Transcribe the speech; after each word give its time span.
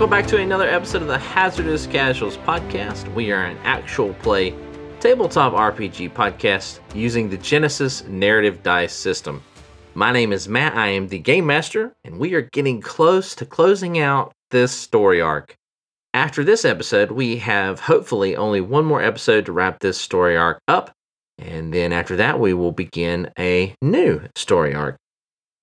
Welcome 0.00 0.18
back 0.18 0.28
to 0.28 0.38
another 0.38 0.66
episode 0.66 1.02
of 1.02 1.08
the 1.08 1.18
Hazardous 1.18 1.86
Casuals 1.86 2.38
podcast. 2.38 3.12
We 3.12 3.32
are 3.32 3.44
an 3.44 3.58
actual 3.64 4.14
play 4.14 4.54
tabletop 4.98 5.52
RPG 5.52 6.14
podcast 6.14 6.80
using 6.94 7.28
the 7.28 7.36
Genesys 7.36 8.08
narrative 8.08 8.62
dice 8.62 8.94
system. 8.94 9.42
My 9.92 10.10
name 10.10 10.32
is 10.32 10.48
Matt. 10.48 10.74
I 10.74 10.86
am 10.86 11.08
the 11.08 11.18
game 11.18 11.44
master, 11.44 11.92
and 12.02 12.18
we 12.18 12.32
are 12.32 12.40
getting 12.40 12.80
close 12.80 13.34
to 13.34 13.44
closing 13.44 13.98
out 13.98 14.32
this 14.50 14.72
story 14.72 15.20
arc. 15.20 15.54
After 16.14 16.44
this 16.44 16.64
episode, 16.64 17.10
we 17.10 17.36
have 17.36 17.80
hopefully 17.80 18.36
only 18.36 18.62
one 18.62 18.86
more 18.86 19.02
episode 19.02 19.44
to 19.44 19.52
wrap 19.52 19.80
this 19.80 20.00
story 20.00 20.34
arc 20.34 20.60
up, 20.66 20.92
and 21.36 21.74
then 21.74 21.92
after 21.92 22.16
that, 22.16 22.40
we 22.40 22.54
will 22.54 22.72
begin 22.72 23.30
a 23.38 23.74
new 23.82 24.22
story 24.34 24.74
arc. 24.74 24.96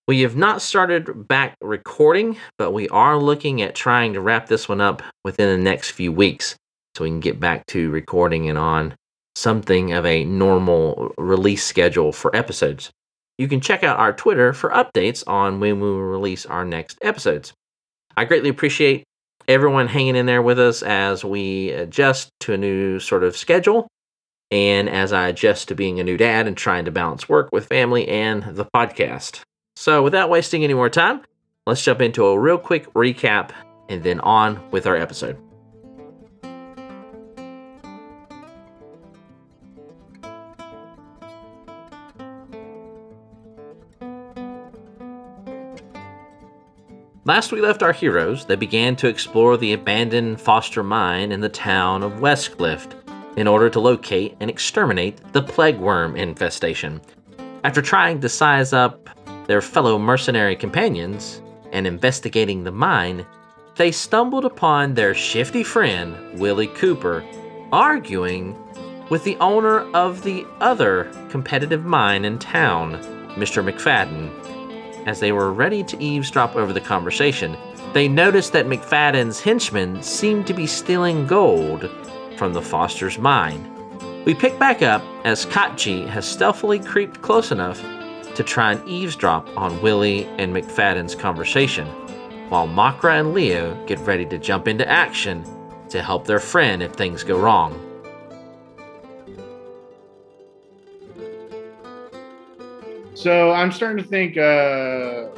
We 0.07 0.21
have 0.21 0.37
not 0.37 0.61
started 0.61 1.27
back 1.27 1.57
recording, 1.61 2.37
but 2.57 2.71
we 2.71 2.87
are 2.87 3.17
looking 3.17 3.61
at 3.61 3.75
trying 3.75 4.13
to 4.13 4.21
wrap 4.21 4.47
this 4.47 4.69
one 4.69 4.79
up 4.79 5.01
within 5.25 5.49
the 5.49 5.61
next 5.61 5.91
few 5.91 6.13
weeks 6.13 6.55
so 6.95 7.03
we 7.03 7.09
can 7.09 7.19
get 7.19 7.41
back 7.41 7.65
to 7.67 7.91
recording 7.91 8.47
and 8.47 8.57
on 8.57 8.95
something 9.35 9.91
of 9.91 10.05
a 10.05 10.23
normal 10.23 11.13
release 11.17 11.65
schedule 11.65 12.13
for 12.13 12.33
episodes. 12.33 12.89
You 13.37 13.49
can 13.49 13.59
check 13.59 13.83
out 13.83 13.99
our 13.99 14.13
Twitter 14.13 14.53
for 14.53 14.69
updates 14.69 15.25
on 15.27 15.59
when 15.59 15.81
we 15.81 15.91
will 15.91 16.01
release 16.01 16.45
our 16.45 16.63
next 16.63 16.97
episodes. 17.01 17.51
I 18.15 18.23
greatly 18.23 18.49
appreciate 18.49 19.03
everyone 19.45 19.87
hanging 19.87 20.15
in 20.15 20.25
there 20.25 20.41
with 20.41 20.57
us 20.57 20.83
as 20.83 21.25
we 21.25 21.71
adjust 21.71 22.29
to 22.41 22.53
a 22.53 22.57
new 22.57 23.01
sort 23.01 23.25
of 23.25 23.35
schedule 23.35 23.87
and 24.51 24.87
as 24.87 25.11
I 25.11 25.27
adjust 25.27 25.67
to 25.67 25.75
being 25.75 25.99
a 25.99 26.05
new 26.05 26.15
dad 26.15 26.47
and 26.47 26.55
trying 26.55 26.85
to 26.85 26.91
balance 26.91 27.27
work 27.27 27.49
with 27.51 27.67
family 27.67 28.07
and 28.07 28.55
the 28.55 28.65
podcast. 28.73 29.41
So, 29.79 30.01
without 30.01 30.31
wasting 30.31 30.63
any 30.63 30.73
more 30.73 30.89
time, 30.89 31.21
let's 31.67 31.83
jump 31.83 32.01
into 32.01 32.25
a 32.25 32.39
real 32.39 32.57
quick 32.57 32.91
recap 32.95 33.51
and 33.87 34.01
then 34.01 34.19
on 34.21 34.59
with 34.71 34.87
our 34.87 34.95
episode. 34.97 35.37
Last 47.25 47.51
we 47.51 47.61
left 47.61 47.83
our 47.83 47.93
heroes, 47.93 48.47
they 48.47 48.55
began 48.55 48.95
to 48.95 49.07
explore 49.07 49.57
the 49.57 49.73
abandoned 49.73 50.41
Foster 50.41 50.81
mine 50.81 51.31
in 51.31 51.41
the 51.41 51.49
town 51.49 52.01
of 52.01 52.13
Westcliff 52.13 52.87
in 53.37 53.45
order 53.47 53.69
to 53.69 53.79
locate 53.79 54.35
and 54.39 54.49
exterminate 54.49 55.21
the 55.33 55.43
plague 55.43 55.77
worm 55.77 56.15
infestation. 56.15 56.99
After 57.63 57.83
trying 57.83 58.21
to 58.21 58.29
size 58.29 58.73
up 58.73 59.07
their 59.47 59.61
fellow 59.61 59.97
mercenary 59.97 60.55
companions 60.55 61.41
and 61.71 61.87
investigating 61.87 62.63
the 62.63 62.71
mine, 62.71 63.25
they 63.75 63.91
stumbled 63.91 64.45
upon 64.45 64.93
their 64.93 65.13
shifty 65.13 65.63
friend, 65.63 66.39
Willie 66.39 66.67
Cooper, 66.67 67.23
arguing 67.71 68.57
with 69.09 69.23
the 69.23 69.37
owner 69.37 69.79
of 69.93 70.23
the 70.23 70.45
other 70.59 71.11
competitive 71.29 71.85
mine 71.85 72.25
in 72.25 72.37
town, 72.39 73.01
Mr. 73.35 73.63
McFadden. 73.63 75.07
As 75.07 75.19
they 75.19 75.31
were 75.31 75.53
ready 75.53 75.83
to 75.83 76.03
eavesdrop 76.03 76.55
over 76.55 76.73
the 76.73 76.81
conversation, 76.81 77.55
they 77.93 78.09
noticed 78.09 78.51
that 78.51 78.65
McFadden's 78.65 79.39
henchmen 79.39 80.03
seemed 80.03 80.45
to 80.47 80.53
be 80.53 80.67
stealing 80.67 81.25
gold 81.25 81.89
from 82.37 82.53
the 82.53 82.61
Foster's 82.61 83.17
mine. 83.17 83.73
We 84.25 84.33
pick 84.33 84.59
back 84.59 84.81
up 84.81 85.01
as 85.23 85.45
Kachi 85.45 86.05
has 86.07 86.27
stealthily 86.27 86.79
creeped 86.79 87.21
close 87.21 87.51
enough 87.51 87.81
to 88.37 88.43
try 88.43 88.71
and 88.71 88.87
eavesdrop 88.87 89.49
on 89.57 89.81
Willie 89.81 90.25
and 90.37 90.55
McFadden's 90.55 91.15
conversation, 91.15 91.87
while 92.49 92.67
Makra 92.67 93.19
and 93.19 93.33
Leo 93.33 93.75
get 93.87 93.97
ready 94.01 94.27
to 94.27 94.37
jump 94.37 94.67
into 94.67 94.87
action 94.87 95.43
to 95.89 96.03
help 96.03 96.27
their 96.27 96.37
friend 96.37 96.83
if 96.83 96.93
things 96.93 97.23
go 97.23 97.39
wrong. 97.39 97.73
So 103.15 103.51
I'm 103.53 103.71
starting 103.71 104.03
to 104.03 104.07
think 104.07 104.37
uh, 104.37 105.29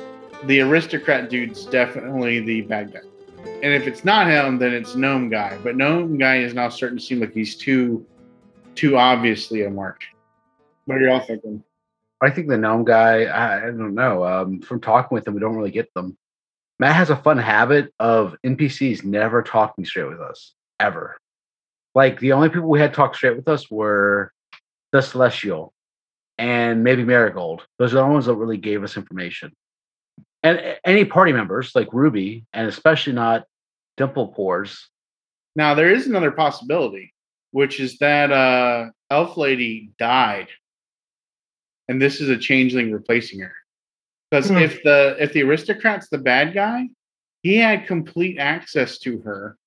the 0.43 0.59
aristocrat 0.59 1.29
dude's 1.29 1.65
definitely 1.67 2.41
the 2.41 2.61
bad 2.63 2.91
guy. 2.91 2.99
And 3.63 3.73
if 3.73 3.87
it's 3.87 4.03
not 4.03 4.27
him, 4.27 4.59
then 4.59 4.73
it's 4.73 4.95
gnome 4.95 5.29
guy. 5.29 5.57
But 5.63 5.77
gnome 5.77 6.17
guy 6.17 6.39
is 6.39 6.53
now 6.53 6.67
starting 6.67 6.97
to 6.97 7.03
seem 7.03 7.21
like 7.21 7.31
he's 7.31 7.55
too, 7.55 8.05
too 8.75 8.97
obviously 8.97 9.63
a 9.63 9.69
mark. 9.69 10.03
What 10.83 10.97
are 10.97 11.07
y'all 11.07 11.21
thinking? 11.21 11.63
I 12.21 12.29
think 12.29 12.47
the 12.47 12.57
gnome 12.57 12.83
guy, 12.83 13.23
I, 13.23 13.57
I 13.57 13.65
don't 13.65 13.95
know. 13.95 14.25
Um, 14.25 14.61
from 14.61 14.81
talking 14.81 15.15
with 15.15 15.27
him, 15.27 15.33
we 15.33 15.39
don't 15.39 15.55
really 15.55 15.71
get 15.71 15.93
them. 15.93 16.17
Matt 16.79 16.95
has 16.95 17.09
a 17.09 17.15
fun 17.15 17.37
habit 17.37 17.93
of 17.99 18.35
NPCs 18.45 19.03
never 19.03 19.41
talking 19.41 19.85
straight 19.85 20.09
with 20.09 20.21
us, 20.21 20.53
ever. 20.79 21.17
Like 21.95 22.19
the 22.19 22.33
only 22.33 22.49
people 22.49 22.69
we 22.69 22.79
had 22.79 22.93
talk 22.93 23.15
straight 23.15 23.35
with 23.35 23.47
us 23.47 23.69
were 23.69 24.31
the 24.91 25.01
Celestial 25.01 25.73
and 26.37 26.83
maybe 26.83 27.03
Marigold. 27.03 27.65
Those 27.77 27.93
are 27.93 27.97
the 27.97 28.07
ones 28.07 28.25
that 28.25 28.35
really 28.35 28.57
gave 28.57 28.83
us 28.83 28.97
information. 28.97 29.51
And 30.41 30.77
any 30.85 31.03
party 31.03 31.33
members 31.33 31.73
like 31.75 31.91
Ruby, 31.91 32.45
and 32.53 32.67
especially 32.67 33.13
not 33.13 33.43
Dimple 33.97 34.29
Pores. 34.29 34.87
Now 35.55 35.75
there 35.75 35.91
is 35.91 36.07
another 36.07 36.31
possibility, 36.31 37.13
which 37.51 37.81
is 37.81 37.97
that 37.97 38.31
uh, 38.31 38.91
Elf 39.09 39.35
Lady 39.35 39.91
died, 39.99 40.47
and 41.89 41.99
this 41.99 42.21
is 42.21 42.29
a 42.29 42.37
changeling 42.37 42.91
replacing 42.91 43.39
her. 43.39 43.53
Because 44.29 44.49
Hmm. 44.49 44.57
if 44.57 44.81
the 44.83 45.17
if 45.19 45.33
the 45.33 45.41
aristocrat's 45.43 46.07
the 46.07 46.19
bad 46.19 46.53
guy, 46.53 46.87
he 47.41 47.57
had 47.57 47.87
complete 47.87 48.37
access 48.37 48.99
to 48.99 49.19
her. 49.21 49.57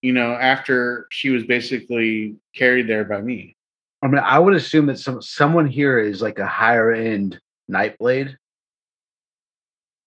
You 0.00 0.12
know, 0.12 0.32
after 0.32 1.06
she 1.10 1.30
was 1.30 1.44
basically 1.44 2.36
carried 2.54 2.88
there 2.88 3.04
by 3.04 3.20
me. 3.20 3.56
I 4.02 4.08
mean, 4.08 4.18
I 4.18 4.38
would 4.38 4.54
assume 4.54 4.86
that 4.86 4.98
some 4.98 5.20
someone 5.20 5.66
here 5.66 5.98
is 5.98 6.22
like 6.22 6.38
a 6.38 6.46
higher 6.46 6.92
end 6.92 7.40
Nightblade. 7.70 8.36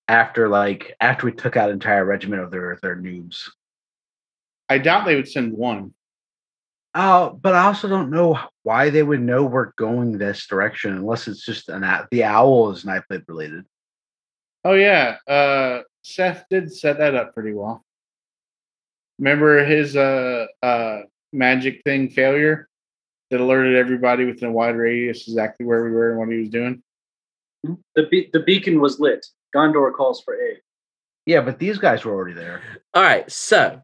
After 0.08 0.48
like 0.48 0.96
after 1.02 1.26
we 1.26 1.34
took 1.34 1.58
out 1.58 1.70
an 1.70 1.74
entire 1.74 2.06
regiment 2.06 2.44
of 2.44 2.52
their 2.52 2.80
their 2.82 2.96
noobs. 2.96 3.50
I 4.70 4.78
doubt 4.78 5.06
they 5.06 5.16
would 5.16 5.28
send 5.28 5.54
one. 5.54 5.94
Uh, 6.96 7.30
but 7.30 7.54
I 7.54 7.66
also 7.66 7.90
don't 7.90 8.10
know 8.10 8.40
why 8.64 8.90
they 8.90 9.04
would 9.04 9.22
know 9.22 9.44
we're 9.44 9.74
going 9.78 10.18
this 10.18 10.48
direction 10.48 10.94
unless 10.94 11.28
it's 11.28 11.46
just 11.46 11.68
an 11.68 11.84
ow- 11.84 12.08
the 12.10 12.24
owl 12.24 12.72
is 12.72 12.86
Nightblade 12.86 13.26
related. 13.28 13.66
Oh 14.64 14.76
yeah, 14.76 15.18
uh, 15.28 15.82
Seth 16.04 16.46
did 16.50 16.74
set 16.74 16.98
that 17.00 17.14
up 17.14 17.34
pretty 17.34 17.54
well. 17.54 17.84
Remember 19.20 19.66
his 19.66 19.98
uh, 19.98 20.46
uh, 20.64 21.02
magic 21.34 21.82
thing 21.84 22.10
failure 22.10 22.70
that 23.30 23.42
alerted 23.42 23.76
everybody 23.76 24.24
within 24.24 24.50
a 24.50 24.52
wide 24.54 24.78
radius 24.78 25.28
exactly 25.28 25.66
where 25.66 25.84
we 25.84 25.92
were 25.92 26.12
and 26.12 26.20
what 26.20 26.30
he 26.30 26.40
was 26.40 26.50
doing. 26.50 26.82
The 27.64 28.08
be- 28.10 28.30
the 28.32 28.40
beacon 28.40 28.80
was 28.80 29.02
lit. 29.02 29.26
Gondor 29.54 29.94
calls 29.94 30.22
for 30.22 30.42
aid. 30.42 30.62
Yeah, 31.26 31.42
but 31.42 31.60
these 31.60 31.78
guys 31.78 32.06
were 32.06 32.14
already 32.14 32.36
there. 32.36 32.62
All 32.94 33.04
right, 33.04 33.30
so 33.30 33.82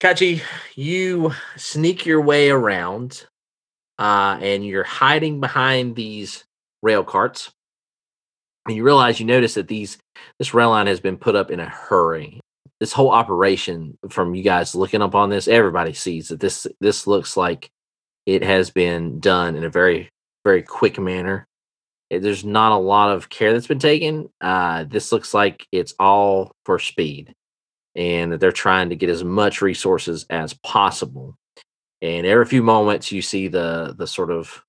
Kachi, 0.00 0.42
you 0.76 1.32
sneak 1.56 2.06
your 2.06 2.20
way 2.20 2.50
around, 2.50 3.26
uh, 3.98 4.38
and 4.40 4.64
you're 4.64 4.84
hiding 4.84 5.40
behind 5.40 5.96
these 5.96 6.44
rail 6.82 7.02
carts. 7.02 7.50
And 8.66 8.76
you 8.76 8.84
realize 8.84 9.18
you 9.18 9.26
notice 9.26 9.54
that 9.54 9.66
these 9.66 9.98
this 10.38 10.54
rail 10.54 10.70
line 10.70 10.86
has 10.86 11.00
been 11.00 11.16
put 11.16 11.34
up 11.34 11.50
in 11.50 11.58
a 11.58 11.68
hurry. 11.68 12.40
This 12.78 12.92
whole 12.92 13.10
operation, 13.10 13.98
from 14.08 14.36
you 14.36 14.44
guys 14.44 14.74
looking 14.74 15.02
up 15.02 15.16
on 15.16 15.30
this, 15.30 15.48
everybody 15.48 15.94
sees 15.94 16.28
that 16.28 16.38
this 16.38 16.66
this 16.80 17.06
looks 17.08 17.36
like 17.36 17.68
it 18.26 18.44
has 18.44 18.70
been 18.70 19.18
done 19.18 19.56
in 19.56 19.64
a 19.64 19.70
very 19.70 20.10
very 20.44 20.62
quick 20.62 20.98
manner. 21.00 21.44
Eh, 22.12 22.20
There's 22.20 22.44
not 22.44 22.70
a 22.72 22.76
lot 22.78 23.10
of 23.16 23.30
care 23.30 23.52
that's 23.52 23.66
been 23.66 23.80
taken. 23.80 24.28
Uh, 24.40 24.84
this 24.84 25.10
looks 25.10 25.34
like 25.34 25.66
it's 25.72 25.94
all 25.98 26.52
for 26.64 26.78
speed 26.78 27.34
and 27.98 28.30
that 28.30 28.38
they're 28.38 28.52
trying 28.52 28.88
to 28.90 28.96
get 28.96 29.10
as 29.10 29.24
much 29.24 29.60
resources 29.60 30.24
as 30.30 30.54
possible. 30.54 31.36
And 32.00 32.24
every 32.24 32.46
few 32.46 32.62
moments, 32.62 33.10
you 33.10 33.20
see 33.20 33.48
the 33.48 33.94
the 33.98 34.06
sort 34.06 34.30
of 34.30 34.62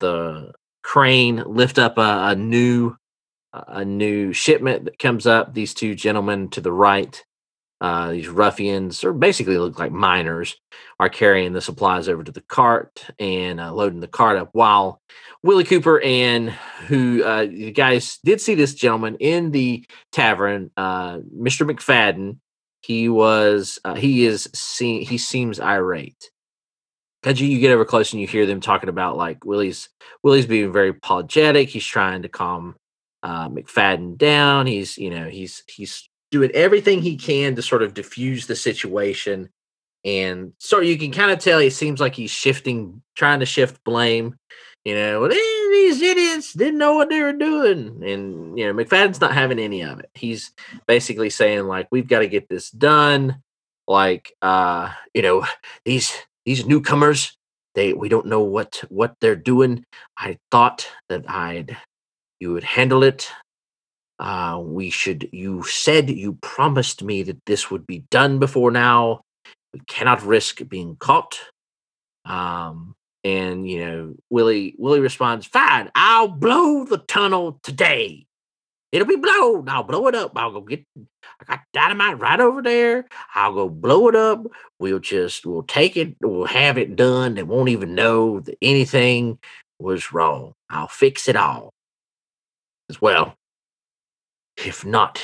the 0.00 0.52
crane 0.82 1.42
lift 1.46 1.78
up 1.78 1.96
a, 1.96 2.28
a 2.30 2.34
new 2.34 2.96
a 3.52 3.84
new 3.84 4.32
shipment 4.32 4.84
that 4.84 4.98
comes 4.98 5.26
up. 5.26 5.54
These 5.54 5.74
two 5.74 5.94
gentlemen 5.94 6.50
to 6.50 6.60
the 6.60 6.72
right, 6.72 7.24
uh, 7.80 8.10
these 8.10 8.28
ruffians, 8.28 9.04
or 9.04 9.12
basically 9.12 9.58
look 9.58 9.78
like 9.78 9.92
miners, 9.92 10.56
are 10.98 11.08
carrying 11.08 11.52
the 11.52 11.60
supplies 11.60 12.08
over 12.08 12.24
to 12.24 12.32
the 12.32 12.42
cart 12.42 13.06
and 13.20 13.60
uh, 13.60 13.72
loading 13.72 14.00
the 14.00 14.08
cart 14.08 14.38
up. 14.38 14.48
While 14.52 15.00
Willie 15.44 15.62
Cooper 15.62 16.00
and 16.00 16.50
who 16.88 17.24
uh, 17.24 17.42
you 17.42 17.70
guys 17.70 18.18
did 18.24 18.40
see 18.40 18.56
this 18.56 18.74
gentleman 18.74 19.16
in 19.20 19.52
the 19.52 19.86
tavern, 20.10 20.72
uh, 20.76 21.18
Mr. 21.18 21.70
McFadden, 21.70 22.38
he 22.86 23.08
was 23.08 23.80
uh, 23.84 23.96
he 23.96 24.26
is 24.26 24.48
see, 24.54 25.02
he 25.02 25.18
seems 25.18 25.58
irate. 25.58 26.30
Cause 27.24 27.40
you, 27.40 27.48
you 27.48 27.58
get 27.58 27.72
over 27.72 27.84
close 27.84 28.12
and 28.12 28.20
you 28.20 28.28
hear 28.28 28.46
them 28.46 28.60
talking 28.60 28.88
about 28.88 29.16
like 29.16 29.44
Willie's 29.44 29.88
Willie's 30.22 30.46
being 30.46 30.72
very 30.72 30.90
apologetic. 30.90 31.68
He's 31.68 31.84
trying 31.84 32.22
to 32.22 32.28
calm 32.28 32.76
uh, 33.24 33.48
McFadden 33.48 34.16
down. 34.16 34.68
He's 34.68 34.96
you 34.96 35.10
know 35.10 35.28
he's 35.28 35.64
he's 35.66 36.08
doing 36.30 36.52
everything 36.52 37.02
he 37.02 37.16
can 37.16 37.56
to 37.56 37.62
sort 37.62 37.82
of 37.82 37.94
diffuse 37.94 38.46
the 38.46 38.54
situation. 38.54 39.48
And 40.04 40.52
so 40.58 40.78
you 40.78 40.96
can 40.96 41.10
kind 41.10 41.32
of 41.32 41.40
tell 41.40 41.58
he 41.58 41.70
seems 41.70 42.00
like 42.00 42.14
he's 42.14 42.30
shifting, 42.30 43.02
trying 43.16 43.40
to 43.40 43.46
shift 43.46 43.82
blame. 43.82 44.36
You 44.86 44.94
know, 44.94 45.20
well, 45.20 45.30
these 45.30 46.00
idiots 46.00 46.52
didn't 46.52 46.78
know 46.78 46.94
what 46.94 47.08
they 47.08 47.20
were 47.20 47.32
doing. 47.32 48.04
And, 48.04 48.56
you 48.56 48.66
know, 48.66 48.72
McFadden's 48.72 49.20
not 49.20 49.34
having 49.34 49.58
any 49.58 49.82
of 49.82 49.98
it. 49.98 50.08
He's 50.14 50.52
basically 50.86 51.28
saying, 51.28 51.66
like, 51.66 51.88
we've 51.90 52.06
got 52.06 52.20
to 52.20 52.28
get 52.28 52.48
this 52.48 52.70
done. 52.70 53.42
Like, 53.88 54.32
uh, 54.42 54.92
you 55.12 55.22
know, 55.22 55.44
these 55.84 56.12
these 56.44 56.66
newcomers, 56.66 57.36
they 57.74 57.94
we 57.94 58.08
don't 58.08 58.26
know 58.26 58.42
what 58.42 58.84
what 58.88 59.16
they're 59.20 59.34
doing. 59.34 59.84
I 60.16 60.38
thought 60.52 60.88
that 61.08 61.28
I'd 61.28 61.76
you 62.38 62.52
would 62.52 62.64
handle 62.64 63.02
it 63.02 63.28
uh, 64.18 64.60
we 64.62 64.90
should 64.90 65.28
you 65.32 65.62
said 65.64 66.08
you 66.10 66.34
promised 66.40 67.02
me 67.02 67.22
that 67.22 67.44
this 67.46 67.70
would 67.70 67.86
be 67.86 68.04
done 68.10 68.38
before 68.38 68.70
now 68.70 69.20
we 69.72 69.80
cannot 69.86 70.22
risk 70.22 70.66
being 70.68 70.96
caught 70.96 71.38
um 72.24 72.94
and 73.26 73.68
you 73.68 73.84
know 73.84 74.14
willie 74.30 74.74
willie 74.78 75.00
responds 75.00 75.46
fine 75.46 75.90
i'll 75.94 76.28
blow 76.28 76.84
the 76.84 76.98
tunnel 76.98 77.58
today. 77.62 78.22
It'll 78.92 79.08
be 79.08 79.16
blown 79.16 79.68
i'll 79.68 79.82
blow 79.82 80.06
it 80.06 80.14
up. 80.14 80.32
I'll 80.36 80.52
go 80.52 80.60
get 80.60 80.84
i 81.40 81.44
got 81.44 81.60
dynamite 81.72 82.18
right 82.20 82.40
over 82.40 82.62
there. 82.62 83.06
I'll 83.34 83.52
go 83.52 83.68
blow 83.68 84.08
it 84.08 84.14
up. 84.14 84.46
We'll 84.78 85.00
just 85.00 85.44
we'll 85.44 85.64
take 85.64 85.96
it 85.96 86.14
we'll 86.20 86.46
have 86.46 86.78
it 86.78 86.96
done. 86.96 87.34
They 87.34 87.42
won't 87.42 87.68
even 87.68 87.94
know 87.94 88.40
that 88.40 88.56
anything 88.62 89.38
was 89.78 90.12
wrong. 90.12 90.54
I'll 90.70 90.88
fix 90.88 91.28
it 91.28 91.36
all 91.36 91.74
as 92.88 93.00
well. 93.00 93.34
If 94.56 94.86
not, 94.86 95.20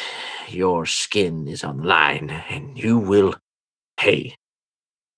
your 0.48 0.84
skin 0.84 1.48
is 1.48 1.64
on 1.64 1.78
the 1.78 1.84
line, 1.84 2.28
and 2.30 2.78
you 2.78 2.98
will 2.98 3.34
pay. 3.96 4.36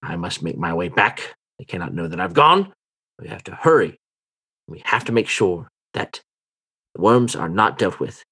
I 0.02 0.16
must 0.16 0.42
make 0.42 0.56
my 0.56 0.72
way 0.72 0.88
back. 0.88 1.34
They 1.58 1.64
cannot 1.64 1.94
know 1.94 2.08
that 2.08 2.20
I've 2.20 2.34
gone. 2.34 2.72
We 3.20 3.28
have 3.28 3.44
to 3.44 3.54
hurry. 3.54 3.98
We 4.66 4.82
have 4.84 5.04
to 5.04 5.12
make 5.12 5.28
sure 5.28 5.68
that 5.92 6.20
the 6.94 7.02
worms 7.02 7.36
are 7.36 7.48
not 7.48 7.78
dealt 7.78 8.00
with 8.00 8.22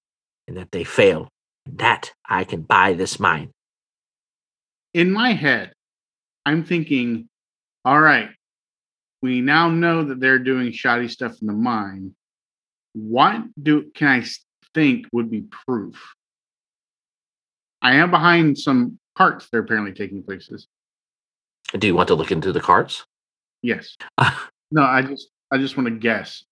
and 0.48 0.56
that 0.56 0.72
they 0.72 0.84
fail. 0.84 1.28
And 1.66 1.78
that 1.78 2.12
I 2.28 2.44
can 2.44 2.62
buy 2.62 2.94
this 2.94 3.20
mine. 3.20 3.50
In 4.94 5.12
my 5.12 5.32
head, 5.32 5.72
I'm 6.44 6.64
thinking, 6.64 7.28
all 7.84 8.00
right, 8.00 8.30
we 9.22 9.40
now 9.40 9.70
know 9.70 10.04
that 10.04 10.18
they're 10.18 10.40
doing 10.40 10.72
shoddy 10.72 11.06
stuff 11.08 11.36
in 11.40 11.46
the 11.46 11.52
mine. 11.52 12.14
What 12.94 13.42
do 13.62 13.90
can 13.94 14.08
I 14.08 14.24
think 14.74 15.06
would 15.12 15.30
be 15.30 15.42
proof. 15.66 16.14
I 17.80 17.96
am 17.96 18.10
behind 18.10 18.58
some 18.58 18.98
carts 19.16 19.48
that 19.48 19.58
are 19.58 19.60
apparently 19.60 19.92
taking 19.92 20.22
places. 20.22 20.66
Do 21.72 21.86
you 21.86 21.94
want 21.94 22.08
to 22.08 22.14
look 22.14 22.30
into 22.30 22.52
the 22.52 22.60
carts? 22.60 23.04
Yes. 23.62 23.96
no, 24.70 24.82
I 24.82 25.02
just 25.02 25.28
I 25.50 25.58
just 25.58 25.76
want 25.76 25.88
to 25.88 25.94
guess. 25.94 26.44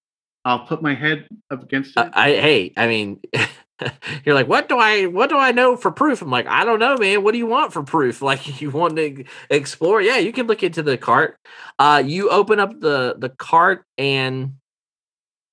I'll 0.44 0.66
put 0.66 0.82
my 0.82 0.94
head 0.94 1.28
up 1.50 1.62
against 1.62 1.96
it. 1.96 2.10
I 2.14 2.30
hey, 2.30 2.72
I 2.76 2.86
mean 2.86 3.20
you're 4.24 4.34
like, 4.34 4.48
what 4.48 4.68
do 4.68 4.78
I 4.78 5.06
what 5.06 5.28
do 5.28 5.36
I 5.36 5.52
know 5.52 5.76
for 5.76 5.90
proof? 5.90 6.22
I'm 6.22 6.30
like, 6.30 6.46
I 6.46 6.64
don't 6.64 6.78
know, 6.78 6.96
man. 6.96 7.22
What 7.22 7.32
do 7.32 7.38
you 7.38 7.46
want 7.46 7.72
for 7.72 7.82
proof? 7.82 8.22
Like 8.30 8.60
you 8.60 8.70
want 8.70 8.96
to 8.96 9.24
explore? 9.50 10.00
Yeah, 10.00 10.18
you 10.18 10.32
can 10.32 10.46
look 10.46 10.62
into 10.62 10.82
the 10.82 10.96
cart. 10.96 11.36
Uh 11.78 12.02
you 12.04 12.30
open 12.30 12.60
up 12.60 12.78
the 12.80 13.16
the 13.18 13.30
cart 13.30 13.84
and 13.98 14.54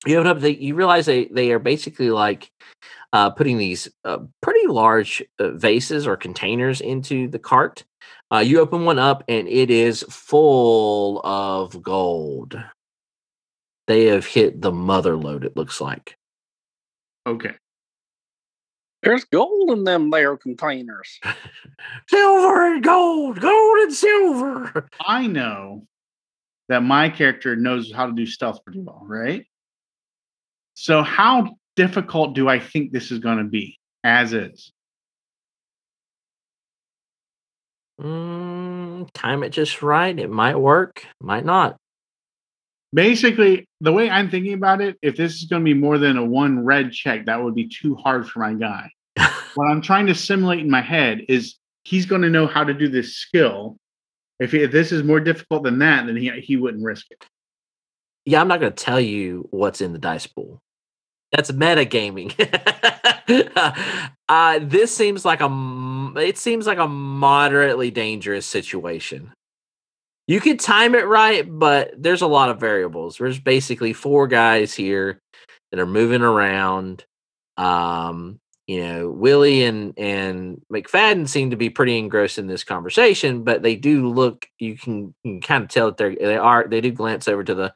you 0.06 0.18
open 0.18 0.28
up 0.28 0.40
the 0.40 0.54
you 0.54 0.76
realize 0.76 1.06
they 1.06 1.26
they 1.26 1.52
are 1.52 1.60
basically 1.60 2.12
like 2.12 2.50
uh, 3.14 3.30
putting 3.32 3.58
these 3.58 3.90
uh, 4.04 4.20
pretty 4.42 4.68
large 4.68 5.24
uh, 5.40 5.52
vases 5.52 6.08
or 6.08 6.18
containers 6.18 6.82
into 6.82 7.28
the 7.28 7.40
cart. 7.40 7.84
Uh, 8.32 8.40
you 8.40 8.60
open 8.60 8.86
one 8.86 9.00
up 9.00 9.24
and 9.28 9.48
it 9.48 9.70
is 9.70 10.04
full 10.10 11.22
of 11.24 11.82
gold. 11.82 12.62
They 13.88 14.06
have 14.06 14.26
hit 14.26 14.62
the 14.62 14.72
mother 14.72 15.16
lode. 15.16 15.46
It 15.46 15.56
looks 15.56 15.80
like. 15.80 16.18
Okay. 17.26 17.54
There's 19.04 19.24
gold 19.26 19.72
in 19.72 19.84
them 19.84 20.10
there 20.10 20.36
containers. 20.36 21.20
silver 22.10 22.74
and 22.74 22.84
gold, 22.84 23.40
gold 23.40 23.78
and 23.80 23.94
silver. 23.94 24.90
I 25.00 25.28
know 25.28 25.88
that 26.68 26.84
my 26.84 27.10
character 27.10 27.56
knows 27.56 27.92
how 27.92 28.08
to 28.08 28.12
do 28.12 28.26
stealth 28.26 28.64
pretty 28.66 28.80
well, 28.80 29.04
right? 29.06 29.46
So, 30.74 31.02
how 31.02 31.58
difficult 31.78 32.34
do 32.34 32.50
I 32.50 32.60
think 32.60 32.92
this 32.92 33.12
is 33.12 33.20
going 33.20 33.38
to 33.38 33.46
be 33.46 33.80
as 34.04 34.34
is? 34.34 34.74
Mm, 38.02 39.10
time 39.14 39.44
it 39.44 39.50
just 39.50 39.82
right. 39.82 40.18
It 40.18 40.30
might 40.30 40.58
work, 40.58 41.06
might 41.22 41.46
not. 41.46 41.78
Basically, 42.94 43.68
the 43.82 43.92
way 43.92 44.10
I'm 44.10 44.30
thinking 44.30 44.54
about 44.54 44.82
it, 44.82 44.98
if 45.02 45.18
this 45.18 45.36
is 45.36 45.46
going 45.46 45.62
to 45.62 45.66
be 45.66 45.74
more 45.74 45.98
than 45.98 46.18
a 46.18 46.26
one 46.26 46.64
red 46.64 46.92
check, 46.92 47.26
that 47.26 47.42
would 47.42 47.56
be 47.56 47.68
too 47.68 47.96
hard 47.96 48.28
for 48.28 48.40
my 48.40 48.54
guy. 48.54 48.92
what 49.56 49.70
I'm 49.70 49.82
trying 49.82 50.08
to 50.08 50.16
simulate 50.16 50.60
in 50.60 50.70
my 50.70 50.82
head 50.82 51.22
is 51.28 51.56
he's 51.84 52.06
going 52.06 52.22
to 52.22 52.30
know 52.30 52.48
how 52.48 52.64
to 52.64 52.74
do 52.74 52.88
this 52.88 53.16
skill. 53.16 53.78
If, 54.40 54.54
if 54.54 54.72
this 54.72 54.92
is 54.92 55.04
more 55.04 55.20
difficult 55.20 55.64
than 55.64 55.80
that, 55.80 56.06
then 56.06 56.16
he, 56.16 56.30
he 56.42 56.56
wouldn't 56.56 56.84
risk 56.84 57.08
it. 57.10 57.26
Yeah, 58.26 58.42
I'm 58.42 58.48
not 58.48 58.60
going 58.60 58.74
to 58.74 58.84
tell 58.84 59.00
you 59.00 59.48
what's 59.52 59.82
in 59.82 59.94
the 59.94 60.00
dice 60.00 60.28
pool. 60.28 60.62
That's 61.32 61.52
metagaming. 61.52 62.34
uh, 64.30 64.60
this 64.62 64.96
seems 64.96 65.26
like 65.26 65.42
a 65.42 66.14
it 66.18 66.38
seems 66.38 66.66
like 66.66 66.78
a 66.78 66.88
moderately 66.88 67.92
dangerous 67.92 68.46
situation. 68.46 69.34
You 70.28 70.42
could 70.42 70.60
time 70.60 70.96
it 70.96 71.08
right, 71.08 71.44
but 71.48 71.92
there's 71.98 72.22
a 72.22 72.28
lot 72.28 72.50
of 72.50 72.60
variables. 72.60 73.18
There's 73.18 73.40
basically 73.40 73.94
four 73.94 74.28
guys 74.28 74.74
here 74.74 75.22
that 75.72 75.80
are 75.80 75.86
moving 75.86 76.22
around. 76.22 77.06
Um, 77.56 78.40
you 78.68 78.86
know, 78.86 79.10
Willie 79.10 79.64
and 79.64 79.94
and 79.98 80.62
McFadden 80.72 81.28
seem 81.28 81.52
to 81.52 81.56
be 81.56 81.70
pretty 81.70 81.98
engrossed 81.98 82.38
in 82.38 82.48
this 82.48 82.64
conversation, 82.66 83.44
but 83.44 83.64
they 83.64 83.76
do 83.76 84.10
look. 84.10 84.46
You 84.60 84.78
can, 84.78 85.16
you 85.24 85.40
can 85.40 85.42
kind 85.42 85.64
of 85.64 85.70
tell 85.70 85.88
that 85.88 85.98
they're 85.98 86.16
they 86.16 86.38
are 86.38 86.68
they 86.68 86.82
do 86.82 86.92
glance 86.92 87.28
over 87.28 87.44
to 87.44 87.56
the 87.56 87.74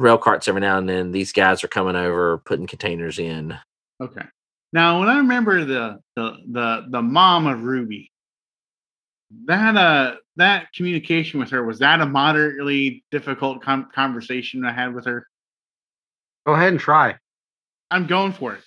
rail 0.00 0.18
carts 0.18 0.48
every 0.48 0.60
now 0.60 0.78
and 0.78 0.88
then. 0.88 1.12
These 1.12 1.32
guys 1.32 1.62
are 1.62 1.68
coming 1.68 1.96
over, 1.96 2.38
putting 2.38 2.66
containers 2.66 3.18
in. 3.18 3.56
Okay. 4.00 4.24
Now, 4.72 5.00
when 5.00 5.08
I 5.08 5.18
remember 5.18 5.64
the 5.64 5.98
the 6.16 6.36
the 6.50 6.86
the 6.90 7.02
mom 7.02 7.46
of 7.46 7.62
Ruby, 7.62 8.10
that 9.46 9.76
uh 9.76 10.16
that 10.36 10.72
communication 10.74 11.40
with 11.40 11.50
her 11.50 11.64
was 11.64 11.78
that 11.80 12.00
a 12.00 12.06
moderately 12.06 13.04
difficult 13.10 13.62
com- 13.62 13.88
conversation 13.94 14.64
I 14.64 14.72
had 14.72 14.94
with 14.94 15.06
her. 15.06 15.26
Go 16.46 16.54
ahead 16.54 16.68
and 16.68 16.80
try. 16.80 17.16
I'm 17.90 18.06
going 18.06 18.32
for 18.32 18.54
it. 18.54 18.60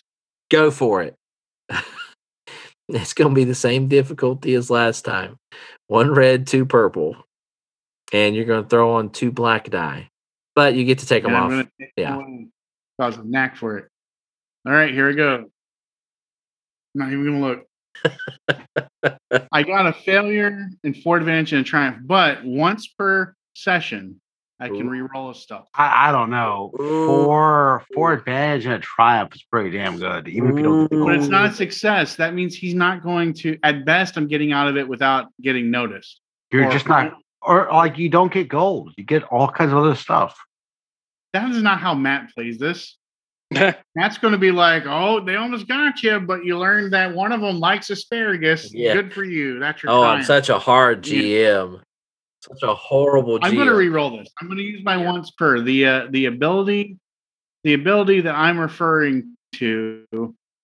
Go 0.49 0.71
for 0.71 1.01
it. 1.01 1.15
it's 2.89 3.13
going 3.13 3.31
to 3.31 3.35
be 3.35 3.45
the 3.45 3.55
same 3.55 3.87
difficulty 3.87 4.53
as 4.55 4.69
last 4.69 5.05
time. 5.05 5.37
One 5.87 6.11
red, 6.11 6.47
two 6.47 6.65
purple, 6.65 7.15
and 8.11 8.35
you're 8.35 8.45
going 8.45 8.63
to 8.63 8.69
throw 8.69 8.93
on 8.95 9.11
two 9.11 9.31
black 9.31 9.69
die 9.69 10.10
but 10.55 10.75
you 10.75 10.83
get 10.85 10.99
to 10.99 11.05
take 11.05 11.23
them 11.23 11.33
And 11.33 11.43
off. 11.43 11.51
I'm 11.51 11.57
gonna 11.79 11.91
Yeah. 11.97 12.21
cause 12.99 13.17
a 13.17 13.23
knack 13.23 13.55
for 13.57 13.77
it. 13.77 13.85
All 14.65 14.73
right, 14.73 14.93
here 14.93 15.07
we 15.07 15.15
go. 15.15 15.45
Not 16.93 17.11
even 17.11 17.25
gonna 17.25 17.39
look. 17.39 17.65
I 19.51 19.63
got 19.63 19.87
a 19.87 19.93
failure 19.93 20.67
and 20.83 20.95
four 20.97 21.17
advantage 21.17 21.53
and 21.53 21.61
a 21.61 21.63
triumph, 21.63 21.97
but 22.03 22.43
once 22.43 22.87
per 22.87 23.33
session, 23.53 24.19
I 24.59 24.67
can 24.67 24.87
Ooh. 24.87 24.89
re-roll 24.89 25.31
a 25.31 25.35
stuff. 25.35 25.67
I, 25.73 26.09
I 26.09 26.11
don't 26.11 26.29
know. 26.29 26.71
Ooh. 26.79 27.07
Four 27.07 27.83
four 27.95 28.13
advantage 28.13 28.65
and 28.65 28.75
a 28.75 28.79
triumph 28.79 29.33
is 29.33 29.43
pretty 29.43 29.71
damn 29.75 29.97
good. 29.97 30.27
Even 30.27 30.51
if 30.51 30.57
you 30.57 30.63
don't 30.63 30.81
get 30.83 30.89
the 30.91 30.95
Ooh. 30.97 31.05
But 31.05 31.15
it's 31.15 31.27
not 31.27 31.49
a 31.49 31.53
success. 31.53 32.15
That 32.17 32.35
means 32.35 32.55
he's 32.55 32.75
not 32.75 33.01
going 33.01 33.33
to. 33.35 33.57
At 33.63 33.85
best, 33.85 34.17
I'm 34.17 34.27
getting 34.27 34.51
out 34.51 34.67
of 34.67 34.77
it 34.77 34.87
without 34.87 35.27
getting 35.41 35.71
noticed. 35.71 36.21
You're 36.51 36.67
or- 36.67 36.71
just 36.71 36.87
not 36.87 37.13
or 37.41 37.67
like 37.71 37.97
you 37.97 38.09
don't 38.09 38.31
get 38.31 38.47
gold. 38.47 38.93
You 38.97 39.03
get 39.03 39.23
all 39.23 39.47
kinds 39.47 39.71
of 39.71 39.79
other 39.79 39.95
stuff. 39.95 40.37
That 41.33 41.49
is 41.51 41.61
not 41.61 41.79
how 41.79 41.93
Matt 41.93 42.33
plays 42.33 42.57
this. 42.57 42.97
Matt's 43.51 44.17
going 44.17 44.31
to 44.31 44.37
be 44.37 44.51
like, 44.51 44.83
"Oh, 44.85 45.19
they 45.19 45.35
almost 45.35 45.67
got 45.67 46.01
you, 46.03 46.19
but 46.19 46.45
you 46.45 46.57
learned 46.57 46.93
that 46.93 47.13
one 47.13 47.31
of 47.31 47.41
them 47.41 47.59
likes 47.59 47.89
asparagus. 47.89 48.73
Yeah. 48.73 48.93
Good 48.93 49.13
for 49.13 49.23
you. 49.23 49.59
That's 49.59 49.83
your." 49.83 49.91
Oh, 49.91 50.03
I'm 50.03 50.23
such 50.23 50.49
a 50.49 50.57
hard 50.57 51.05
Yeah. 51.05 51.21
GM. 51.21 51.81
Such 52.41 52.63
a 52.63 52.73
horrible 52.73 53.39
GM. 53.39 53.45
I'm 53.45 53.55
going 53.55 53.67
to 53.67 53.75
re-roll 53.75 54.17
this. 54.17 54.29
I'm 54.39 54.47
going 54.47 54.57
to 54.57 54.63
use 54.63 54.83
my 54.83 54.97
once 54.97 55.31
per 55.31 55.59
the 55.61 55.85
uh, 55.85 56.07
the 56.09 56.25
ability. 56.25 56.97
The 57.63 57.73
ability 57.73 58.21
that 58.21 58.33
I'm 58.33 58.57
referring 58.57 59.35
to 59.55 60.05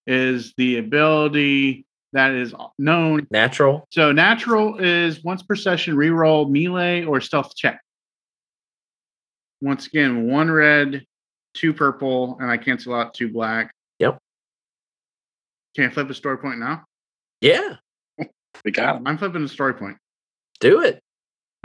is 0.07 0.53
the 0.57 0.77
ability 0.77 1.85
that 2.13 2.31
is 2.31 2.53
known. 2.77 3.27
Natural. 3.31 3.85
So 3.91 4.11
natural 4.11 4.77
is 4.79 5.23
once 5.23 5.43
per 5.43 5.55
session 5.55 5.95
re-roll 5.95 6.47
melee 6.47 7.03
or 7.03 7.19
stealth 7.21 7.55
check. 7.55 7.79
Once 9.61 9.87
again, 9.87 10.27
one 10.27 10.49
red, 10.51 11.03
two 11.53 11.73
purple, 11.73 12.37
and 12.39 12.49
I 12.49 12.57
cancel 12.57 12.93
out 12.93 13.13
two 13.13 13.29
black. 13.31 13.73
Yep. 13.99 14.19
Can 15.75 15.85
I 15.85 15.89
flip 15.93 16.09
a 16.09 16.13
story 16.13 16.37
point 16.37 16.59
now? 16.59 16.83
Yeah, 17.41 17.75
We 18.65 18.71
got 18.71 18.95
him. 18.97 19.07
I'm 19.07 19.17
flipping 19.17 19.43
a 19.43 19.47
story 19.47 19.73
point. 19.73 19.97
do 20.59 20.81
it. 20.81 21.01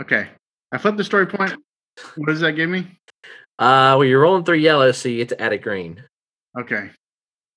Okay. 0.01 0.27
I 0.71 0.77
flipped 0.77 0.97
the 0.97 1.03
story 1.03 1.27
point. 1.27 1.53
What 2.15 2.27
does 2.27 2.39
that 2.41 2.53
give 2.53 2.69
me? 2.69 2.87
Uh, 3.59 3.93
well, 3.97 4.03
you're 4.03 4.21
rolling 4.21 4.43
three 4.43 4.61
yellows, 4.61 4.97
so 4.97 5.09
you 5.09 5.17
get 5.17 5.29
to 5.29 5.41
add 5.41 5.53
a 5.53 5.57
green. 5.57 6.03
Okay. 6.59 6.89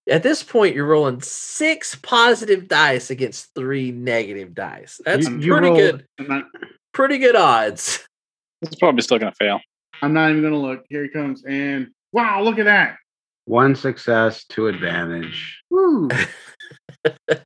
At 0.09 0.23
this 0.23 0.43
point, 0.43 0.75
you're 0.77 0.87
rolling 0.87 1.21
six 1.21 1.95
positive 1.97 2.69
dice 2.69 3.11
against 3.11 3.53
three 3.55 3.91
negative 3.91 4.55
dice. 4.55 5.01
That's 5.05 5.29
You- 5.29 5.39
you 5.39 5.53
pretty 5.53 5.67
rolled- 5.69 6.05
good. 6.19 6.29
Not, 6.29 6.45
Pretty 6.93 7.19
good 7.19 7.37
odds. 7.37 8.07
It's 8.63 8.75
probably 8.77 9.03
still 9.03 9.19
gonna 9.19 9.33
fail. 9.39 9.61
I'm 10.01 10.15
not 10.15 10.31
even 10.31 10.43
gonna 10.43 10.57
look. 10.59 10.85
Here 10.89 11.03
he 11.03 11.11
comes. 11.11 11.45
And 11.45 11.89
wow, 12.13 12.41
look 12.43 12.59
at 12.59 12.65
that. 12.65 12.97
One 13.45 13.75
success, 13.75 14.45
two 14.45 14.67
advantage. 14.69 15.63
Woo. 15.71 16.09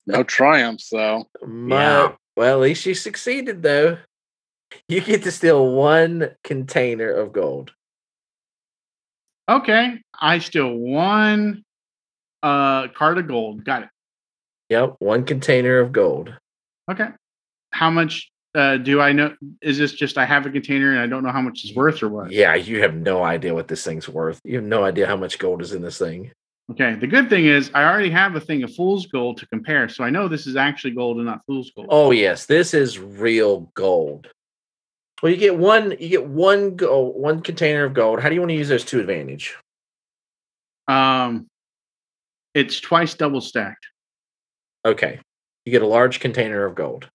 No 0.07 0.23
triumphs 0.23 0.89
though. 0.91 1.27
My- 1.45 1.77
Yeah. 1.77 2.13
Well, 2.37 2.55
at 2.55 2.61
least 2.63 2.87
you 2.87 2.95
succeeded, 2.95 3.63
though. 3.63 3.99
You 4.89 5.01
get 5.01 5.25
to 5.25 5.33
steal 5.33 5.75
one 5.75 6.31
container 6.45 7.11
of 7.11 7.33
gold. 7.33 7.73
Okay. 9.51 10.01
I 10.19 10.39
still 10.39 10.73
one 10.75 11.65
uh 12.43 12.89
card 12.89 13.19
of 13.19 13.29
gold. 13.29 13.65
Got 13.65 13.85
it. 13.85 13.89
Yep, 14.71 14.97
one 14.99 15.25
container 15.25 15.79
of 15.79 15.93
gold. 15.93 16.33
Okay. 16.91 17.09
How 17.73 17.91
much 17.91 18.31
uh 18.55 18.77
do 18.79 19.01
I 19.01 19.13
know? 19.13 19.35
Is 19.61 19.79
this 19.79 19.93
just 19.93 20.19
I 20.19 20.25
have 20.25 20.47
a 20.47 20.51
container 20.51 20.91
and 20.93 21.01
I 21.01 21.07
don't 21.07 21.23
know 21.23 21.33
how 21.33 21.43
much 21.43 21.65
it's 21.65 21.75
worth 21.75 22.03
or 22.03 22.09
what? 22.09 22.31
Yeah, 22.31 22.55
you 22.55 22.81
have 22.83 22.95
no 22.95 23.23
idea 23.23 23.55
what 23.55 23.69
this 23.69 23.85
thing's 23.85 24.09
worth. 24.09 24.41
You 24.45 24.57
have 24.57 24.65
no 24.65 24.85
idea 24.85 25.07
how 25.07 25.17
much 25.17 25.39
gold 25.39 25.63
is 25.63 25.73
in 25.73 25.83
this 25.83 25.99
thing. 25.99 26.33
Okay. 26.71 26.95
The 26.95 27.07
good 27.07 27.29
thing 27.29 27.47
is 27.47 27.71
I 27.75 27.85
already 27.85 28.11
have 28.11 28.37
a 28.37 28.41
thing 28.41 28.63
of 28.63 28.75
fool's 28.75 29.07
gold 29.07 29.39
to 29.39 29.47
compare, 29.47 29.89
so 29.89 30.05
I 30.05 30.11
know 30.11 30.29
this 30.29 30.47
is 30.47 30.57
actually 30.57 30.93
gold 30.93 31.17
and 31.17 31.27
not 31.27 31.45
fool's 31.47 31.71
gold. 31.71 31.89
Oh 31.91 32.13
yes, 32.13 32.47
this 32.47 32.75
is 32.75 32.99
real 32.99 33.71
gold. 33.75 34.29
Well, 35.23 35.31
you 35.31 35.37
get 35.37 35.57
one. 35.57 35.91
You 36.01 36.09
get 36.09 36.27
one 36.27 36.77
gold, 36.77 37.21
one 37.21 37.43
container 37.43 37.85
of 37.85 37.93
gold. 37.93 38.21
How 38.21 38.29
do 38.31 38.35
you 38.35 38.41
want 38.41 38.51
to 38.51 38.57
use 38.57 38.69
those 38.69 38.85
to 38.87 39.01
advantage? 39.01 39.57
Um 40.89 41.50
it's 42.55 42.81
twice 42.81 43.15
double 43.15 43.41
stacked. 43.41 43.87
Okay, 44.85 45.21
you 45.65 45.73
get 45.73 45.83
a 45.83 45.87
large 45.87 46.21
container 46.21 46.65
of 46.65 46.75
gold. 46.75 47.09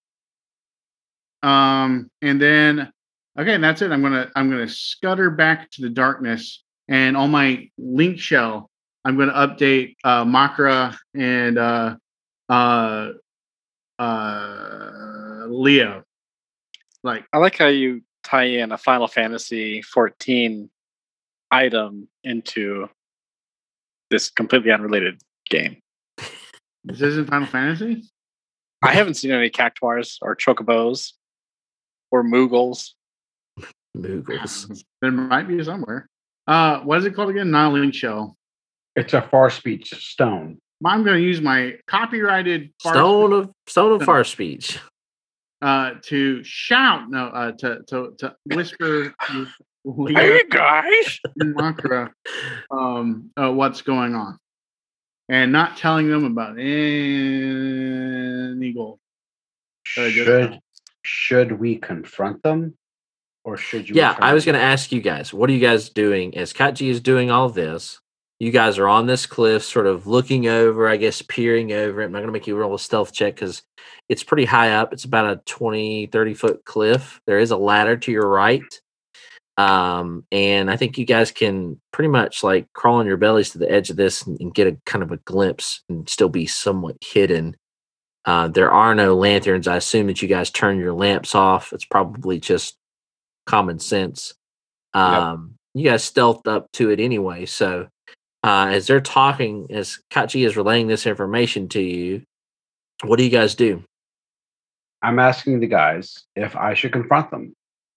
Um, 1.42 2.10
and 2.22 2.40
then 2.40 2.92
okay, 3.38 3.56
that's 3.58 3.82
it. 3.82 3.92
I'm 3.92 4.02
gonna 4.02 4.30
I'm 4.34 4.50
gonna 4.50 4.68
scutter 4.68 5.30
back 5.30 5.70
to 5.72 5.82
the 5.82 5.90
darkness, 5.90 6.62
and 6.88 7.16
on 7.16 7.30
my 7.30 7.68
link 7.78 8.18
shell, 8.18 8.70
I'm 9.04 9.16
gonna 9.16 9.32
update 9.32 9.96
uh, 10.04 10.24
Makra 10.24 10.96
and 11.14 11.58
uh, 11.58 11.96
uh, 12.48 13.10
uh, 13.98 15.46
Leo. 15.48 16.02
Like, 17.02 17.24
I 17.32 17.38
like 17.38 17.56
how 17.56 17.68
you 17.68 18.02
tie 18.24 18.44
in 18.44 18.72
a 18.72 18.78
Final 18.78 19.06
Fantasy 19.06 19.82
14 19.82 20.68
item 21.50 22.08
into 22.24 22.88
this 24.10 24.30
completely 24.30 24.70
unrelated 24.72 25.20
game. 25.50 25.76
this 26.84 27.00
isn't 27.00 27.28
Final 27.28 27.46
Fantasy. 27.46 28.04
I 28.82 28.92
haven't 28.92 29.14
seen 29.14 29.32
any 29.32 29.50
cactuars 29.50 30.18
or 30.22 30.36
chocobos 30.36 31.12
or 32.10 32.22
moogles. 32.22 32.90
Moogles. 33.96 34.84
There 35.02 35.10
might 35.10 35.46
be 35.48 35.62
somewhere. 35.62 36.08
Uh, 36.46 36.80
what 36.80 36.98
is 36.98 37.04
it 37.04 37.14
called 37.14 37.30
again? 37.30 37.50
Not 37.50 37.70
a 37.70 37.74
link 37.74 37.94
shell. 37.94 38.36
It's 38.94 39.12
a 39.14 39.22
far 39.22 39.50
speech 39.50 39.90
stone. 39.90 40.58
I'm 40.84 41.04
gonna 41.04 41.18
use 41.18 41.40
my 41.40 41.74
copyrighted 41.86 42.70
far- 42.82 42.94
Stone 42.94 43.32
of 43.32 43.50
Stone 43.66 43.92
of 44.00 44.02
Far 44.06 44.24
Speech. 44.24 44.78
uh 45.62 45.92
to 46.02 46.42
shout 46.44 47.08
no 47.10 47.26
uh 47.28 47.52
to 47.52 47.80
to 47.88 48.12
to 48.18 48.34
whisper 48.54 49.14
to 49.94 50.02
Leo 50.02 50.18
Hey 50.18 50.42
guys! 50.50 51.20
and 51.38 51.54
Makra 51.54 52.10
um 52.70 53.30
uh, 53.36 53.52
what's 53.52 53.82
going 53.82 54.14
on 54.14 54.38
and 55.28 55.52
not 55.52 55.76
telling 55.76 56.08
them 56.08 56.24
about 56.24 56.58
any 56.58 56.62
gold. 58.72 58.98
Uh, 59.96 60.08
Should 60.08 60.60
should 61.02 61.52
we 61.52 61.76
confront 61.76 62.42
them, 62.42 62.74
or 63.44 63.56
should 63.56 63.88
you? 63.88 63.94
Yeah, 63.94 64.16
I 64.18 64.34
was 64.34 64.44
going 64.44 64.56
to 64.56 64.64
ask 64.64 64.90
you 64.90 65.00
guys, 65.00 65.32
what 65.32 65.48
are 65.48 65.52
you 65.52 65.60
guys 65.60 65.88
doing 65.88 66.36
as 66.36 66.52
Kachi 66.52 66.90
is 66.90 67.00
doing 67.00 67.30
all 67.30 67.48
this? 67.48 68.00
You 68.40 68.50
guys 68.50 68.76
are 68.78 68.88
on 68.88 69.06
this 69.06 69.24
cliff, 69.24 69.62
sort 69.64 69.86
of 69.86 70.06
looking 70.08 70.48
over, 70.48 70.88
I 70.88 70.96
guess, 70.96 71.22
peering 71.22 71.72
over 71.72 72.02
it. 72.02 72.06
I'm 72.06 72.12
not 72.12 72.18
going 72.18 72.26
to 72.26 72.32
make 72.32 72.46
you 72.46 72.56
roll 72.56 72.74
a 72.74 72.78
stealth 72.78 73.12
check 73.12 73.36
because 73.36 73.62
it's 74.08 74.24
pretty 74.24 74.44
high 74.44 74.72
up. 74.72 74.92
It's 74.92 75.04
about 75.04 75.30
a 75.30 75.40
20, 75.46 76.06
30 76.06 76.34
foot 76.34 76.64
cliff. 76.64 77.20
There 77.26 77.38
is 77.38 77.52
a 77.52 77.56
ladder 77.56 77.96
to 77.96 78.12
your 78.12 78.28
right. 78.28 78.62
Um, 79.58 80.24
and 80.30 80.70
I 80.70 80.76
think 80.76 80.98
you 80.98 81.06
guys 81.06 81.30
can 81.30 81.80
pretty 81.92 82.08
much 82.08 82.42
like 82.42 82.70
crawl 82.74 82.96
on 82.96 83.06
your 83.06 83.16
bellies 83.16 83.50
to 83.50 83.58
the 83.58 83.70
edge 83.70 83.88
of 83.88 83.96
this 83.96 84.26
and, 84.26 84.38
and 84.40 84.54
get 84.54 84.66
a 84.66 84.76
kind 84.84 85.02
of 85.02 85.12
a 85.12 85.16
glimpse 85.18 85.82
and 85.88 86.08
still 86.08 86.28
be 86.28 86.46
somewhat 86.46 86.96
hidden. 87.00 87.56
Uh, 88.26 88.48
there 88.48 88.70
are 88.70 88.94
no 88.94 89.14
lanterns. 89.14 89.66
I 89.66 89.76
assume 89.76 90.08
that 90.08 90.20
you 90.20 90.28
guys 90.28 90.50
turn 90.50 90.78
your 90.78 90.92
lamps 90.92 91.34
off. 91.34 91.72
It's 91.72 91.84
probably 91.84 92.38
just 92.38 92.76
common 93.46 93.78
sense. 93.78 94.34
Um, 94.92 95.54
You 95.74 95.84
guys 95.84 96.10
stealthed 96.10 96.48
up 96.48 96.70
to 96.72 96.90
it 96.90 97.00
anyway. 97.00 97.46
So 97.46 97.88
uh, 98.42 98.68
as 98.70 98.86
they're 98.86 99.00
talking, 99.00 99.68
as 99.70 99.98
Kachi 100.10 100.46
is 100.46 100.56
relaying 100.56 100.86
this 100.88 101.06
information 101.06 101.68
to 101.68 101.80
you, 101.80 102.22
what 103.04 103.16
do 103.16 103.24
you 103.24 103.30
guys 103.30 103.54
do? 103.54 103.84
I'm 105.02 105.18
asking 105.18 105.60
the 105.60 105.66
guys 105.66 106.24
if 106.34 106.56
I 106.56 106.74
should 106.74 106.92
confront 106.92 107.30
them. 107.30 107.54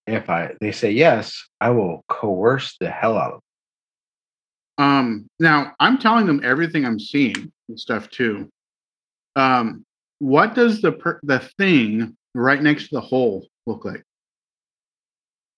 If 0.09 0.29
I 0.29 0.53
they 0.59 0.71
say 0.71 0.91
yes, 0.91 1.47
I 1.61 1.69
will 1.69 2.03
coerce 2.09 2.75
the 2.79 2.89
hell 2.89 3.17
out 3.17 3.33
of 3.33 3.41
them. 4.77 4.85
Um 4.85 5.29
now 5.39 5.73
I'm 5.79 5.97
telling 5.97 6.25
them 6.25 6.41
everything 6.43 6.85
I'm 6.85 6.99
seeing 6.99 7.51
and 7.67 7.79
stuff 7.79 8.09
too. 8.09 8.49
Um 9.35 9.85
what 10.19 10.55
does 10.55 10.81
the 10.81 10.91
per- 10.91 11.19
the 11.23 11.39
thing 11.57 12.15
right 12.33 12.61
next 12.61 12.89
to 12.89 12.95
the 12.95 13.01
hole 13.01 13.47
look 13.65 13.85
like? 13.85 14.03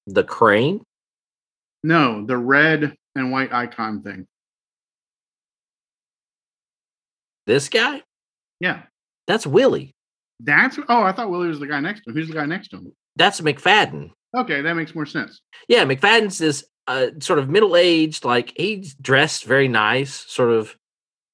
The 0.08 0.24
crane? 0.24 0.84
No, 1.84 2.25
the 2.25 2.38
red 2.38 2.96
and 3.15 3.31
white 3.31 3.51
icon 3.51 4.01
thing. 4.03 4.27
This 7.48 7.70
guy? 7.70 8.03
Yeah. 8.60 8.84
That's 9.27 9.48
Willie. 9.48 9.96
That's 10.39 10.77
oh, 10.89 11.03
I 11.03 11.12
thought 11.12 11.29
Willie 11.29 11.48
was 11.48 11.60
the 11.60 11.67
guy 11.67 11.79
next 11.79 12.01
to 12.01 12.10
him. 12.10 12.15
Who's 12.15 12.27
the 12.27 12.34
guy 12.34 12.46
next 12.46 12.70
to 12.70 12.77
him? 12.77 12.91
That's 13.15 13.41
McFadden. 13.41 14.12
Okay, 14.36 14.62
that 14.62 14.76
makes 14.76 14.96
more 14.96 15.06
sense. 15.06 15.42
Yeah, 15.68 15.84
McFadden's 15.86 16.38
this 16.38 16.64
uh, 16.88 17.08
sort 17.20 17.40
of 17.40 17.50
middle 17.50 17.76
aged, 17.76 18.24
like 18.26 18.54
he's 18.56 18.94
dressed 18.96 19.46
very 19.46 19.68
nice, 19.68 20.14
sort 20.14 20.52
of 20.52 20.76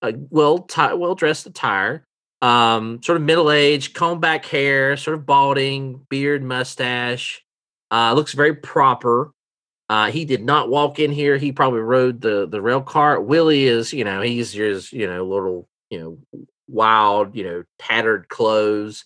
uh, 0.02 0.14
well 0.30 0.60
ti- 0.60 0.94
well 0.94 1.16
dressed 1.16 1.46
attire. 1.46 2.04
Um, 2.42 3.02
sort 3.02 3.18
of 3.18 3.24
middle 3.24 3.52
aged, 3.52 3.94
comb 3.96 4.20
back 4.20 4.46
hair, 4.46 4.96
sort 4.98 5.18
of 5.18 5.26
balding, 5.26 6.06
beard, 6.10 6.44
mustache. 6.44 7.44
Uh, 7.90 8.14
looks 8.14 8.34
very 8.34 8.54
proper. 8.54 9.32
Uh, 9.90 10.12
he 10.12 10.26
did 10.26 10.44
not 10.44 10.70
walk 10.70 11.00
in 11.00 11.12
here. 11.12 11.38
He 11.38 11.52
probably 11.52 11.80
rode 11.80 12.22
the 12.22 12.48
the 12.48 12.62
rail 12.62 12.82
cart. 12.82 13.26
Willie 13.26 13.66
is, 13.66 13.94
you 13.94 14.04
know, 14.04 14.22
he's 14.22 14.52
his, 14.54 14.92
you 14.92 15.08
know, 15.08 15.26
little, 15.26 15.68
you 15.90 16.00
know, 16.00 16.46
wild, 16.68 17.36
you 17.36 17.44
know, 17.44 17.64
tattered 17.80 18.28
clothes, 18.28 19.06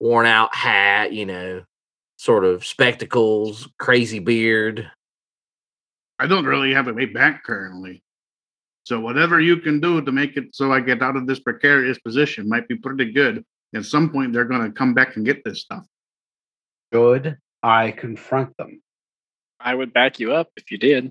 worn 0.00 0.26
out 0.26 0.54
hat, 0.54 1.12
you 1.12 1.26
know, 1.26 1.62
sort 2.22 2.44
of 2.44 2.64
spectacles, 2.64 3.68
crazy 3.80 4.20
beard. 4.20 4.88
I 6.20 6.28
don't 6.28 6.44
really 6.44 6.72
have 6.72 6.86
a 6.86 6.92
way 6.92 7.06
back 7.06 7.42
currently. 7.42 8.04
So 8.84 9.00
whatever 9.00 9.40
you 9.40 9.56
can 9.56 9.80
do 9.80 10.00
to 10.00 10.12
make 10.12 10.36
it 10.36 10.54
so 10.54 10.72
I 10.72 10.78
get 10.78 11.02
out 11.02 11.16
of 11.16 11.26
this 11.26 11.40
precarious 11.40 11.98
position 11.98 12.48
might 12.48 12.68
be 12.68 12.76
pretty 12.76 13.10
good. 13.10 13.44
At 13.74 13.86
some 13.86 14.08
point 14.10 14.32
they're 14.32 14.44
gonna 14.44 14.70
come 14.70 14.94
back 14.94 15.16
and 15.16 15.26
get 15.26 15.42
this 15.42 15.62
stuff. 15.62 15.84
Should 16.92 17.38
I 17.60 17.90
confront 17.90 18.56
them? 18.56 18.80
I 19.58 19.74
would 19.74 19.92
back 19.92 20.20
you 20.20 20.32
up 20.32 20.48
if 20.56 20.70
you 20.70 20.78
did. 20.78 21.10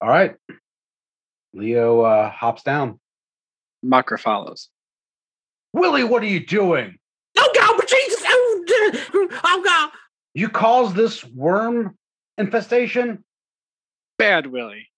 All 0.00 0.08
right. 0.08 0.36
Leo 1.52 2.02
uh, 2.02 2.30
hops 2.30 2.62
down. 2.62 3.00
Makra 3.84 4.20
follows. 4.20 4.68
Willie, 5.72 6.04
what 6.04 6.22
are 6.22 6.26
you 6.26 6.46
doing? 6.46 6.97
Oh 7.48 7.76
God, 7.76 7.88
Jesus! 7.88 8.22
Oh, 8.26 9.28
oh 9.44 9.62
God! 9.64 9.90
You 10.34 10.48
caused 10.48 10.94
this 10.94 11.24
worm 11.24 11.96
infestation? 12.36 13.24
Bad 14.18 14.46
Willie. 14.46 14.88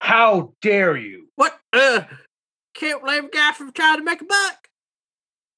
How 0.00 0.52
dare 0.62 0.96
you? 0.96 1.28
What? 1.36 1.58
Uh, 1.72 2.02
can't 2.74 3.02
blame 3.02 3.24
a 3.24 3.28
guy 3.28 3.52
for 3.52 3.70
trying 3.72 3.98
to 3.98 4.04
make 4.04 4.20
a 4.20 4.24
buck. 4.24 4.68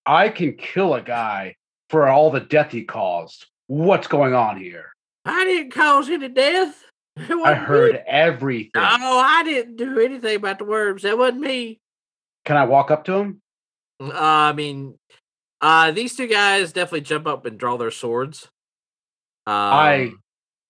I 0.07 0.31
can 0.31 0.55
kill 0.55 0.95
a 0.95 1.03
guy 1.03 1.57
for 1.91 2.09
all 2.09 2.31
the 2.31 2.41
death 2.41 2.73
he 2.73 2.85
caused. 2.85 3.47
What's 3.67 4.07
going 4.07 4.35
on 4.35 4.59
here? 4.59 4.93
I 5.25 5.45
didn't 5.45 5.73
cause 5.73 6.09
any 6.09 6.29
death. 6.29 6.83
I 7.19 7.55
heard 7.55 7.95
me. 7.95 8.01
everything. 8.07 8.71
Oh, 8.77 9.19
I 9.19 9.43
didn't 9.45 9.77
do 9.77 9.99
anything 9.99 10.37
about 10.37 10.59
the 10.59 10.65
worms. 10.65 11.03
That 11.03 11.19
wasn't 11.19 11.41
me. 11.41 11.81
Can 12.45 12.57
I 12.57 12.65
walk 12.65 12.91
up 12.91 13.05
to 13.07 13.15
him? 13.15 13.43
Uh, 14.01 14.13
I 14.15 14.53
mean, 14.53 14.99
uh, 15.61 15.91
these 15.93 16.15
two 16.17 16.27
guys 16.27 16.73
definitely 16.73 17.03
jump 17.03 17.27
up 17.27 17.45
and 17.47 17.59
draw 17.59 17.77
their 17.77 17.91
swords. 17.91 18.49
Um, 19.47 19.55
I 19.55 20.13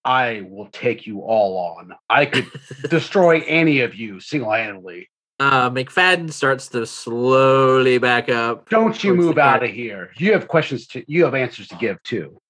I 0.05 0.47
will 0.49 0.67
take 0.67 1.07
you 1.07 1.21
all 1.21 1.77
on. 1.79 1.95
I 2.09 2.27
could 2.27 2.47
destroy 2.91 3.41
any 3.47 3.81
of 3.81 3.95
you 3.95 4.21
single 4.21 4.53
handedly. 4.53 5.09
uh, 5.41 5.71
McFadden 5.71 6.33
starts 6.33 6.69
to 6.69 6.87
slowly 6.87 7.99
back 7.99 8.29
up. 8.29 8.69
Don't 8.71 9.03
you 9.05 9.15
move 9.15 9.39
out 9.39 9.63
of 9.63 9.71
here. 9.71 10.11
You 10.17 10.33
have 10.33 10.49
questions 10.49 10.87
to 10.89 11.05
you 11.07 11.25
have 11.25 11.35
answers 11.35 11.69
to 11.69 11.77
give 11.77 12.03
too. 12.03 12.41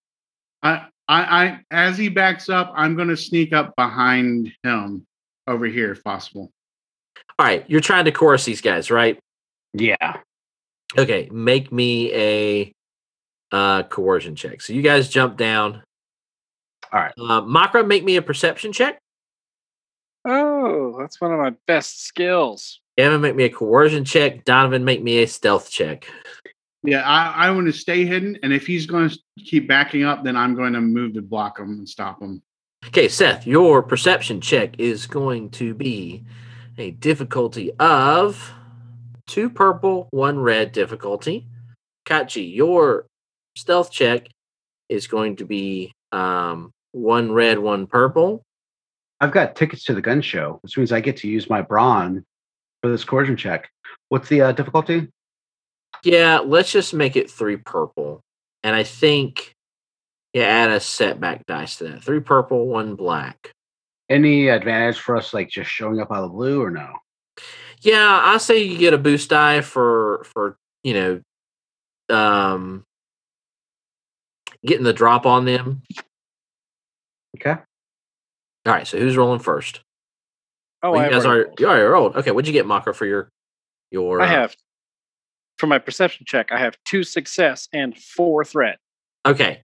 I, 0.62 0.86
I, 1.08 1.22
I, 1.44 1.60
as 1.70 1.96
he 1.96 2.08
backs 2.08 2.48
up, 2.48 2.72
I'm 2.76 2.94
going 2.96 3.08
to 3.08 3.16
sneak 3.16 3.52
up 3.52 3.74
behind 3.76 4.52
him 4.62 5.06
over 5.46 5.66
here 5.66 5.92
if 5.92 6.04
possible. 6.04 6.52
All 7.38 7.46
right, 7.46 7.64
you're 7.68 7.80
trying 7.80 8.04
to 8.06 8.12
chorus 8.12 8.44
these 8.44 8.60
guys, 8.60 8.90
right? 8.90 9.18
Yeah. 9.72 10.18
Okay, 10.96 11.28
make 11.30 11.70
me 11.72 12.12
a 12.14 12.72
uh, 13.52 13.82
coercion 13.84 14.36
check. 14.36 14.60
So 14.62 14.72
you 14.72 14.82
guys 14.82 15.08
jump 15.08 15.36
down. 15.36 15.82
All 16.92 17.00
right. 17.00 17.12
Uh, 17.18 17.42
Makra, 17.42 17.86
make 17.86 18.04
me 18.04 18.16
a 18.16 18.22
perception 18.22 18.72
check. 18.72 18.98
Oh, 20.26 20.96
that's 20.98 21.20
one 21.20 21.32
of 21.32 21.38
my 21.38 21.54
best 21.66 22.04
skills. 22.04 22.80
Evan, 22.96 23.20
make 23.20 23.36
me 23.36 23.44
a 23.44 23.50
coercion 23.50 24.04
check. 24.04 24.44
Donovan, 24.44 24.84
make 24.84 25.02
me 25.02 25.22
a 25.22 25.26
stealth 25.26 25.70
check. 25.70 26.08
Yeah, 26.82 27.02
I, 27.02 27.46
I 27.46 27.50
want 27.50 27.66
to 27.66 27.72
stay 27.72 28.06
hidden, 28.06 28.38
and 28.42 28.52
if 28.52 28.66
he's 28.66 28.86
going 28.86 29.10
to 29.10 29.18
keep 29.44 29.68
backing 29.68 30.04
up, 30.04 30.24
then 30.24 30.36
I'm 30.36 30.54
going 30.54 30.72
to 30.72 30.80
move 30.80 31.14
to 31.14 31.22
block 31.22 31.58
him 31.58 31.70
and 31.70 31.88
stop 31.88 32.22
him. 32.22 32.42
Okay, 32.86 33.08
Seth, 33.08 33.46
your 33.46 33.82
perception 33.82 34.40
check 34.40 34.78
is 34.78 35.06
going 35.06 35.50
to 35.50 35.74
be 35.74 36.24
a 36.78 36.92
difficulty 36.92 37.72
of 37.80 38.52
two 39.28 39.48
purple, 39.48 40.08
one 40.10 40.40
red 40.40 40.72
difficulty. 40.72 41.46
Kachi, 42.06 42.54
your 42.54 43.06
stealth 43.56 43.92
check 43.92 44.28
is 44.88 45.06
going 45.06 45.36
to 45.36 45.44
be 45.44 45.92
um, 46.10 46.72
one 46.92 47.30
red, 47.30 47.58
one 47.58 47.86
purple. 47.86 48.42
I've 49.20 49.32
got 49.32 49.56
tickets 49.56 49.84
to 49.84 49.94
the 49.94 50.02
gun 50.02 50.22
show, 50.22 50.58
which 50.62 50.76
means 50.76 50.92
I 50.92 51.00
get 51.00 51.16
to 51.18 51.28
use 51.28 51.50
my 51.50 51.60
brawn 51.60 52.24
for 52.82 52.90
this 52.90 53.04
coercion 53.04 53.36
check. 53.36 53.68
What's 54.08 54.28
the 54.28 54.42
uh, 54.42 54.52
difficulty? 54.52 55.08
Yeah, 56.04 56.38
let's 56.38 56.72
just 56.72 56.94
make 56.94 57.16
it 57.16 57.30
three 57.30 57.56
purple. 57.56 58.20
And 58.62 58.74
I 58.74 58.84
think, 58.84 59.54
yeah, 60.32 60.44
add 60.44 60.70
a 60.70 60.80
setback 60.80 61.46
dice 61.46 61.76
to 61.76 61.84
that. 61.84 62.04
Three 62.04 62.20
purple, 62.20 62.66
one 62.66 62.94
black. 62.94 63.52
Any 64.08 64.48
advantage 64.48 64.98
for 64.98 65.16
us 65.16 65.34
like 65.34 65.50
just 65.50 65.68
showing 65.68 66.00
up 66.00 66.10
out 66.10 66.24
of 66.24 66.30
the 66.30 66.36
blue 66.36 66.62
or 66.62 66.70
no? 66.70 66.94
Yeah, 67.80 68.20
I 68.22 68.38
say 68.38 68.62
you 68.62 68.78
get 68.78 68.94
a 68.94 68.98
boost 68.98 69.30
die 69.30 69.60
for 69.60 70.24
for 70.24 70.56
you 70.82 70.94
know, 70.94 72.14
um, 72.14 72.84
getting 74.64 74.84
the 74.84 74.92
drop 74.92 75.26
on 75.26 75.44
them. 75.44 75.82
Okay. 77.36 77.56
All 78.66 78.72
right, 78.72 78.86
so 78.86 78.98
who's 78.98 79.16
rolling 79.16 79.40
first? 79.40 79.80
Oh, 80.82 80.92
Well, 80.92 81.00
I 81.00 81.06
you 81.06 81.10
guys 81.10 81.24
are 81.24 81.48
you 81.58 81.66
already 81.66 81.82
rolled. 81.82 82.16
Okay, 82.16 82.30
what'd 82.30 82.46
you 82.46 82.52
get, 82.52 82.66
Maka, 82.66 82.92
for 82.92 83.06
your 83.06 83.30
your? 83.90 84.20
I 84.20 84.26
uh, 84.26 84.28
have 84.28 84.56
for 85.56 85.66
my 85.66 85.78
perception 85.78 86.24
check. 86.26 86.52
I 86.52 86.58
have 86.58 86.76
two 86.84 87.02
success 87.02 87.68
and 87.72 87.96
four 87.96 88.44
threat. 88.44 88.78
Okay, 89.26 89.62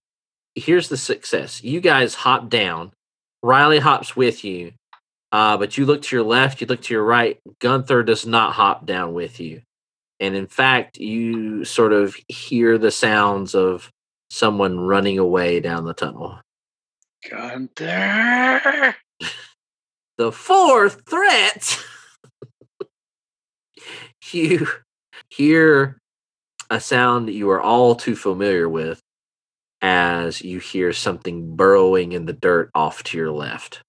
here's 0.55 0.89
the 0.89 0.97
success. 0.97 1.63
You 1.63 1.81
guys 1.81 2.15
hop 2.15 2.49
down. 2.49 2.93
Riley 3.43 3.79
hops 3.79 4.17
with 4.17 4.43
you, 4.45 4.73
uh, 5.35 5.57
but 5.57 5.77
you 5.77 5.85
look 5.85 6.01
to 6.01 6.15
your 6.15 6.25
left, 6.25 6.61
you 6.61 6.67
look 6.69 6.81
to 6.81 6.95
your 6.95 7.03
right. 7.03 7.41
Gunther 7.59 8.05
does 8.05 8.25
not 8.25 8.53
hop 8.53 8.87
down 8.87 9.15
with 9.15 9.41
you, 9.41 9.63
and 10.21 10.37
in 10.37 10.47
fact, 10.47 10.99
you 10.99 11.65
sort 11.65 11.93
of 11.93 12.17
hear 12.29 12.79
the 12.79 12.93
sounds 12.93 13.57
of 13.57 13.91
someone 14.31 14.79
running 14.79 15.19
away 15.19 15.59
down 15.59 15.85
the 15.85 15.95
tunnel. 15.95 16.39
Gunther. 17.29 18.95
The 20.17 20.31
fourth 20.31 21.03
threat. 21.11 21.85
you 24.33 24.69
hear 25.29 25.99
a 26.71 26.79
sound 26.79 27.27
that 27.27 27.33
you 27.33 27.51
are 27.51 27.61
all 27.61 27.97
too 27.97 28.15
familiar 28.15 28.69
with 28.69 29.01
as 29.83 30.41
you 30.41 30.61
hear 30.61 30.93
something 30.93 31.57
burrowing 31.57 32.13
in 32.13 32.27
the 32.27 32.33
dirt 32.33 32.71
off 32.77 33.03
to 33.03 33.19
your 33.19 33.33
left. 33.33 33.83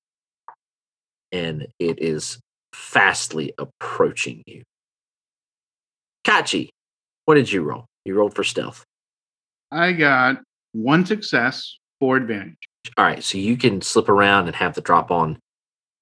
And 1.31 1.67
it 1.79 2.01
is 2.01 2.39
fastly 2.73 3.53
approaching 3.57 4.43
you. 4.45 4.63
Kachi, 6.25 6.69
what 7.25 7.35
did 7.35 7.51
you 7.51 7.61
roll? 7.63 7.85
You 8.03 8.15
rolled 8.15 8.35
for 8.35 8.43
stealth. 8.43 8.83
I 9.71 9.93
got 9.93 10.41
one 10.73 11.05
success, 11.05 11.77
four 11.99 12.17
advantage. 12.17 12.57
All 12.97 13.05
right, 13.05 13.23
so 13.23 13.37
you 13.37 13.57
can 13.57 13.81
slip 13.81 14.09
around 14.09 14.47
and 14.47 14.55
have 14.55 14.75
the 14.75 14.81
drop 14.81 15.11
on 15.11 15.39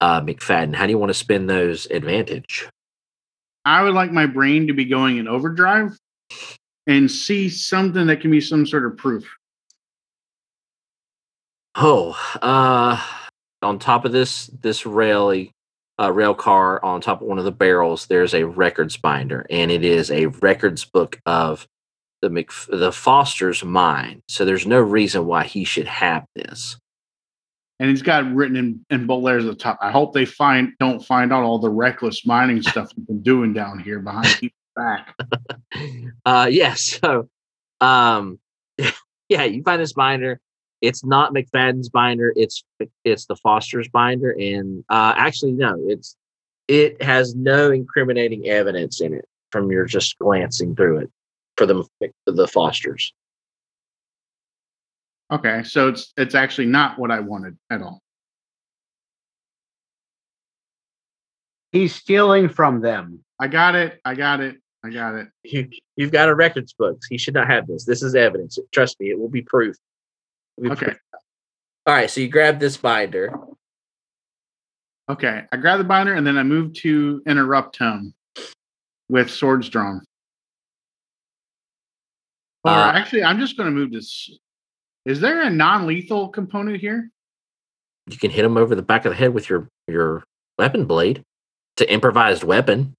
uh, 0.02 0.22
McFadden. 0.22 0.76
How 0.76 0.86
do 0.86 0.92
you 0.92 0.98
want 0.98 1.10
to 1.12 1.14
spend 1.14 1.50
those 1.50 1.86
advantage? 1.88 2.68
I 3.66 3.82
would 3.82 3.94
like 3.94 4.12
my 4.12 4.26
brain 4.26 4.68
to 4.68 4.74
be 4.74 4.86
going 4.86 5.18
in 5.18 5.28
overdrive 5.28 5.98
and 6.88 7.10
see 7.10 7.50
something 7.50 8.08
that 8.08 8.20
can 8.20 8.32
be 8.32 8.42
some 8.42 8.66
sort 8.66 8.86
of 8.86 8.98
proof. 8.98 9.26
Oh, 11.76 12.18
uh, 12.42 13.02
on 13.64 13.80
top 13.80 14.06
of 14.06 14.12
this 14.12 14.48
this 14.62 14.86
rail 14.86 15.48
uh, 16.00 16.12
rail 16.12 16.34
car, 16.34 16.84
on 16.84 17.02
top 17.02 17.22
of 17.22 17.28
one 17.28 17.40
of 17.40 17.46
the 17.46 17.52
barrels, 17.52 18.08
there's 18.08 18.34
a 18.34 18.44
records 18.44 18.98
binder, 18.98 19.46
and 19.50 19.72
it 19.72 19.84
is 19.84 20.12
a 20.12 20.28
records 20.28 20.86
book 20.86 21.20
of 21.26 21.68
the 22.22 22.30
Mc, 22.30 22.50
the 22.70 22.92
Foster's 22.92 23.64
mine. 23.64 24.24
So 24.28 24.46
there's 24.46 24.66
no 24.66 24.80
reason 24.80 25.26
why 25.26 25.44
he 25.44 25.64
should 25.64 25.88
have 25.88 26.26
this. 26.36 26.78
And 27.80 27.90
he's 27.90 28.02
got 28.02 28.34
written 28.34 28.56
in, 28.56 28.86
in 28.90 29.08
bold 29.08 29.24
letters 29.24 29.46
at 29.46 29.52
the 29.52 29.56
top. 29.58 29.78
I 29.82 29.92
hope 29.92 30.14
they 30.14 30.26
find 30.26 30.74
don't 30.80 31.06
find 31.06 31.34
out 31.34 31.44
all 31.44 31.60
the 31.60 31.70
reckless 31.70 32.26
mining 32.26 32.62
stuff 32.64 32.92
we've 32.96 33.08
been 33.08 33.22
doing 33.22 33.54
down 33.54 33.80
here 33.80 34.00
behind 34.00 34.28
people's 34.40 34.54
back. 34.76 35.16
uh, 36.26 36.48
yeah. 36.50 36.76
So, 36.76 37.30
um, 37.82 38.40
yeah, 39.30 39.44
you 39.44 39.62
find 39.64 39.82
this 39.82 39.94
binder. 39.94 40.40
It's 40.84 41.06
not 41.06 41.34
McFadden's 41.34 41.88
binder. 41.88 42.34
It's 42.36 42.62
it's 43.06 43.26
the 43.26 43.38
Foster's 43.38 43.88
binder, 43.88 44.32
and 44.32 44.84
uh, 44.90 45.14
actually, 45.16 45.54
no, 45.54 45.78
it's 45.88 46.18
it 46.68 47.02
has 47.02 47.36
no 47.36 47.72
incriminating 47.72 48.50
evidence 48.50 49.00
in 49.00 49.14
it 49.14 49.24
from 49.50 49.72
your 49.72 49.86
just 49.86 50.20
glancing 50.20 50.76
through 50.76 50.98
it 50.98 51.12
for 51.56 51.66
the 51.66 51.86
the 52.26 52.48
Fosters. 52.50 53.14
Okay, 55.32 55.64
so 55.64 55.88
it's 55.88 56.12
it's 56.18 56.36
actually 56.36 56.68
not 56.68 57.00
what 57.00 57.12
I 57.12 57.22
wanted 57.22 57.58
at 57.70 57.82
all. 57.82 58.02
He's 61.72 61.96
stealing 61.96 62.50
from 62.50 62.82
them. 62.82 63.24
I 63.40 63.48
got 63.48 63.76
it. 63.76 64.02
I 64.04 64.16
got 64.16 64.42
it. 64.42 64.58
I 64.84 64.90
got 64.90 65.16
it. 65.16 65.30
You 65.44 65.70
you've 65.96 66.12
got 66.12 66.28
a 66.28 66.36
records 66.36 66.74
book. 66.74 67.00
He 67.10 67.18
should 67.18 67.36
not 67.36 67.48
have 67.48 67.68
this. 67.68 67.86
This 67.86 68.04
is 68.04 68.16
evidence. 68.16 68.60
Trust 68.74 69.00
me, 69.00 69.12
it 69.12 69.18
will 69.18 69.30
be 69.30 69.44
proof. 69.44 69.78
It 70.58 70.64
will 70.64 70.76
be 70.76 70.86
Okay. 70.86 70.96
All 71.86 71.94
right, 71.94 72.10
so 72.10 72.22
you 72.22 72.30
grab 72.30 72.60
this 72.60 72.78
binder. 72.78 73.34
Okay. 75.10 75.44
I 75.52 75.58
grab 75.58 75.80
the 75.80 75.84
binder 75.84 76.14
and 76.14 76.26
then 76.26 76.38
I 76.38 76.44
move 76.44 76.74
to 76.76 77.22
interrupt 77.28 77.78
him 77.78 78.14
with 79.10 79.30
swords 79.30 79.68
drawn. 79.70 80.02
Or 82.64 82.72
Uh, 82.72 82.94
actually, 82.94 83.24
I'm 83.24 83.40
just 83.40 83.58
going 83.58 83.68
to 83.68 83.76
move 83.76 83.92
this. 83.92 84.30
Is 85.06 85.20
there 85.20 85.42
a 85.42 85.50
non-lethal 85.50 86.30
component 86.30 86.80
here? 86.80 87.10
You 88.10 88.18
can 88.18 88.32
hit 88.32 88.46
him 88.46 88.56
over 88.56 88.76
the 88.76 88.82
back 88.82 89.06
of 89.06 89.12
the 89.12 89.18
head 89.18 89.34
with 89.34 89.50
your 89.50 89.68
your 89.88 90.24
weapon 90.58 90.86
blade. 90.86 91.24
It's 91.76 91.82
an 91.82 91.94
improvised 91.94 92.44
weapon. 92.44 92.94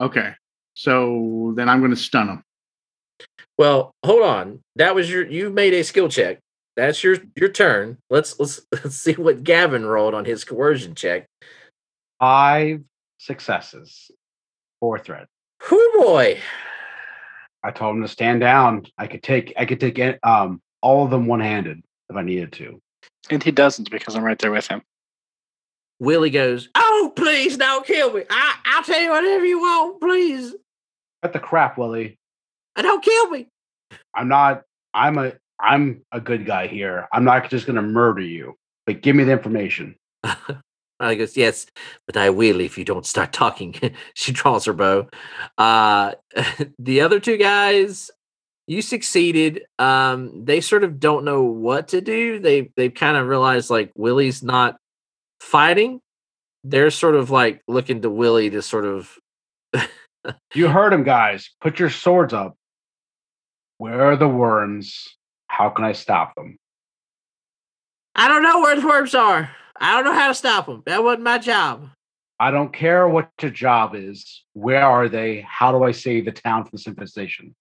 Okay. 0.00 0.34
So 0.74 1.52
then 1.56 1.68
I'm 1.68 1.78
going 1.78 1.90
to 1.90 1.96
stun 1.96 2.28
him. 2.28 2.44
Well, 3.58 3.92
hold 4.04 4.22
on. 4.22 4.60
That 4.76 4.94
was 4.94 5.10
your 5.10 5.26
you 5.26 5.50
made 5.50 5.74
a 5.74 5.84
skill 5.84 6.08
check. 6.08 6.38
That's 6.76 7.02
your 7.04 7.16
your 7.36 7.50
turn. 7.50 7.98
Let's 8.10 8.38
let's 8.38 8.60
let's 8.72 8.96
see 8.96 9.14
what 9.14 9.44
Gavin 9.44 9.84
rolled 9.86 10.14
on 10.14 10.24
his 10.24 10.44
coercion 10.44 10.94
check. 10.94 11.26
Five 12.20 12.82
successes, 13.18 14.10
four 14.80 14.98
threat. 14.98 15.26
Whoo 15.70 15.92
boy. 15.94 16.38
I 17.62 17.70
told 17.70 17.96
him 17.96 18.02
to 18.02 18.08
stand 18.08 18.40
down. 18.40 18.86
I 18.98 19.06
could 19.06 19.22
take 19.22 19.54
I 19.56 19.64
could 19.64 19.80
take 19.80 20.00
um 20.22 20.60
all 20.82 21.04
of 21.04 21.10
them 21.10 21.26
one 21.26 21.40
handed 21.40 21.82
if 22.10 22.16
I 22.16 22.22
needed 22.22 22.52
to. 22.54 22.80
And 23.30 23.42
he 23.42 23.50
doesn't 23.50 23.90
because 23.90 24.14
I'm 24.14 24.24
right 24.24 24.38
there 24.38 24.50
with 24.50 24.66
him. 24.66 24.82
Willie 25.98 26.30
goes, 26.30 26.68
Oh, 26.74 27.12
please 27.16 27.56
don't 27.56 27.86
kill 27.86 28.12
me. 28.12 28.24
I, 28.28 28.56
I'll 28.66 28.82
tell 28.82 29.00
you 29.00 29.10
whatever 29.10 29.44
you 29.44 29.60
want, 29.60 30.00
please. 30.00 30.54
Cut 31.22 31.32
the 31.32 31.38
crap, 31.38 31.78
Willie. 31.78 32.18
And 32.76 32.84
don't 32.84 33.04
kill 33.04 33.30
me. 33.30 33.48
I'm 34.14 34.28
not 34.28 34.62
I'm 34.92 35.18
a 35.18 35.32
I'm 35.60 36.02
a 36.12 36.20
good 36.20 36.46
guy 36.46 36.66
here. 36.66 37.08
I'm 37.12 37.24
not 37.24 37.48
just 37.50 37.66
gonna 37.66 37.82
murder 37.82 38.20
you. 38.20 38.54
But 38.86 39.00
give 39.00 39.16
me 39.16 39.24
the 39.24 39.32
information. 39.32 39.96
Riley 41.00 41.16
goes, 41.16 41.36
Yes, 41.36 41.66
but 42.06 42.16
I 42.16 42.30
will 42.30 42.60
if 42.60 42.76
you 42.78 42.84
don't 42.84 43.06
start 43.06 43.32
talking. 43.32 43.74
she 44.14 44.32
draws 44.32 44.64
her 44.66 44.72
bow. 44.72 45.08
Uh, 45.58 46.12
the 46.78 47.00
other 47.00 47.20
two 47.20 47.36
guys, 47.36 48.10
you 48.66 48.82
succeeded. 48.82 49.62
Um, 49.78 50.44
they 50.44 50.60
sort 50.60 50.84
of 50.84 51.00
don't 51.00 51.24
know 51.24 51.42
what 51.42 51.88
to 51.88 52.00
do. 52.00 52.38
They 52.38 52.70
they've 52.76 52.94
kind 52.94 53.16
of 53.16 53.26
realized 53.26 53.70
like 53.70 53.92
Willie's 53.96 54.42
not 54.42 54.76
fighting. 55.40 56.00
They're 56.62 56.90
sort 56.90 57.14
of 57.14 57.30
like 57.30 57.62
looking 57.68 58.02
to 58.02 58.10
Willie 58.10 58.50
to 58.50 58.62
sort 58.62 58.84
of 58.86 59.18
You 60.54 60.68
heard 60.68 60.92
him, 60.92 61.02
guys. 61.02 61.50
Put 61.60 61.78
your 61.78 61.90
swords 61.90 62.32
up. 62.32 62.56
Where 63.78 64.02
are 64.02 64.16
the 64.16 64.28
worms? 64.28 65.08
How 65.48 65.70
can 65.70 65.84
I 65.84 65.92
stop 65.92 66.34
them? 66.34 66.58
I 68.14 68.28
don't 68.28 68.42
know 68.42 68.60
where 68.60 68.80
the 68.80 68.86
worms 68.86 69.14
are. 69.14 69.50
I 69.80 69.94
don't 69.94 70.04
know 70.04 70.18
how 70.18 70.28
to 70.28 70.34
stop 70.34 70.66
them. 70.66 70.82
That 70.86 71.02
wasn't 71.02 71.24
my 71.24 71.38
job. 71.38 71.90
I 72.38 72.50
don't 72.50 72.72
care 72.72 73.08
what 73.08 73.30
your 73.40 73.50
job 73.50 73.94
is. 73.94 74.44
Where 74.52 74.84
are 74.84 75.08
they? 75.08 75.44
How 75.48 75.72
do 75.72 75.82
I 75.82 75.92
save 75.92 76.24
the 76.24 76.32
town 76.32 76.64
from 76.64 76.70
this 76.72 76.86
infestation? 76.86 77.54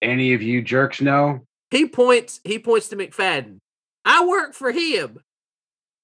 Any 0.00 0.34
of 0.34 0.42
you 0.42 0.62
jerks 0.62 1.00
know? 1.00 1.46
He 1.70 1.86
points. 1.86 2.40
He 2.44 2.58
points 2.58 2.88
to 2.88 2.96
McFadden. 2.96 3.58
I 4.04 4.24
work 4.24 4.54
for 4.54 4.70
him. 4.70 5.20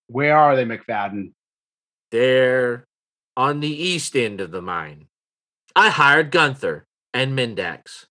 Where 0.08 0.36
are 0.36 0.56
they, 0.56 0.64
McFadden? 0.64 1.32
They're 2.10 2.84
on 3.36 3.60
the 3.60 3.68
east 3.68 4.16
end 4.16 4.40
of 4.40 4.50
the 4.50 4.62
mine. 4.62 5.06
I 5.74 5.88
hired 5.88 6.30
Gunther 6.30 6.86
and 7.14 7.38
Mindax 7.38 8.06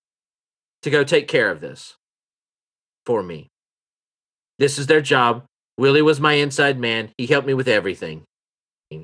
to 0.83 0.89
go 0.89 1.03
take 1.03 1.27
care 1.27 1.49
of 1.49 1.61
this 1.61 1.95
for 3.05 3.21
me. 3.21 3.49
This 4.59 4.77
is 4.77 4.87
their 4.87 5.01
job. 5.01 5.45
Willie 5.77 6.01
was 6.01 6.19
my 6.19 6.33
inside 6.33 6.79
man. 6.79 7.11
He 7.17 7.25
helped 7.27 7.47
me 7.47 7.53
with 7.53 7.67
everything. 7.67 8.23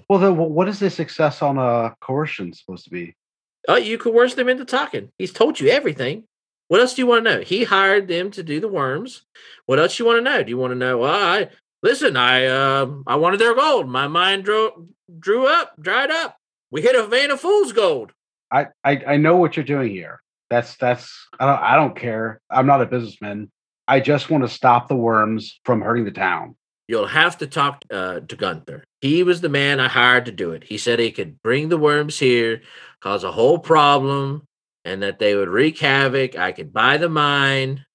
Well, 0.10 0.20
then, 0.20 0.36
what 0.38 0.68
is 0.68 0.80
the 0.80 0.90
success 0.90 1.42
on 1.42 1.58
a 1.58 1.96
coercion 2.02 2.54
supposed 2.54 2.84
to 2.86 2.90
be? 2.90 3.16
Oh, 3.68 3.78
you 3.78 3.98
coerced 3.98 4.36
them 4.36 4.50
into 4.50 4.66
talking. 4.66 5.10
He's 5.18 5.32
told 5.32 5.60
you 5.60 5.70
everything. 5.70 6.26
What 6.68 6.82
else 6.82 6.94
do 6.94 7.02
you 7.02 7.08
want 7.08 7.26
to 7.26 7.32
know? 7.36 7.42
He 7.42 7.64
hired 7.64 8.08
them 8.08 8.32
to 8.32 8.44
do 8.44 8.60
the 8.60 8.68
worms. 8.68 9.24
What 9.66 9.80
else 9.80 9.98
you 9.98 10.06
want 10.06 10.18
to 10.18 10.22
know? 10.22 10.44
Do 10.44 10.50
you 10.50 10.58
want 10.58 10.72
to 10.72 10.76
know? 10.76 10.98
Well, 10.98 11.14
I 11.14 11.50
listen. 11.82 12.18
I 12.18 12.48
um 12.48 13.04
I 13.08 13.16
wanted 13.16 13.40
their 13.40 13.56
gold. 13.56 13.88
My 13.88 14.08
mind 14.08 14.44
drew 14.44 14.90
drew 15.20 15.48
up, 15.48 15.74
dried 15.82 16.12
up. 16.12 16.38
We 16.72 16.82
hit 16.82 16.96
a 16.96 17.08
vein 17.08 17.32
of 17.32 17.40
fool's 17.40 17.72
gold. 17.72 18.12
I, 18.52 18.68
I 18.84 19.04
I 19.08 19.18
know 19.18 19.38
what 19.38 19.56
you're 19.56 19.66
doing 19.66 19.92
here. 19.92 20.22
That's 20.50 20.76
that's 20.78 21.28
I 21.40 21.46
don't 21.46 21.62
I 21.62 21.76
don't 21.76 21.96
care. 21.96 22.42
I'm 22.50 22.66
not 22.66 22.82
a 22.82 22.86
businessman. 22.86 23.52
I 23.88 24.00
just 24.00 24.30
want 24.30 24.44
to 24.44 24.50
stop 24.50 24.88
the 24.88 24.96
worms 24.96 25.60
from 25.64 25.82
hurting 25.82 26.06
the 26.06 26.12
town. 26.12 26.56
You'll 26.88 27.08
have 27.08 27.38
to 27.40 27.48
talk 27.48 27.84
uh, 27.92 28.22
to 28.22 28.36
Gunther. 28.36 28.84
He 29.02 29.24
was 29.24 29.42
the 29.42 29.50
man 29.50 29.80
I 29.80 29.90
hired 29.90 30.26
to 30.26 30.32
do 30.32 30.52
it. 30.52 30.64
He 30.64 30.78
said 30.78 31.00
he 31.00 31.12
could 31.12 31.42
bring 31.42 31.68
the 31.68 31.78
worms 31.78 32.18
here, 32.18 32.62
cause 33.02 33.26
a 33.26 33.32
whole 33.32 33.60
problem, 33.60 34.48
and 34.86 35.04
that 35.04 35.20
they 35.20 35.36
would 35.36 35.50
wreak 35.50 35.78
havoc. 35.80 36.38
I 36.38 36.54
could 36.54 36.72
buy 36.72 36.98
the 36.98 37.10
mine. 37.10 37.86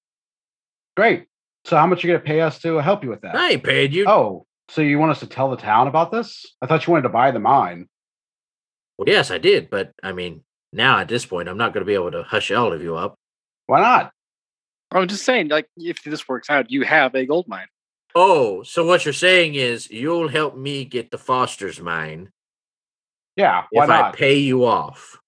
Great. 0.94 1.26
So 1.64 1.76
how 1.76 1.86
much 1.86 2.04
are 2.04 2.08
you 2.08 2.14
gonna 2.14 2.24
pay 2.24 2.40
us 2.40 2.58
to 2.60 2.76
help 2.78 3.02
you 3.02 3.10
with 3.10 3.22
that? 3.22 3.34
I 3.34 3.52
ain't 3.52 3.64
paid 3.64 3.94
you. 3.94 4.04
Oh, 4.06 4.46
so 4.68 4.82
you 4.82 4.98
want 4.98 5.12
us 5.12 5.20
to 5.20 5.26
tell 5.26 5.50
the 5.50 5.56
town 5.56 5.86
about 5.86 6.10
this? 6.10 6.44
I 6.60 6.66
thought 6.66 6.86
you 6.86 6.92
wanted 6.92 7.04
to 7.04 7.08
buy 7.10 7.30
the 7.30 7.38
mine. 7.38 7.88
Well, 8.98 9.08
yes, 9.08 9.30
I 9.30 9.38
did, 9.38 9.70
but 9.70 9.92
I 10.02 10.12
mean, 10.12 10.42
now 10.72 10.98
at 10.98 11.08
this 11.08 11.26
point, 11.26 11.48
I'm 11.48 11.56
not 11.58 11.72
going 11.72 11.82
to 11.82 11.86
be 11.86 11.94
able 11.94 12.10
to 12.12 12.22
hush 12.22 12.50
all 12.50 12.72
of 12.72 12.82
you 12.82 12.96
up. 12.96 13.14
Why 13.66 13.80
not? 13.80 14.12
I'm 14.90 15.08
just 15.08 15.24
saying, 15.24 15.48
like, 15.48 15.66
if 15.76 16.02
this 16.02 16.28
works 16.28 16.50
out, 16.50 16.70
you 16.70 16.82
have 16.82 17.14
a 17.14 17.24
gold 17.26 17.48
mine. 17.48 17.66
Oh, 18.14 18.62
so 18.62 18.84
what 18.84 19.04
you're 19.06 19.14
saying 19.14 19.54
is 19.54 19.90
you'll 19.90 20.28
help 20.28 20.56
me 20.56 20.84
get 20.84 21.10
the 21.10 21.16
Foster's 21.18 21.80
mine 21.80 22.30
Yeah, 23.36 23.64
why 23.70 23.84
if 23.84 23.90
I 23.90 24.00
not? 24.00 24.14
pay 24.16 24.36
you 24.36 24.66
off. 24.66 25.18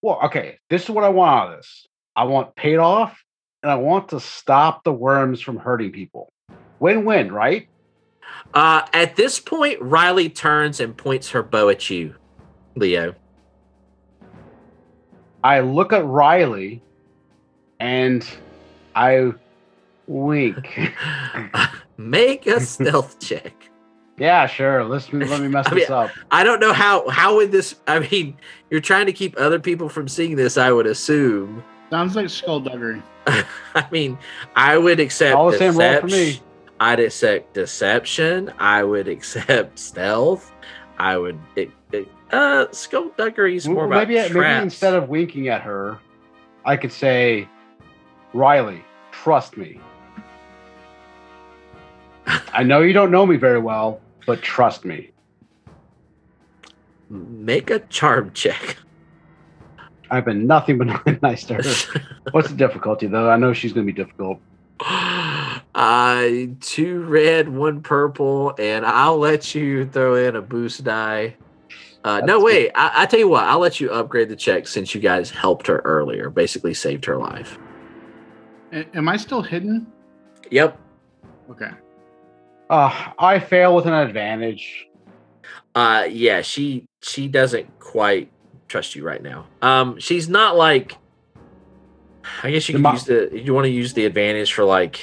well, 0.00 0.20
okay. 0.24 0.58
This 0.70 0.84
is 0.84 0.90
what 0.90 1.04
I 1.04 1.10
want 1.10 1.30
out 1.30 1.50
of 1.52 1.56
this. 1.58 1.86
I 2.16 2.24
want 2.24 2.54
paid 2.56 2.78
off, 2.78 3.22
and 3.62 3.70
I 3.70 3.74
want 3.74 4.08
to 4.10 4.20
stop 4.20 4.84
the 4.84 4.92
worms 4.92 5.40
from 5.42 5.58
hurting 5.58 5.92
people. 5.92 6.30
Win-win, 6.78 7.30
right? 7.32 7.68
Uh, 8.54 8.86
at 8.94 9.16
this 9.16 9.38
point, 9.38 9.80
Riley 9.82 10.30
turns 10.30 10.80
and 10.80 10.96
points 10.96 11.30
her 11.30 11.42
bow 11.42 11.68
at 11.68 11.90
you, 11.90 12.14
Leo. 12.76 13.14
I 15.44 15.60
look 15.60 15.92
at 15.92 16.04
Riley, 16.06 16.82
and 17.78 18.26
I 18.96 19.32
wink. 20.06 20.90
Make 21.98 22.46
a 22.46 22.60
stealth 22.60 23.20
check. 23.20 23.54
yeah, 24.18 24.46
sure. 24.46 24.84
Let's 24.84 25.12
let 25.12 25.40
me 25.40 25.48
mess 25.48 25.66
I 25.68 25.70
mean, 25.70 25.78
this 25.80 25.90
up. 25.90 26.10
I 26.30 26.42
don't 26.42 26.60
know 26.60 26.72
how. 26.72 27.08
How 27.10 27.36
would 27.36 27.52
this? 27.52 27.76
I 27.86 28.00
mean, 28.00 28.36
you're 28.70 28.80
trying 28.80 29.06
to 29.06 29.12
keep 29.12 29.38
other 29.38 29.60
people 29.60 29.88
from 29.88 30.08
seeing 30.08 30.34
this. 30.34 30.56
I 30.56 30.72
would 30.72 30.86
assume. 30.86 31.62
Sounds 31.90 32.16
like 32.16 32.30
skullduggery. 32.30 33.02
I 33.26 33.86
mean, 33.92 34.18
I 34.56 34.78
would 34.78 34.98
accept 34.98 35.36
All 35.36 35.50
the 35.50 35.58
same 35.58 35.76
roll 35.76 36.00
for 36.00 36.06
me. 36.06 36.40
I'd 36.80 37.00
accept 37.00 37.54
deception. 37.54 38.52
I 38.58 38.82
would 38.82 39.08
accept 39.08 39.78
stealth. 39.78 40.50
I 40.98 41.18
would. 41.18 41.38
Uh, 42.34 42.66
skullduggery 42.72 43.54
is 43.54 43.68
more 43.68 43.86
Well, 43.86 43.98
about 43.98 44.08
maybe 44.08 44.20
maybe 44.20 44.32
traps. 44.32 44.62
instead 44.64 44.94
of 44.94 45.08
winking 45.08 45.46
at 45.48 45.62
her, 45.62 45.98
I 46.64 46.76
could 46.76 46.90
say, 46.90 47.48
Riley, 48.32 48.82
trust 49.12 49.56
me. 49.56 49.78
I 52.52 52.64
know 52.64 52.80
you 52.80 52.92
don't 52.92 53.12
know 53.12 53.24
me 53.24 53.36
very 53.36 53.60
well, 53.60 54.00
but 54.26 54.42
trust 54.42 54.84
me. 54.84 55.10
make 57.08 57.70
a 57.70 57.78
charm 57.80 58.32
check. 58.34 58.78
I've 60.10 60.24
been 60.24 60.46
nothing 60.48 60.78
but 60.78 61.22
nice 61.22 61.44
to 61.44 61.54
her. 61.54 62.00
What's 62.32 62.48
the 62.48 62.56
difficulty, 62.56 63.06
though? 63.06 63.30
I 63.30 63.36
know 63.36 63.52
she's 63.52 63.72
going 63.72 63.86
to 63.86 63.92
be 63.92 63.96
difficult. 63.96 64.40
uh, 65.74 66.28
two 66.60 67.00
red, 67.06 67.48
one 67.48 67.80
purple, 67.82 68.54
and 68.58 68.84
I'll 68.84 69.18
let 69.18 69.54
you 69.54 69.86
throw 69.86 70.16
in 70.16 70.34
a 70.34 70.42
boost 70.42 70.82
die. 70.82 71.36
Uh, 72.04 72.20
no, 72.20 72.34
That's 72.34 72.44
wait. 72.44 72.70
I, 72.74 73.02
I 73.02 73.06
tell 73.06 73.18
you 73.18 73.28
what. 73.28 73.44
I'll 73.44 73.58
let 73.58 73.80
you 73.80 73.90
upgrade 73.90 74.28
the 74.28 74.36
check 74.36 74.68
since 74.68 74.94
you 74.94 75.00
guys 75.00 75.30
helped 75.30 75.66
her 75.66 75.78
earlier. 75.84 76.28
Basically, 76.28 76.74
saved 76.74 77.04
her 77.06 77.16
life. 77.16 77.58
A- 78.72 78.86
am 78.96 79.08
I 79.08 79.16
still 79.16 79.42
hidden? 79.42 79.86
Yep. 80.50 80.78
Okay. 81.50 81.70
Uh, 82.68 83.12
I 83.18 83.38
fail 83.38 83.74
with 83.74 83.86
an 83.86 83.94
advantage. 83.94 84.88
Uh, 85.74 86.06
yeah. 86.10 86.42
She 86.42 86.86
she 87.02 87.26
doesn't 87.28 87.78
quite 87.80 88.30
trust 88.68 88.94
you 88.94 89.04
right 89.04 89.22
now. 89.22 89.46
Um, 89.62 89.98
she's 89.98 90.28
not 90.28 90.56
like. 90.56 90.96
I 92.42 92.50
guess 92.50 92.68
you 92.68 92.80
can 92.80 92.92
use 92.92 93.04
the. 93.04 93.30
You 93.32 93.54
want 93.54 93.64
to 93.64 93.70
use 93.70 93.94
the 93.94 94.04
advantage 94.04 94.52
for 94.52 94.64
like 94.64 95.00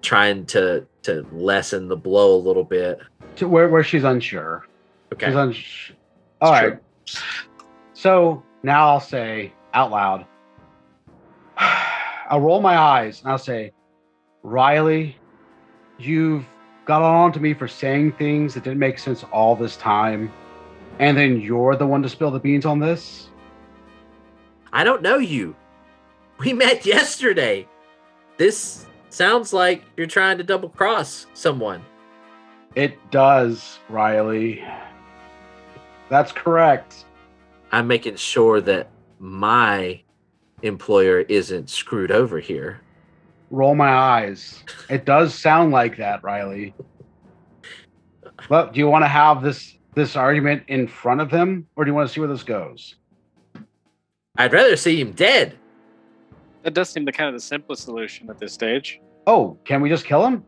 trying 0.00 0.46
to 0.46 0.86
to 1.02 1.26
lessen 1.32 1.88
the 1.88 1.96
blow 1.96 2.34
a 2.34 2.38
little 2.38 2.64
bit. 2.64 3.00
To 3.36 3.48
where, 3.48 3.68
where 3.68 3.82
she's 3.82 4.04
unsure. 4.04 4.66
Okay. 5.12 5.32
Unsure. 5.32 5.96
All 6.40 6.52
right. 6.52 6.78
So 7.92 8.42
now 8.62 8.88
I'll 8.88 9.00
say 9.00 9.52
out 9.74 9.90
loud, 9.90 10.26
I'll 11.58 12.40
roll 12.40 12.60
my 12.60 12.76
eyes 12.76 13.20
and 13.20 13.30
I'll 13.30 13.38
say, 13.38 13.72
Riley, 14.42 15.16
you've 15.98 16.44
got 16.86 17.02
on 17.02 17.32
to 17.32 17.40
me 17.40 17.54
for 17.54 17.68
saying 17.68 18.12
things 18.12 18.54
that 18.54 18.64
didn't 18.64 18.78
make 18.78 18.98
sense 18.98 19.24
all 19.32 19.54
this 19.54 19.76
time. 19.76 20.32
And 20.98 21.16
then 21.16 21.40
you're 21.40 21.76
the 21.76 21.86
one 21.86 22.02
to 22.02 22.08
spill 22.08 22.30
the 22.30 22.40
beans 22.40 22.66
on 22.66 22.78
this? 22.78 23.28
I 24.72 24.82
don't 24.84 25.02
know 25.02 25.18
you. 25.18 25.54
We 26.38 26.54
met 26.54 26.86
yesterday. 26.86 27.68
This 28.38 28.86
sounds 29.10 29.52
like 29.52 29.84
you're 29.96 30.06
trying 30.06 30.38
to 30.38 30.44
double 30.44 30.70
cross 30.70 31.26
someone. 31.34 31.84
It 32.74 32.98
does, 33.10 33.78
Riley. 33.90 34.64
That's 36.12 36.30
correct. 36.30 37.06
I'm 37.70 37.86
making 37.86 38.16
sure 38.16 38.60
that 38.60 38.90
my 39.18 40.02
employer 40.60 41.20
isn't 41.20 41.70
screwed 41.70 42.10
over 42.10 42.38
here. 42.38 42.82
Roll 43.50 43.74
my 43.74 43.88
eyes. 43.88 44.62
It 44.90 45.06
does 45.06 45.34
sound 45.34 45.72
like 45.72 45.96
that, 45.96 46.22
Riley. 46.22 46.74
But 48.46 48.74
do 48.74 48.80
you 48.80 48.88
want 48.88 49.04
to 49.04 49.08
have 49.08 49.42
this 49.42 49.78
this 49.94 50.14
argument 50.14 50.64
in 50.68 50.86
front 50.86 51.22
of 51.22 51.30
him, 51.30 51.66
or 51.76 51.84
do 51.86 51.90
you 51.90 51.94
want 51.94 52.08
to 52.08 52.12
see 52.12 52.20
where 52.20 52.28
this 52.28 52.42
goes? 52.42 52.96
I'd 54.36 54.52
rather 54.52 54.76
see 54.76 55.00
him 55.00 55.12
dead. 55.12 55.56
That 56.62 56.74
does 56.74 56.90
seem 56.90 57.06
the 57.06 57.12
kind 57.12 57.28
of 57.28 57.34
the 57.34 57.40
simplest 57.40 57.84
solution 57.84 58.28
at 58.28 58.38
this 58.38 58.52
stage. 58.52 59.00
Oh, 59.26 59.56
can 59.64 59.80
we 59.80 59.88
just 59.88 60.04
kill 60.04 60.26
him? 60.26 60.44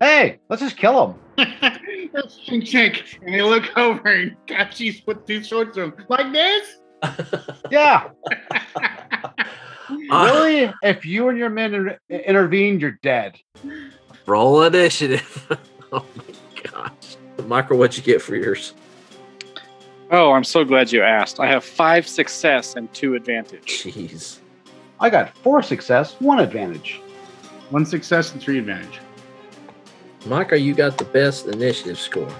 Hey, 0.00 0.38
let's 0.48 0.62
just 0.62 0.76
kill 0.76 1.08
him. 1.08 1.20
chink 1.38 2.62
chink. 2.62 3.18
And 3.22 3.34
they 3.34 3.42
look 3.42 3.76
over 3.76 4.08
and 4.08 4.36
Kachi's 4.46 5.00
put 5.00 5.26
two 5.26 5.42
swords 5.42 5.74
to 5.76 5.84
him. 5.84 5.94
Like 6.08 6.32
this? 6.32 6.78
Yeah, 7.70 8.08
Uh, 10.10 10.30
really? 10.32 10.72
If 10.82 11.04
you 11.04 11.28
and 11.28 11.38
your 11.38 11.50
men 11.50 11.74
inter- 11.74 11.98
intervened, 12.10 12.80
you're 12.80 12.98
dead. 13.02 13.36
Roll 14.26 14.62
initiative. 14.62 15.46
oh 15.92 16.04
my 16.16 16.62
gosh. 16.70 17.16
Michael, 17.46 17.78
what'd 17.78 17.96
you 17.96 18.02
get 18.02 18.20
for 18.20 18.34
yours? 18.34 18.74
Oh, 20.10 20.32
I'm 20.32 20.44
so 20.44 20.64
glad 20.64 20.92
you 20.92 21.02
asked. 21.02 21.40
I 21.40 21.46
have 21.46 21.64
five 21.64 22.06
success 22.06 22.74
and 22.76 22.92
two 22.92 23.14
advantage. 23.14 23.66
Jeez. 23.66 24.38
I 25.00 25.10
got 25.10 25.36
four 25.38 25.62
success, 25.62 26.16
one 26.20 26.38
advantage. 26.40 27.00
One 27.70 27.84
success 27.84 28.32
and 28.32 28.40
three 28.40 28.58
advantage. 28.58 29.00
Michael, 30.26 30.58
you 30.58 30.74
got 30.74 30.98
the 30.98 31.04
best 31.04 31.46
initiative 31.46 31.98
score. 31.98 32.32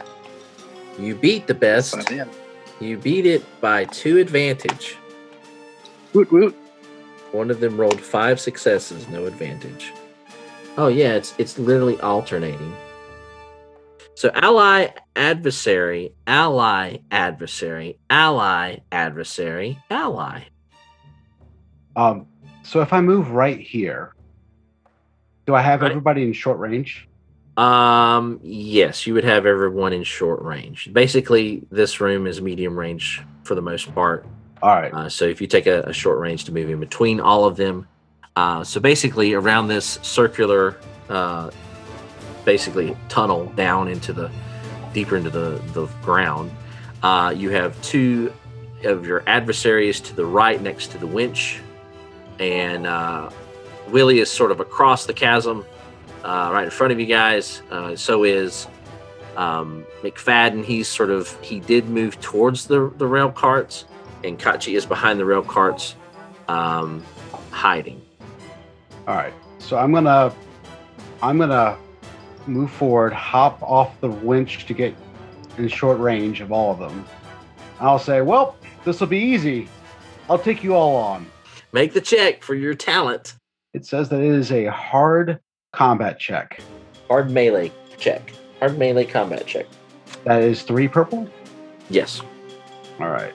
You 0.98 1.14
beat 1.14 1.46
the 1.46 1.54
best. 1.54 1.90
Son 1.90 2.00
of 2.20 2.28
a- 2.28 2.84
You 2.84 2.98
beat 2.98 3.26
it 3.26 3.42
by 3.60 3.84
two 3.86 4.18
advantage. 4.18 4.96
Woot 6.12 6.30
woot. 6.32 6.54
One 7.32 7.50
of 7.50 7.60
them 7.60 7.76
rolled 7.78 8.00
five 8.00 8.40
successes, 8.40 9.08
no 9.08 9.26
advantage. 9.26 9.92
Oh 10.76 10.88
yeah, 10.88 11.14
it's 11.14 11.34
it's 11.38 11.58
literally 11.58 11.98
alternating. 12.00 12.74
So 14.14 14.30
ally, 14.34 14.88
adversary, 15.14 16.12
ally, 16.26 16.98
adversary, 17.10 17.98
ally, 18.08 18.78
adversary, 18.90 19.78
ally. 19.90 20.44
Um, 21.94 22.26
so 22.62 22.80
if 22.80 22.92
I 22.92 23.00
move 23.00 23.30
right 23.30 23.60
here, 23.60 24.14
do 25.46 25.54
I 25.54 25.60
have 25.62 25.82
Right. 25.82 25.90
everybody 25.90 26.22
in 26.22 26.32
short 26.32 26.58
range? 26.58 27.06
Um, 27.56 28.38
yes, 28.42 29.06
you 29.06 29.14
would 29.14 29.24
have 29.24 29.46
everyone 29.46 29.92
in 29.92 30.02
short 30.02 30.42
range. 30.42 30.92
Basically, 30.92 31.62
this 31.70 32.00
room 32.00 32.26
is 32.26 32.40
medium 32.40 32.78
range 32.78 33.22
for 33.44 33.54
the 33.54 33.62
most 33.62 33.94
part. 33.94 34.26
All 34.62 34.74
right. 34.76 34.92
Uh, 34.92 35.08
so 35.08 35.24
if 35.24 35.40
you 35.40 35.46
take 35.46 35.66
a, 35.66 35.82
a 35.82 35.92
short 35.92 36.18
range 36.18 36.44
to 36.44 36.52
move 36.52 36.68
in 36.68 36.80
between 36.80 37.20
all 37.20 37.44
of 37.44 37.56
them, 37.56 37.86
uh, 38.36 38.62
so 38.62 38.80
basically 38.80 39.32
around 39.32 39.68
this 39.68 39.98
circular, 40.02 40.76
uh, 41.08 41.50
basically 42.44 42.96
tunnel 43.08 43.46
down 43.56 43.88
into 43.88 44.12
the 44.12 44.30
deeper 44.92 45.16
into 45.16 45.30
the 45.30 45.60
the 45.72 45.86
ground, 46.02 46.50
uh, 47.02 47.32
you 47.36 47.50
have 47.50 47.80
two 47.82 48.32
of 48.84 49.06
your 49.06 49.22
adversaries 49.26 50.00
to 50.00 50.14
the 50.14 50.24
right 50.24 50.60
next 50.60 50.90
to 50.92 50.98
the 50.98 51.06
winch, 51.06 51.60
and 52.38 52.86
uh, 52.86 53.30
Willie 53.88 54.18
is 54.18 54.30
sort 54.30 54.50
of 54.50 54.60
across 54.60 55.06
the 55.06 55.14
chasm, 55.14 55.64
uh, 56.26 56.50
right 56.52 56.64
in 56.64 56.70
front 56.70 56.92
of 56.92 57.00
you 57.00 57.06
guys. 57.06 57.62
Uh, 57.70 57.96
so 57.96 58.24
is 58.24 58.66
um, 59.36 59.86
McFadden. 60.02 60.64
He's 60.64 60.88
sort 60.88 61.10
of 61.10 61.32
he 61.42 61.60
did 61.60 61.88
move 61.88 62.20
towards 62.20 62.66
the 62.66 62.92
the 62.98 63.06
rail 63.06 63.30
carts 63.30 63.86
and 64.26 64.38
Kachi 64.38 64.76
is 64.76 64.84
behind 64.84 65.18
the 65.18 65.24
rail 65.24 65.42
carts, 65.42 65.94
um, 66.48 67.02
hiding. 67.50 68.02
All 69.06 69.14
right. 69.14 69.32
So 69.58 69.78
I'm 69.78 69.92
gonna, 69.92 70.34
I'm 71.22 71.38
gonna 71.38 71.78
move 72.46 72.70
forward, 72.70 73.12
hop 73.12 73.62
off 73.62 74.00
the 74.00 74.08
winch 74.08 74.66
to 74.66 74.74
get 74.74 74.94
in 75.58 75.68
short 75.68 75.98
range 75.98 76.40
of 76.40 76.52
all 76.52 76.72
of 76.72 76.78
them. 76.78 77.04
I'll 77.80 77.98
say, 77.98 78.20
well, 78.20 78.56
this 78.84 79.00
will 79.00 79.06
be 79.06 79.18
easy. 79.18 79.68
I'll 80.28 80.38
take 80.38 80.62
you 80.62 80.74
all 80.74 80.96
on. 80.96 81.26
Make 81.72 81.92
the 81.92 82.00
check 82.00 82.42
for 82.42 82.54
your 82.54 82.74
talent. 82.74 83.36
It 83.74 83.84
says 83.84 84.08
that 84.08 84.20
it 84.20 84.32
is 84.32 84.50
a 84.50 84.66
hard 84.66 85.40
combat 85.76 86.18
check. 86.18 86.58
Hard 87.08 87.30
melee 87.30 87.70
check. 87.98 88.32
Hard 88.60 88.78
melee 88.78 89.04
combat 89.04 89.46
check. 89.46 89.66
That 90.24 90.40
is 90.40 90.62
three 90.62 90.88
purple. 90.88 91.28
Yes. 91.90 92.22
All 92.98 93.10
right. 93.10 93.34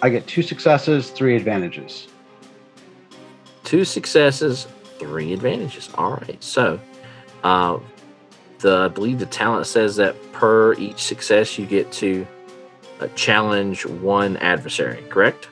I 0.00 0.10
get 0.10 0.28
two 0.28 0.42
successes, 0.42 1.10
three 1.10 1.34
advantages. 1.34 2.06
Two 3.64 3.84
successes, 3.84 4.68
three 5.00 5.32
advantages. 5.32 5.90
All 5.96 6.12
right. 6.12 6.42
So, 6.42 6.80
uh, 7.42 7.80
the 8.60 8.76
I 8.76 8.88
believe 8.88 9.18
the 9.18 9.26
talent 9.26 9.66
says 9.66 9.96
that 9.96 10.14
per 10.32 10.74
each 10.74 11.02
success 11.02 11.58
you 11.58 11.66
get 11.66 11.90
to 11.94 12.24
uh, 13.00 13.08
challenge 13.16 13.84
one 13.84 14.36
adversary. 14.36 15.02
Correct? 15.08 15.48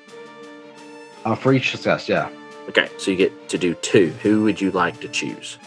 Uh, 1.25 1.35
for 1.35 1.53
each 1.53 1.73
success, 1.73 2.09
yeah. 2.09 2.31
Okay. 2.69 2.89
So 2.99 3.11
you 3.11 3.17
get 3.17 3.49
to 3.49 3.59
do 3.59 3.75
two. 3.75 4.09
Who 4.23 4.45
would 4.45 4.61
you 4.61 4.71
like 4.71 5.01
to 5.01 5.09
choose? 5.09 5.59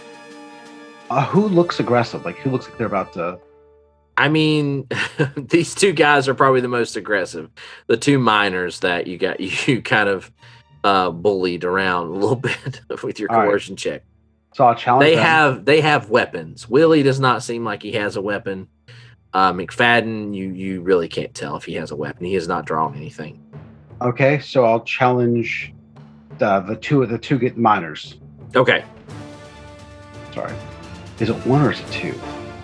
Uh, 1.09 1.25
who 1.25 1.47
looks 1.47 1.79
aggressive? 1.79 2.23
Like 2.25 2.37
who 2.37 2.51
looks 2.51 2.67
like 2.67 2.77
they're 2.77 2.87
about 2.87 3.13
to? 3.13 3.39
I 4.17 4.27
mean, 4.27 4.87
these 5.37 5.73
two 5.73 5.93
guys 5.93 6.27
are 6.27 6.35
probably 6.35 6.61
the 6.61 6.67
most 6.67 6.97
aggressive. 6.97 7.49
The 7.87 7.97
two 7.97 8.19
miners 8.19 8.81
that 8.81 9.07
you 9.07 9.17
got 9.17 9.39
you 9.67 9.81
kind 9.81 10.09
of 10.09 10.31
uh, 10.83 11.09
bullied 11.11 11.63
around 11.63 12.07
a 12.07 12.11
little 12.11 12.35
bit 12.35 12.81
with 13.03 13.19
your 13.19 13.31
All 13.31 13.39
right. 13.39 13.45
coercion 13.47 13.75
check. 13.75 14.03
So 14.53 14.65
I'll 14.65 14.75
challenge. 14.75 15.05
They 15.05 15.15
them. 15.15 15.25
have 15.25 15.65
they 15.65 15.81
have 15.81 16.09
weapons. 16.09 16.67
Willie 16.69 17.03
does 17.03 17.19
not 17.19 17.43
seem 17.43 17.63
like 17.63 17.81
he 17.81 17.93
has 17.93 18.15
a 18.15 18.21
weapon. 18.21 18.67
Uh, 19.33 19.53
McFadden, 19.53 20.35
you 20.35 20.49
you 20.49 20.81
really 20.81 21.07
can't 21.07 21.33
tell 21.33 21.55
if 21.55 21.63
he 21.63 21.75
has 21.75 21.91
a 21.91 21.95
weapon. 21.95 22.25
He 22.25 22.33
has 22.33 22.47
not 22.47 22.65
drawn 22.65 22.95
anything. 22.95 23.41
Okay, 24.01 24.39
so 24.39 24.65
I'll 24.65 24.81
challenge 24.81 25.73
the 26.39 26.61
the 26.61 26.75
two 26.75 27.03
of 27.03 27.09
the 27.09 27.17
two 27.17 27.37
get 27.37 27.57
miners. 27.57 28.15
Okay, 28.55 28.83
Sorry, 30.33 30.53
is 31.19 31.29
it 31.29 31.35
one 31.45 31.61
or 31.61 31.71
is 31.71 31.79
it 31.79 31.91
two? 31.91 32.13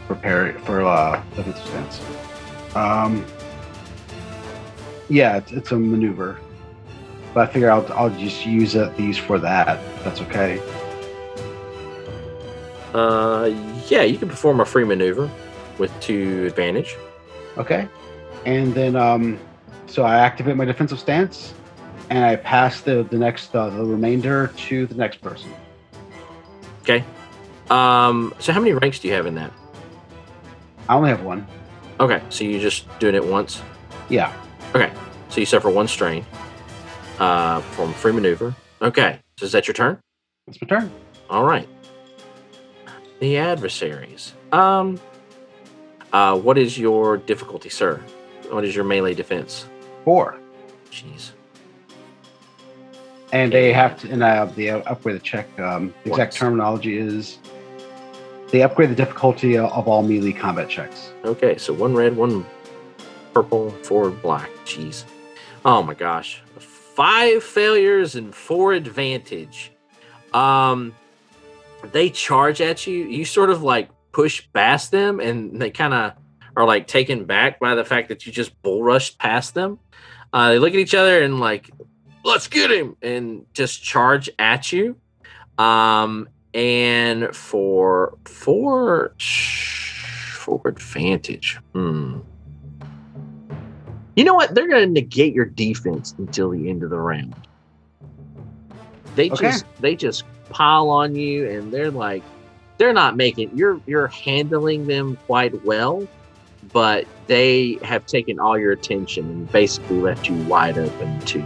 Prepare 0.08 0.54
for 0.60 0.82
uh 0.86 1.22
defensive 1.36 1.66
stance. 1.68 2.02
Um, 2.76 3.26
yeah, 5.10 5.38
it's, 5.38 5.52
it's 5.52 5.72
a 5.72 5.78
maneuver, 5.78 6.40
but 7.34 7.50
I 7.50 7.52
figure 7.52 7.72
I'll 7.72 7.86
I'll 7.94 8.10
just 8.10 8.46
use 8.46 8.76
it, 8.76 8.96
these 8.98 9.18
for 9.18 9.40
that. 9.40 9.80
That's 10.04 10.22
okay. 10.22 10.60
uh, 12.94 13.52
yeah, 13.88 14.04
you 14.04 14.18
can 14.18 14.30
perform 14.30 14.60
a 14.62 14.66
free 14.66 14.84
maneuver 14.86 15.30
with 15.78 15.92
two 16.00 16.46
advantage. 16.48 16.96
Okay, 17.58 17.88
and 18.46 18.74
then 18.74 18.96
um, 18.96 19.40
so 19.88 20.04
I 20.04 20.18
activate 20.20 20.56
my 20.56 20.66
defensive 20.66 21.00
stance, 21.00 21.54
and 22.10 22.24
I 22.24 22.36
pass 22.36 22.82
the 22.82 23.04
the 23.04 23.18
next 23.18 23.56
uh, 23.56 23.70
the 23.70 23.84
remainder 23.84 24.48
to 24.48 24.86
the 24.86 24.96
next 24.96 25.22
person. 25.22 25.52
Okay. 26.82 27.04
Um, 27.70 28.34
so 28.40 28.54
how 28.54 28.60
many 28.60 28.74
ranks 28.74 29.00
do 29.00 29.08
you 29.08 29.14
have 29.16 29.26
in 29.26 29.36
that? 29.36 29.52
I 30.88 30.96
only 30.96 31.10
have 31.10 31.24
one. 31.24 31.48
Okay, 32.00 32.22
so 32.30 32.44
you're 32.44 32.62
just 32.62 32.88
doing 33.00 33.16
it 33.16 33.26
once. 33.26 33.62
Yeah. 34.10 34.34
Okay, 34.76 34.92
so 35.30 35.40
you 35.40 35.46
suffer 35.46 35.70
one 35.70 35.88
strain 35.88 36.26
uh, 37.20 37.62
from 37.62 37.94
free 37.94 38.12
maneuver. 38.12 38.56
Okay, 38.82 39.20
so 39.38 39.46
is 39.46 39.52
that 39.54 39.68
your 39.68 39.74
turn? 39.74 40.00
It's 40.48 40.62
my 40.62 40.68
turn. 40.68 40.92
All 41.30 41.44
right. 41.44 41.68
The 43.20 43.38
adversaries. 43.38 44.34
Um. 44.52 45.00
Uh, 46.14 46.38
what 46.38 46.58
is 46.58 46.78
your 46.78 47.18
difficulty, 47.18 47.68
sir? 47.68 48.02
What 48.50 48.64
is 48.64 48.74
your 48.74 48.86
melee 48.86 49.14
defense? 49.14 49.68
Four. 50.06 50.38
Jeez. 50.90 51.32
And 53.32 53.52
they 53.52 53.74
have 53.74 54.00
to, 54.02 54.12
and 54.12 54.24
uh, 54.24 54.46
the 54.56 54.72
upgrade 54.72 55.16
the 55.16 55.20
check. 55.20 55.48
Um, 55.60 55.94
the 56.04 56.12
exact 56.12 56.36
terminology 56.36 56.98
is 56.98 57.40
they 58.52 58.62
upgrade 58.62 58.90
the 58.90 58.96
difficulty 58.96 59.58
of 59.58 59.88
all 59.88 60.04
melee 60.04 60.32
combat 60.32 60.70
checks. 60.70 61.12
Okay, 61.26 61.58
so 61.58 61.74
one 61.74 61.96
red, 61.96 62.16
one 62.16 62.46
purple, 63.34 63.72
four 63.84 64.12
black. 64.12 64.50
Jeez. 64.66 65.04
Oh 65.66 65.82
my 65.82 65.94
gosh. 65.94 66.42
Five 66.60 67.44
failures 67.44 68.16
and 68.16 68.34
four 68.34 68.74
advantage. 68.74 69.72
Um 70.34 70.96
they 71.92 72.10
charge 72.10 72.62
at 72.62 72.88
you. 72.88 73.06
You 73.06 73.26
sort 73.26 73.50
of 73.50 73.62
like 73.62 73.90
push 74.12 74.48
past 74.54 74.92
them 74.92 75.20
and 75.20 75.62
they 75.62 75.72
kind 75.72 75.94
of 75.94 76.14
are 76.56 76.66
like 76.66 76.88
taken 76.88 77.26
back 77.26 77.60
by 77.60 77.76
the 77.76 77.84
fact 77.84 78.10
that 78.10 78.26
you 78.26 78.32
just 78.32 78.60
bull 78.62 78.82
rushed 78.82 79.20
past 79.20 79.54
them. 79.54 79.80
Uh, 80.32 80.52
they 80.52 80.60
look 80.60 80.74
at 80.74 80.80
each 80.80 80.96
other 80.96 81.22
and 81.22 81.40
like, 81.40 81.70
let's 82.26 82.48
get 82.48 82.72
him 82.72 82.98
and 83.02 83.46
just 83.54 83.84
charge 83.84 84.30
at 84.40 84.74
you. 84.74 84.98
Um, 85.58 86.28
and 86.54 87.34
for 87.36 88.18
for 88.26 89.14
for 89.20 90.62
advantage, 90.66 91.60
hmm. 91.74 92.20
You 94.16 94.24
know 94.24 94.34
what? 94.34 94.56
They're 94.56 94.68
going 94.70 94.88
to 94.88 94.92
negate 94.94 95.34
your 95.34 95.46
defense 95.46 96.16
until 96.18 96.50
the 96.50 96.70
end 96.70 96.84
of 96.84 96.90
the 96.90 96.98
round. 97.00 97.36
They 99.16 99.30
Okay. 99.30 99.48
just 99.48 99.66
they 99.80 99.96
just 99.96 100.24
pile 100.50 100.90
on 100.90 101.16
you, 101.16 101.50
and 101.50 101.72
they're 101.74 101.92
like, 101.92 102.24
they're 102.78 102.94
not 102.94 103.18
making 103.18 103.52
you're 103.58 103.82
you're 103.86 104.08
handling 104.08 104.88
them 104.88 105.18
quite 105.28 105.66
well, 105.66 106.08
but 106.72 107.06
they 107.28 107.78
have 107.84 108.06
taken 108.06 108.40
all 108.40 108.58
your 108.58 108.72
attention 108.72 109.26
and 109.26 109.52
basically 109.52 109.98
left 110.00 110.30
you 110.30 110.36
wide 110.44 110.78
open 110.78 111.20
to 111.22 111.44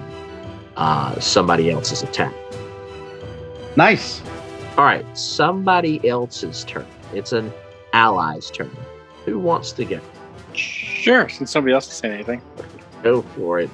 uh, 0.80 1.20
somebody 1.20 1.70
else's 1.70 2.02
attack. 2.02 2.34
Nice. 3.76 4.22
All 4.78 4.86
right, 4.86 5.06
somebody 5.18 6.08
else's 6.08 6.64
turn. 6.64 6.86
It's 7.14 7.34
an 7.34 7.52
ally's 7.94 8.50
turn. 8.50 8.72
Who 9.26 9.38
wants 9.40 9.72
to 9.74 9.86
go? 9.86 10.00
Sure, 10.54 11.30
since 11.30 11.52
somebody 11.52 11.74
else 11.74 11.88
is 11.88 11.94
saying 11.94 12.14
anything. 12.16 12.42
Go 13.04 13.22
for 13.22 13.60
it. 13.60 13.70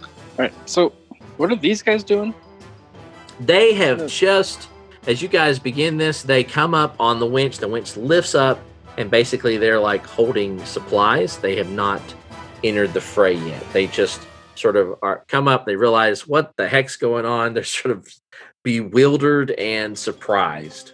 All 0.00 0.38
right, 0.38 0.52
so 0.68 0.90
what 1.36 1.50
are 1.50 1.56
these 1.56 1.82
guys 1.82 2.02
doing? 2.04 2.34
They 3.40 3.72
have 3.74 3.98
Yes. 4.00 4.12
just, 4.18 4.68
as 5.06 5.22
you 5.22 5.28
guys 5.28 5.58
begin 5.58 5.96
this, 5.96 6.22
they 6.22 6.44
come 6.44 6.74
up 6.74 6.94
on 7.00 7.18
the 7.20 7.26
winch. 7.26 7.58
The 7.58 7.68
winch 7.68 7.96
lifts 7.96 8.34
up, 8.34 8.58
and 8.98 9.10
basically 9.10 9.56
they're 9.56 9.80
like 9.80 10.04
holding 10.04 10.64
supplies. 10.64 11.38
They 11.38 11.56
have 11.56 11.70
not 11.70 12.02
entered 12.64 12.92
the 12.94 13.00
fray 13.00 13.34
yet. 13.34 13.64
They 13.72 13.86
just 13.88 14.20
sort 14.62 14.76
of 14.76 14.94
are 15.02 15.24
come 15.28 15.48
up. 15.48 15.66
They 15.66 15.76
realize 15.76 16.26
what 16.26 16.56
the 16.56 16.68
heck's 16.68 16.96
going 16.96 17.26
on. 17.26 17.52
They're 17.54 17.64
sort 17.64 17.94
of 17.94 18.08
bewildered 18.62 19.50
and 19.52 19.98
surprised. 19.98 20.92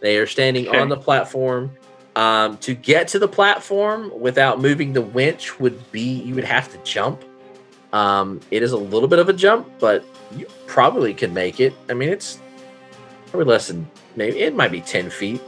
They 0.00 0.18
are 0.18 0.26
standing 0.26 0.68
Okay. 0.68 0.78
on 0.78 0.88
the 0.88 0.96
platform. 0.96 1.72
Um, 2.14 2.56
to 2.58 2.74
get 2.74 3.06
to 3.08 3.20
the 3.20 3.28
platform 3.28 4.12
without 4.18 4.60
moving 4.60 4.92
the 4.92 5.02
winch 5.02 5.60
would 5.60 5.92
be 5.92 6.00
you 6.22 6.34
would 6.34 6.44
have 6.44 6.70
to 6.72 6.78
jump. 6.78 7.24
Um, 7.92 8.40
it 8.50 8.62
is 8.62 8.72
a 8.72 8.76
little 8.76 9.08
bit 9.08 9.18
of 9.20 9.28
a 9.28 9.32
jump, 9.32 9.68
but 9.78 10.04
you 10.36 10.46
probably 10.66 11.14
could 11.14 11.32
make 11.32 11.60
it. 11.60 11.72
I 11.88 11.94
mean, 11.94 12.08
it's 12.08 12.40
probably 13.30 13.46
less 13.46 13.68
than 13.68 13.88
maybe 14.16 14.40
it 14.40 14.54
might 14.54 14.72
be 14.72 14.80
10 14.80 15.10
feet. 15.10 15.40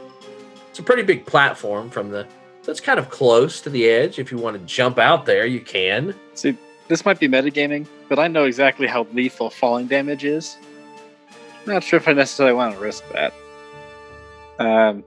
It's 0.71 0.79
a 0.79 0.83
pretty 0.83 1.03
big 1.03 1.27
platform 1.27 1.91
from 1.91 2.11
the 2.11 2.27
so 2.63 2.71
it's 2.71 2.81
kind 2.81 3.01
of 3.01 3.09
close 3.11 3.61
to 3.63 3.71
the 3.71 3.89
edge. 3.89 4.19
If 4.19 4.31
you 4.31 4.39
want 4.39 4.57
to 4.57 4.65
jump 4.65 4.99
out 4.99 5.27
there, 5.27 5.47
you 5.47 5.61
can. 5.61 6.15
See, 6.35 6.57
this 6.91 7.05
might 7.05 7.21
be 7.21 7.29
metagaming, 7.29 7.87
but 8.09 8.19
I 8.19 8.27
know 8.27 8.45
exactly 8.45 8.89
how 8.89 9.07
lethal 9.13 9.49
falling 9.49 9.87
damage 9.87 10.25
is. 10.25 10.59
Not 11.65 11.85
sure 11.85 11.99
if 11.99 12.09
I 12.09 12.13
necessarily 12.13 12.55
want 12.55 12.75
to 12.75 12.81
risk 12.81 13.05
that. 13.13 13.33
Um, 14.59 15.05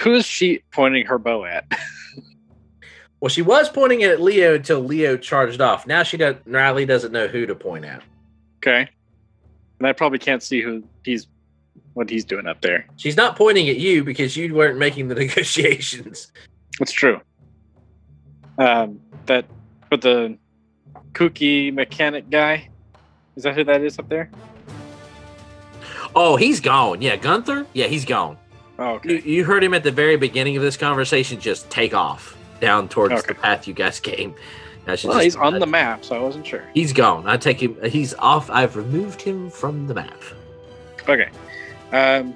who 0.00 0.14
is 0.14 0.26
she 0.26 0.64
pointing 0.72 1.06
her 1.06 1.18
bow 1.18 1.46
at? 1.46 1.64
Well, 3.20 3.30
she 3.30 3.40
was 3.40 3.70
pointing 3.70 4.02
it 4.02 4.10
at 4.10 4.20
Leo 4.20 4.56
until 4.56 4.80
Leo 4.80 5.16
charged 5.16 5.62
off. 5.62 5.86
Now 5.86 6.02
she 6.02 6.18
does 6.18 6.36
Riley 6.44 6.84
doesn't 6.84 7.10
know 7.10 7.26
who 7.26 7.46
to 7.46 7.54
point 7.54 7.86
at. 7.86 8.02
okay, 8.58 8.86
and 9.78 9.88
I 9.88 9.94
probably 9.94 10.18
can't 10.18 10.42
see 10.42 10.60
who 10.60 10.84
he's 11.06 11.26
what 11.94 12.10
he's 12.10 12.26
doing 12.26 12.46
up 12.46 12.60
there. 12.60 12.86
She's 12.96 13.16
not 13.16 13.34
pointing 13.34 13.70
at 13.70 13.78
you 13.78 14.04
because 14.04 14.36
you 14.36 14.54
weren't 14.54 14.78
making 14.78 15.08
the 15.08 15.14
negotiations. 15.24 16.30
It's 16.82 16.92
true. 16.92 17.18
Um, 18.58 19.00
that, 19.24 19.46
but 19.88 20.02
the 20.02 20.36
kooky 21.14 21.72
mechanic 21.72 22.28
guy, 22.30 22.68
is 23.36 23.44
that 23.44 23.54
who 23.54 23.64
that 23.64 23.80
is 23.82 23.98
up 23.98 24.08
there? 24.08 24.30
Oh, 26.14 26.36
he's 26.36 26.60
gone. 26.60 27.02
Yeah, 27.02 27.16
Gunther. 27.16 27.66
Yeah, 27.72 27.86
he's 27.86 28.04
gone. 28.04 28.36
Oh, 28.78 29.00
You, 29.04 29.18
okay. 29.18 29.28
you 29.28 29.44
heard 29.44 29.64
him 29.64 29.74
at 29.74 29.82
the 29.82 29.90
very 29.90 30.16
beginning 30.16 30.56
of 30.56 30.62
this 30.62 30.76
conversation 30.76 31.40
just 31.40 31.68
take 31.70 31.94
off 31.94 32.36
down 32.60 32.88
towards 32.88 33.14
Okay. 33.14 33.28
the 33.28 33.34
path 33.34 33.66
you 33.66 33.74
guys 33.74 33.98
came. 34.00 34.34
Now 34.86 34.96
Well, 35.04 35.18
he's 35.18 35.34
on 35.34 35.58
the 35.58 35.66
map, 35.66 36.04
so 36.04 36.14
I 36.14 36.20
wasn't 36.20 36.46
sure. 36.46 36.62
He's 36.74 36.92
gone. 36.92 37.26
I 37.26 37.36
take 37.38 37.60
him. 37.62 37.76
He's 37.84 38.12
off. 38.14 38.50
I've 38.50 38.76
removed 38.76 39.22
him 39.22 39.48
from 39.48 39.86
the 39.86 39.94
map. 39.94 40.20
Okay. 41.08 41.30
Um, 41.90 42.34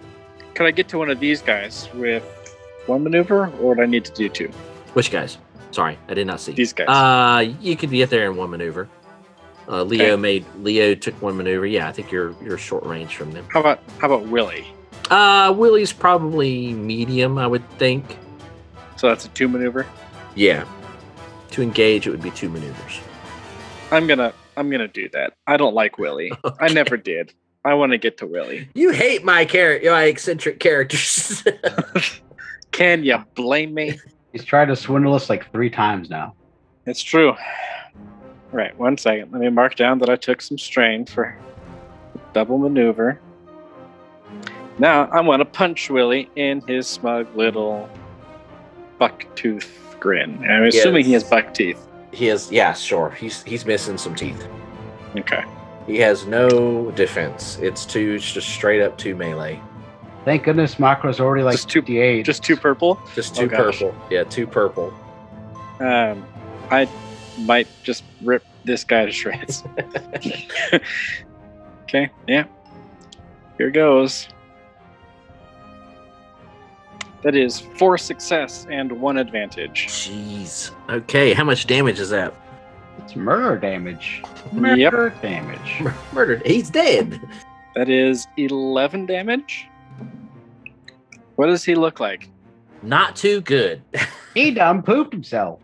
could 0.54 0.66
I 0.66 0.70
get 0.70 0.88
to 0.88 0.98
one 0.98 1.10
of 1.10 1.20
these 1.20 1.42
guys 1.42 1.88
with 1.94 2.24
one 2.86 3.02
maneuver, 3.04 3.48
or 3.60 3.74
would 3.74 3.80
I 3.80 3.86
need 3.86 4.04
to 4.06 4.12
do 4.12 4.28
two? 4.30 4.48
Which 4.94 5.10
guys? 5.10 5.36
Sorry, 5.70 5.98
I 6.08 6.14
did 6.14 6.26
not 6.26 6.40
see. 6.40 6.52
These 6.52 6.72
guys. 6.72 6.88
Uh, 6.88 7.52
you 7.60 7.76
could 7.76 7.90
get 7.90 8.10
there 8.10 8.30
in 8.30 8.36
one 8.36 8.50
maneuver. 8.50 8.88
Uh, 9.68 9.82
Leo 9.82 10.12
Okay. 10.12 10.16
made 10.16 10.46
Leo 10.60 10.94
took 10.94 11.20
one 11.20 11.36
maneuver. 11.36 11.66
Yeah, 11.66 11.88
I 11.88 11.92
think 11.92 12.10
you're 12.10 12.34
you're 12.42 12.56
short 12.58 12.84
range 12.84 13.16
from 13.16 13.32
them. 13.32 13.44
how 13.50 13.60
about 13.60 13.80
how 13.98 14.06
about 14.06 14.26
Willie? 14.28 14.66
Uh, 15.10 15.54
Willie's 15.56 15.92
probably 15.92 16.72
medium, 16.72 17.38
I 17.38 17.46
would 17.46 17.68
think. 17.78 18.16
So 18.96 19.08
that's 19.08 19.24
a 19.26 19.28
two 19.30 19.48
maneuver. 19.48 19.86
Yeah. 20.34 20.64
To 21.52 21.62
engage, 21.62 22.06
it 22.06 22.10
would 22.10 22.22
be 22.22 22.30
two 22.30 22.48
maneuvers. 22.48 23.00
I'm 23.90 24.06
gonna 24.06 24.32
I'm 24.56 24.70
gonna 24.70 24.88
do 24.88 25.08
that. 25.10 25.34
I 25.46 25.56
don't 25.58 25.74
like 25.74 25.98
Willie. 25.98 26.32
I 26.60 26.68
never 26.72 26.96
did. 26.96 27.32
I 27.64 27.74
want 27.74 27.92
to 27.92 27.98
get 27.98 28.16
to 28.18 28.26
Willie. 28.26 28.68
You 28.74 28.90
hate 28.92 29.24
my 29.24 29.44
character, 29.44 29.90
my 29.90 30.04
eccentric 30.04 30.60
characters. 30.60 31.42
Can 32.70 33.04
you 33.04 33.18
blame 33.34 33.74
me? 33.74 33.98
He's 34.32 34.44
tried 34.44 34.66
to 34.66 34.76
swindle 34.76 35.14
us 35.14 35.30
like 35.30 35.50
three 35.52 35.70
times 35.70 36.10
now. 36.10 36.34
It's 36.86 37.02
true. 37.02 37.34
Right, 38.52 38.76
one 38.78 38.96
second. 38.96 39.32
Let 39.32 39.40
me 39.40 39.48
mark 39.50 39.74
down 39.76 39.98
that 39.98 40.08
I 40.08 40.16
took 40.16 40.40
some 40.40 40.58
strain 40.58 41.04
for 41.06 41.36
double 42.32 42.58
maneuver. 42.58 43.20
Now 44.78 45.04
I 45.12 45.20
want 45.20 45.40
to 45.40 45.44
punch 45.44 45.90
Willie 45.90 46.30
in 46.36 46.60
his 46.66 46.86
smug 46.86 47.34
little 47.36 47.88
bucktooth 49.00 49.66
grin. 50.00 50.38
I'm 50.48 50.64
assuming 50.64 51.04
he 51.04 51.12
has 51.12 51.22
Yes. 51.22 51.30
buck 51.30 51.54
teeth. 51.54 51.84
he 52.12 52.26
has, 52.26 52.50
yeah, 52.50 52.72
sure. 52.72 53.10
He's 53.10 53.42
he's 53.42 53.66
missing 53.66 53.98
some 53.98 54.14
teeth. 54.14 54.46
Okay. 55.16 55.44
He 55.86 55.98
has 55.98 56.26
no 56.26 56.90
defense. 56.92 57.58
It's 57.60 57.84
two, 57.86 58.14
it's 58.14 58.32
just 58.32 58.48
straight 58.48 58.82
up 58.82 58.96
two 58.98 59.14
melee. 59.16 59.60
Thank 60.28 60.42
goodness 60.42 60.78
Makro's 60.78 61.20
already 61.20 61.42
like 61.42 61.54
Just 61.54 61.70
two- 61.70 61.80
58. 61.80 62.26
Just 62.26 62.42
two 62.42 62.54
purple. 62.54 63.00
Just 63.14 63.38
Oh, 63.38 63.44
two 63.44 63.48
gosh. 63.48 63.78
purple. 63.78 63.94
Yeah, 64.10 64.24
two 64.24 64.46
purple. 64.46 64.92
Um, 65.80 66.22
I 66.70 66.86
might 67.38 67.66
just 67.82 68.04
rip 68.20 68.44
this 68.62 68.84
guy 68.84 69.06
to 69.06 69.10
shreds. 69.10 69.64
okay, 71.84 72.10
yeah. 72.26 72.44
Here 73.56 73.70
goes. 73.70 74.28
That 77.22 77.34
is 77.34 77.60
four 77.60 77.96
success 77.96 78.66
and 78.70 78.92
one 79.00 79.16
advantage. 79.16 79.86
Jeez. 79.88 80.72
Okay, 80.90 81.32
how 81.32 81.44
much 81.44 81.66
damage 81.66 82.00
is 82.00 82.10
that? 82.10 82.34
It's 82.98 83.16
murder 83.16 83.56
damage. 83.56 84.22
Yep. 84.52 84.92
Murder 84.92 85.14
damage. 85.22 85.82
Murdered. 86.12 86.46
He's 86.46 86.68
dead. 86.68 87.18
That 87.74 87.88
is 87.88 88.26
11 88.36 89.06
damage. 89.06 89.68
What 91.36 91.46
does 91.46 91.64
he 91.64 91.74
look 91.74 92.00
like? 92.00 92.28
Not 92.82 93.16
too 93.16 93.40
good. 93.40 93.82
He 94.34 94.52
done 94.52 94.82
pooped 94.82 95.12
himself. 95.12 95.58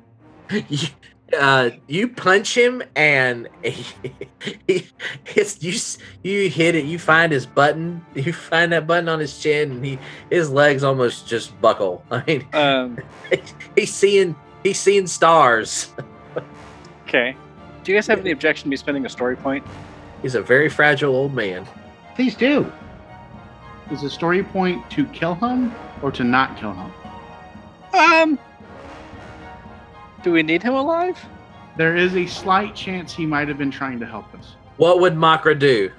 you, 0.51 0.89
uh, 1.39 1.71
you 1.87 2.09
punch 2.09 2.57
him 2.57 2.83
and 2.97 3.49
he, 3.63 3.87
he, 4.67 4.89
it's, 5.37 5.63
you 5.63 5.79
you 6.29 6.51
hit 6.51 6.75
it. 6.75 6.85
You 6.85 6.99
find 6.99 7.31
his 7.31 7.47
button. 7.47 8.05
You 8.17 8.33
find 8.33 8.73
that 8.73 8.89
button 8.89 9.09
on 9.09 9.21
his 9.21 9.39
chin, 9.39 9.71
and 9.71 9.85
he 9.85 9.99
his 10.29 10.51
legs 10.51 10.83
almost 10.83 11.29
just 11.29 11.61
buckle. 11.61 12.05
I 12.11 12.25
mean, 12.27 12.47
Um, 12.53 12.99
he's 13.77 13.95
seeing 13.95 14.35
he's 14.65 14.81
seeing 14.81 15.07
stars. 15.07 15.91
okay. 17.07 17.37
Do 17.85 17.93
you 17.93 17.97
guys 17.99 18.09
have 18.09 18.19
any 18.19 18.33
objection 18.33 18.65
to 18.65 18.69
me 18.71 18.77
spending 18.77 19.07
a 19.07 19.09
story 19.11 19.37
point? 19.37 19.65
He's 20.23 20.35
a 20.35 20.43
very 20.43 20.69
fragile 20.69 21.15
old 21.15 21.33
man. 21.35 21.65
Please 22.17 22.35
do. 22.35 22.73
Is 23.91 24.03
the 24.03 24.11
story 24.11 24.43
point 24.43 24.89
to 24.93 25.05
kill 25.07 25.35
him 25.35 25.75
or 26.03 26.11
to 26.13 26.25
not 26.25 26.57
kill 26.57 26.73
him? 26.73 26.93
Um, 27.93 28.39
do 30.23 30.33
we 30.33 30.43
need 30.43 30.63
him 30.63 30.75
alive? 30.75 31.19
There 31.77 31.97
is 31.97 32.17
a 32.17 32.27
slight 32.27 32.75
chance 32.75 33.15
he 33.15 33.27
might 33.27 33.49
have 33.49 33.59
been 33.59 33.71
trying 33.71 34.01
to 34.01 34.07
help 34.07 34.33
us. 34.35 34.57
What 34.77 35.01
would 35.01 35.15
Makra 35.15 35.59
do? 35.59 35.91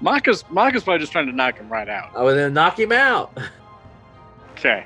Maka's 0.00 0.44
Maka's 0.50 0.84
probably 0.84 1.00
just 1.00 1.12
trying 1.12 1.26
to 1.26 1.32
knock 1.32 1.56
him 1.56 1.68
right 1.68 1.88
out. 1.88 2.10
I 2.16 2.22
would 2.22 2.36
then 2.36 2.52
knock 2.52 2.78
him 2.78 2.92
out. 2.92 3.36
Okay. 4.52 4.84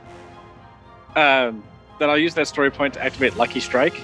Um, 1.17 1.63
then 1.99 2.11
I'll 2.11 2.19
use 2.19 2.35
that 2.35 2.47
story 2.47 2.71
point 2.71 2.95
to 2.95 3.05
activate 3.05 3.37
Lucky 3.37 3.61
Strike, 3.61 4.01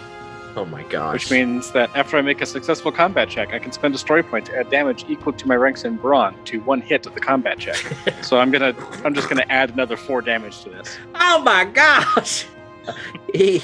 Oh 0.58 0.64
my 0.64 0.82
gosh! 0.82 1.12
which 1.12 1.30
means 1.30 1.70
that 1.70 1.88
after 1.94 2.16
I 2.16 2.20
make 2.20 2.40
a 2.40 2.46
successful 2.46 2.90
combat 2.90 3.28
check, 3.28 3.54
I 3.54 3.60
can 3.60 3.70
spend 3.70 3.94
a 3.94 3.98
story 3.98 4.24
point 4.24 4.46
to 4.46 4.58
add 4.58 4.68
damage 4.70 5.04
equal 5.08 5.32
to 5.34 5.46
my 5.46 5.54
ranks 5.54 5.84
in 5.84 5.94
Brawn 5.94 6.34
to 6.46 6.58
one 6.62 6.80
hit 6.80 7.06
of 7.06 7.14
the 7.14 7.20
combat 7.20 7.60
check. 7.60 7.76
so 8.22 8.40
I'm 8.40 8.50
gonna, 8.50 8.74
I'm 9.04 9.14
just 9.14 9.28
gonna 9.28 9.46
add 9.50 9.70
another 9.70 9.96
four 9.96 10.20
damage 10.20 10.64
to 10.64 10.70
this. 10.70 10.98
Oh 11.14 11.40
my 11.44 11.64
gosh! 11.64 12.44
he, 13.32 13.62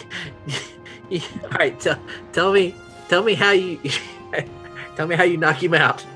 he 1.08 1.20
all 1.42 1.48
right. 1.58 1.80
Tell, 1.80 1.98
tell 2.32 2.52
me, 2.52 2.76
tell 3.08 3.24
me 3.24 3.34
how 3.34 3.50
you, 3.50 3.80
tell 4.94 5.08
me 5.08 5.16
how 5.16 5.24
you 5.24 5.36
knock 5.36 5.60
him 5.60 5.74
out. 5.74 6.06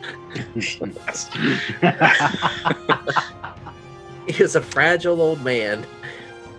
He 4.29 4.45
is 4.45 4.55
a 4.55 4.63
fragile 4.63 5.21
old 5.21 5.43
man. 5.43 5.85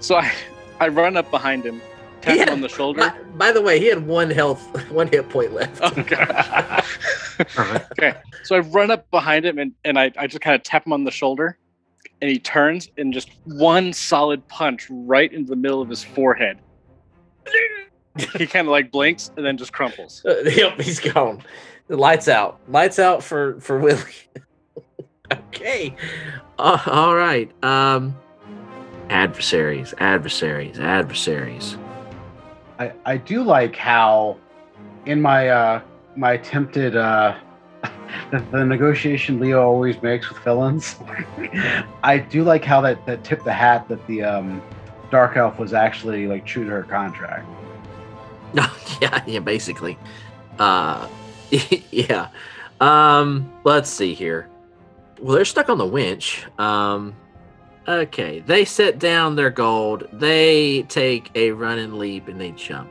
So 0.02 0.18
I, 0.18 0.30
I 0.82 0.90
run 0.90 1.16
up 1.16 1.32
behind 1.32 1.64
him, 1.64 1.82
tap 2.22 2.36
Yeah. 2.36 2.44
him 2.44 2.50
on 2.54 2.62
the 2.62 2.70
shoulder. 2.70 3.00
By, 3.02 3.48
by 3.48 3.52
the 3.52 3.62
way, 3.62 3.80
he 3.80 3.88
had 3.88 4.06
one 4.06 4.30
health, 4.30 4.62
one 4.92 5.08
hit 5.08 5.30
point 5.30 5.54
left. 5.54 5.80
Oh 5.82 6.04
god. 6.04 6.84
okay. 7.92 8.14
So 8.44 8.56
I 8.56 8.60
run 8.60 8.92
up 8.92 9.10
behind 9.12 9.46
him 9.46 9.58
and, 9.58 9.74
and 9.86 9.98
I, 10.00 10.12
I 10.18 10.28
just 10.28 10.42
kind 10.42 10.56
of 10.56 10.64
tap 10.64 10.86
him 10.86 10.94
on 10.94 11.04
the 11.04 11.12
shoulder 11.12 11.58
and 12.22 12.30
he 12.30 12.38
turns 12.40 12.90
and 12.98 13.14
just 13.14 13.30
one 13.46 13.94
solid 13.94 14.46
punch 14.48 14.88
right 14.90 15.32
into 15.32 15.50
the 15.50 15.56
middle 15.56 15.82
of 15.82 15.90
his 15.90 16.04
forehead. 16.04 16.60
he 18.38 18.46
kind 18.48 18.68
of 18.68 18.72
like 18.72 18.92
blinks 18.92 19.32
and 19.38 19.46
then 19.46 19.58
just 19.58 19.72
crumples. 19.72 20.24
Uh, 20.26 20.42
yep, 20.44 20.80
he's 20.82 21.00
gone. 21.00 21.42
The 21.88 21.96
lights 21.98 22.28
out. 22.28 22.60
Lights 22.68 23.00
out 23.00 23.24
for 23.24 23.60
for 23.62 23.80
Willie. 23.80 24.04
okay. 25.32 25.96
Uh, 26.58 26.80
all 26.86 27.16
right. 27.16 27.52
Um, 27.64 28.16
adversaries, 29.10 29.94
adversaries, 30.00 30.80
adversaries. 30.80 31.78
I, 32.80 32.94
I 33.06 33.18
do 33.18 33.44
like 33.44 33.76
how 33.76 34.38
in 35.06 35.22
my 35.22 35.50
uh 35.50 35.82
my 36.16 36.34
attempted 36.34 36.96
uh 36.96 37.38
the, 38.32 38.40
the 38.52 38.66
negotiation 38.66 39.40
Leo 39.40 39.62
always 39.62 40.02
makes 40.02 40.30
with 40.30 40.40
villains. 40.40 40.96
I 42.04 42.18
do 42.18 42.44
like 42.44 42.64
how 42.64 42.82
that 42.82 43.06
that 43.06 43.24
tip 43.24 43.44
the 43.44 43.54
hat 43.54 43.88
that 43.90 44.06
the 44.08 44.24
um 44.24 44.62
Dark 45.12 45.36
Elf 45.38 45.60
was 45.60 45.74
actually 45.74 46.28
like 46.28 46.46
true 46.46 46.64
to 46.64 46.72
her 46.72 46.84
contract. 46.84 47.48
yeah, 49.02 49.24
yeah, 49.28 49.40
basically. 49.40 49.98
Uh, 50.58 51.08
yeah. 51.92 52.30
Um, 52.80 53.52
let's 53.64 53.90
see 53.90 54.14
here. 54.14 54.50
Well, 55.20 55.36
they're 55.36 55.46
stuck 55.46 55.70
on 55.70 55.78
the 55.78 55.86
winch. 55.86 56.46
Um, 56.58 57.16
okay, 57.90 58.40
they 58.42 58.64
set 58.66 59.00
down 59.00 59.36
their 59.36 59.50
gold. 59.50 60.08
They 60.14 60.84
take 60.84 61.32
a 61.36 61.52
running 61.52 61.98
leap 61.98 62.28
and 62.28 62.40
they 62.40 62.52
jump. 62.52 62.90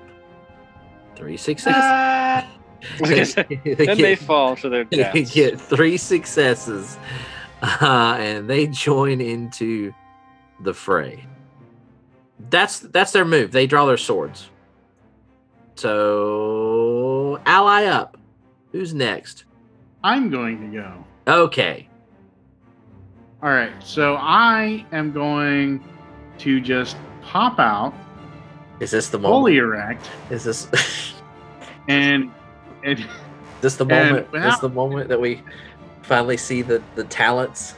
Three 1.16 1.36
successes. 1.36 1.80
Ah! 1.82 2.46
They- 3.00 3.24
then 3.24 3.64
they 3.64 3.94
they 3.94 4.14
fall 4.30 4.54
to 4.56 4.68
their 4.68 4.84
they 4.84 4.98
deaths. 4.98 5.34
get 5.34 5.60
three 5.60 5.96
successes, 5.96 6.96
uh, 7.60 8.16
and 8.20 8.48
they 8.48 8.68
join 8.68 9.20
into 9.20 9.92
the 10.62 10.72
fray. 10.72 11.24
That's 12.50 12.78
that's 12.78 13.10
their 13.10 13.24
move. 13.24 13.50
They 13.50 13.66
draw 13.66 13.84
their 13.86 13.96
swords. 13.96 14.48
So 15.74 17.40
ally 17.46 17.86
up. 17.86 18.16
Who's 18.70 18.94
next? 18.94 19.44
I'm 20.04 20.30
going 20.30 20.70
to 20.70 20.76
go. 20.76 21.04
Okay. 21.26 21.87
All 23.40 23.50
right, 23.50 23.70
so 23.84 24.16
I 24.16 24.84
am 24.90 25.12
going 25.12 25.82
to 26.38 26.60
just 26.60 26.96
pop 27.22 27.60
out, 27.60 27.94
Is 28.80 28.90
this 28.90 29.08
the 29.10 29.18
moment? 29.18 29.32
fully 29.40 29.56
erect, 29.58 30.10
Is 30.30 30.42
this 30.42 30.68
and 31.88 32.32
and 32.82 33.06
this 33.60 33.76
the 33.76 33.84
And 33.86 34.10
moment? 34.10 34.32
This 34.32 34.58
the 34.58 34.68
moment 34.68 35.08
that 35.08 35.20
we 35.20 35.42
finally 36.02 36.36
see 36.36 36.62
the 36.62 36.82
the 36.96 37.04
talents? 37.04 37.74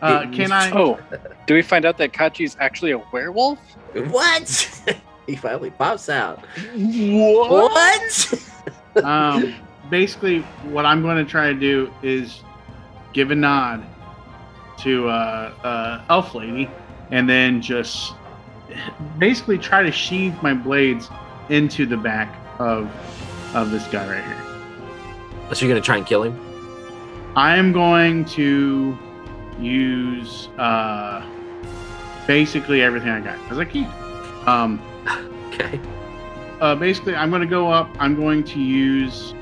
uh, 0.00 0.20
can 0.22 0.32
used- 0.32 0.52
I? 0.52 0.70
Oh, 0.70 0.98
do 1.48 1.54
we 1.54 1.62
find 1.62 1.84
out 1.84 1.98
that 1.98 2.12
Kachi 2.12 2.44
is 2.44 2.56
actually 2.60 2.92
a 2.92 2.98
werewolf? 3.12 3.58
What? 4.10 4.96
he 5.26 5.34
finally 5.34 5.70
pops 5.70 6.08
out. 6.08 6.44
What? 6.76 7.72
What? 8.94 9.04
um, 9.04 9.54
basically, 9.90 10.42
what 10.70 10.86
I'm 10.86 11.02
going 11.02 11.16
to 11.16 11.28
try 11.28 11.52
to 11.52 11.58
do 11.58 11.92
is 12.02 12.44
give 13.12 13.32
a 13.32 13.34
nod 13.34 13.84
to 14.80 15.08
uh, 15.08 15.52
uh, 15.64 16.04
Elf 16.08 16.34
Lady, 16.34 16.70
and 17.10 17.28
then 17.28 17.60
just 17.60 18.14
basically 19.18 19.58
try 19.58 19.82
to 19.82 19.90
sheathe 19.92 20.34
my 20.42 20.54
blades 20.54 21.08
into 21.48 21.86
the 21.86 21.96
back 21.96 22.34
of 22.58 22.90
of 23.54 23.70
this 23.70 23.86
guy 23.88 24.06
right 24.06 24.24
here. 24.24 25.54
so 25.54 25.64
you're 25.64 25.74
gonna 25.74 25.80
try 25.84 25.96
and 25.96 26.06
kill 26.06 26.22
him? 26.22 26.38
I 27.36 27.56
am 27.56 27.72
going 27.72 28.24
to 28.26 28.98
use 29.60 30.48
uh, 30.58 31.24
basically 32.26 32.82
everything 32.82 33.10
I 33.10 33.20
got 33.20 33.38
because 33.42 33.58
I 33.58 33.64
can. 33.64 33.90
Um, 34.46 34.82
Okay. 35.60 35.80
uh, 36.60 36.76
basically, 36.76 37.16
I'm 37.16 37.30
going 37.30 37.42
to 37.42 37.48
go 37.48 37.68
up. 37.68 37.90
I'm 37.98 38.14
going 38.14 38.44
to 38.44 38.60
use 38.60 39.34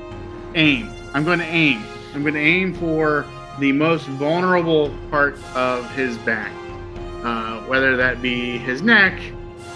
aim. 0.55 0.89
I'm 1.13 1.23
going 1.23 1.37
to 1.37 1.45
aim. 1.45 1.83
I'm 2.15 2.23
going 2.23 2.33
to 2.33 2.39
aim 2.39 2.73
for 2.73 3.23
the 3.59 3.71
most 3.71 4.05
vulnerable 4.07 4.95
part 5.09 5.35
of 5.55 5.89
his 5.91 6.17
back, 6.19 6.51
uh, 7.23 7.61
whether 7.61 7.97
that 7.97 8.21
be 8.21 8.57
his 8.57 8.81
neck, 8.81 9.19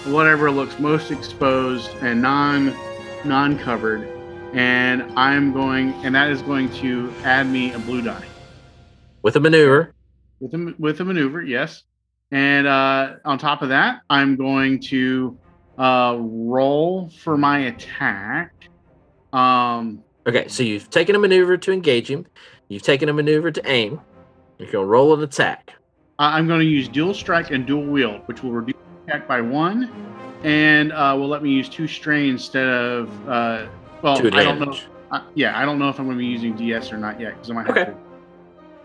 whatever 0.05 0.51
looks 0.51 0.77
most 0.79 1.11
exposed 1.11 1.89
and 2.01 2.21
non 2.21 2.75
non 3.25 3.57
covered. 3.57 4.07
And 4.53 5.03
I'm 5.17 5.53
going, 5.53 5.93
and 6.05 6.13
that 6.15 6.29
is 6.29 6.41
going 6.41 6.69
to 6.75 7.13
add 7.23 7.47
me 7.47 7.71
a 7.71 7.79
blue 7.79 8.01
die 8.01 8.25
With 9.21 9.37
a 9.37 9.39
maneuver. 9.39 9.93
with 10.41 10.53
a, 10.53 10.75
with 10.77 10.99
a 10.99 11.05
maneuver, 11.05 11.41
yes. 11.41 11.83
And 12.31 12.67
uh, 12.67 13.15
on 13.25 13.37
top 13.37 13.61
of 13.61 13.69
that, 13.69 14.01
I'm 14.09 14.35
going 14.35 14.79
to 14.83 15.37
uh, 15.77 16.17
roll 16.19 17.09
for 17.23 17.37
my 17.37 17.59
attack. 17.59 18.53
Um, 19.33 20.03
Okay, 20.27 20.47
so 20.49 20.61
you've 20.61 20.89
taken 20.91 21.15
a 21.15 21.19
maneuver 21.19 21.57
to 21.57 21.71
engage 21.71 22.07
him. 22.07 22.27
You've 22.71 22.83
taken 22.83 23.09
a 23.09 23.13
maneuver 23.13 23.51
to 23.51 23.61
aim. 23.69 23.99
You're 24.57 24.71
gonna 24.71 24.85
roll 24.85 25.13
an 25.13 25.21
attack. 25.21 25.73
I'm 26.17 26.47
going 26.47 26.61
to 26.61 26.65
use 26.65 26.87
dual 26.87 27.13
strike 27.13 27.51
and 27.51 27.65
dual 27.65 27.83
wield, 27.83 28.21
which 28.27 28.43
will 28.43 28.53
reduce 28.53 28.77
attack 29.07 29.27
by 29.27 29.41
one, 29.41 29.91
and 30.45 30.93
uh, 30.93 31.13
will 31.17 31.27
let 31.27 31.43
me 31.43 31.49
use 31.49 31.67
two 31.67 31.85
strain 31.85 32.29
instead 32.29 32.67
of 32.67 33.09
uh, 33.27 33.65
well, 34.01 34.15
to 34.15 34.27
I 34.33 34.43
don't 34.43 34.59
know. 34.59 34.77
Uh, 35.11 35.21
yeah, 35.35 35.59
I 35.59 35.65
don't 35.65 35.79
know 35.79 35.89
if 35.89 35.99
I'm 35.99 36.05
going 36.05 36.17
to 36.17 36.21
be 36.21 36.27
using 36.27 36.55
DS 36.55 36.93
or 36.93 36.97
not 36.97 37.19
yet 37.19 37.33
because 37.33 37.49
I 37.49 37.53
might 37.55 37.67
have 37.67 37.75
Okay. 37.75 37.91
to. 37.91 37.97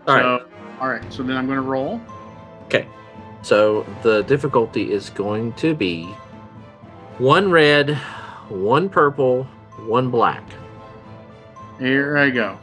All 0.07 0.15
right. 0.15 0.21
so, 0.41 0.47
all 0.81 0.89
right. 0.89 1.13
So 1.13 1.23
then 1.23 1.37
I'm 1.37 1.45
going 1.45 1.57
to 1.57 1.61
roll. 1.61 2.01
Okay. 2.65 2.85
So 3.43 3.85
the 4.03 4.23
difficulty 4.23 4.91
is 4.91 5.11
going 5.11 5.53
to 5.53 5.73
be 5.73 6.03
one 7.19 7.51
red, 7.51 7.95
one 8.49 8.89
purple, 8.89 9.45
one 9.85 10.09
black. 10.09 10.43
Here 11.79 12.17
I 12.17 12.31
go. 12.31 12.59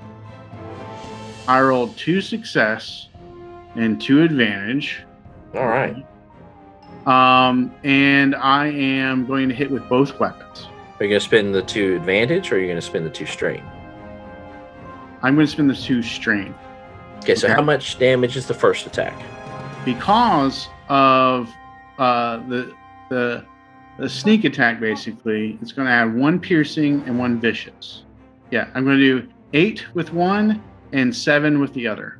I 1.46 1.60
rolled 1.60 1.96
two 1.96 2.20
success 2.20 3.08
and 3.76 4.00
two 4.00 4.22
advantage. 4.22 5.02
All 5.54 5.66
right. 5.66 5.96
Um, 7.06 7.74
and 7.84 8.34
I 8.34 8.68
am 8.68 9.26
going 9.26 9.48
to 9.50 9.54
hit 9.54 9.70
with 9.70 9.86
both 9.88 10.18
weapons. 10.18 10.66
Are 10.98 11.04
you 11.04 11.10
gonna 11.10 11.20
spend 11.20 11.54
the 11.54 11.62
two 11.62 11.96
advantage 11.96 12.50
or 12.50 12.56
are 12.56 12.58
you 12.60 12.68
gonna 12.68 12.80
spend 12.80 13.04
the 13.04 13.10
two 13.10 13.26
strain? 13.26 13.62
I'm 15.22 15.34
going 15.34 15.46
to 15.46 15.52
spend 15.52 15.70
the 15.70 15.74
two 15.74 16.02
strain 16.02 16.54
Okay, 17.22 17.34
so 17.34 17.46
Okay. 17.46 17.54
how 17.54 17.62
much 17.62 17.98
damage 17.98 18.36
is 18.36 18.46
the 18.46 18.54
first 18.54 18.86
attack? 18.86 19.14
because 19.86 20.68
of 20.88 21.48
uh, 21.98 22.36
the 22.48 22.72
the 23.10 23.44
the 23.98 24.08
sneak 24.08 24.44
attack. 24.44 24.80
Basically, 24.80 25.58
it's 25.62 25.72
going 25.72 25.86
to 25.86 25.92
add 25.92 26.14
one 26.14 26.38
piercing 26.40 27.02
and 27.06 27.18
one 27.18 27.38
vicious. 27.40 28.04
Yeah, 28.50 28.68
I'm 28.74 28.84
going 28.84 28.98
to 28.98 29.20
do 29.20 29.28
eight 29.52 29.84
with 29.94 30.12
one 30.12 30.62
and 30.94 31.14
seven 31.14 31.60
with 31.60 31.74
the 31.74 31.86
other. 31.86 32.18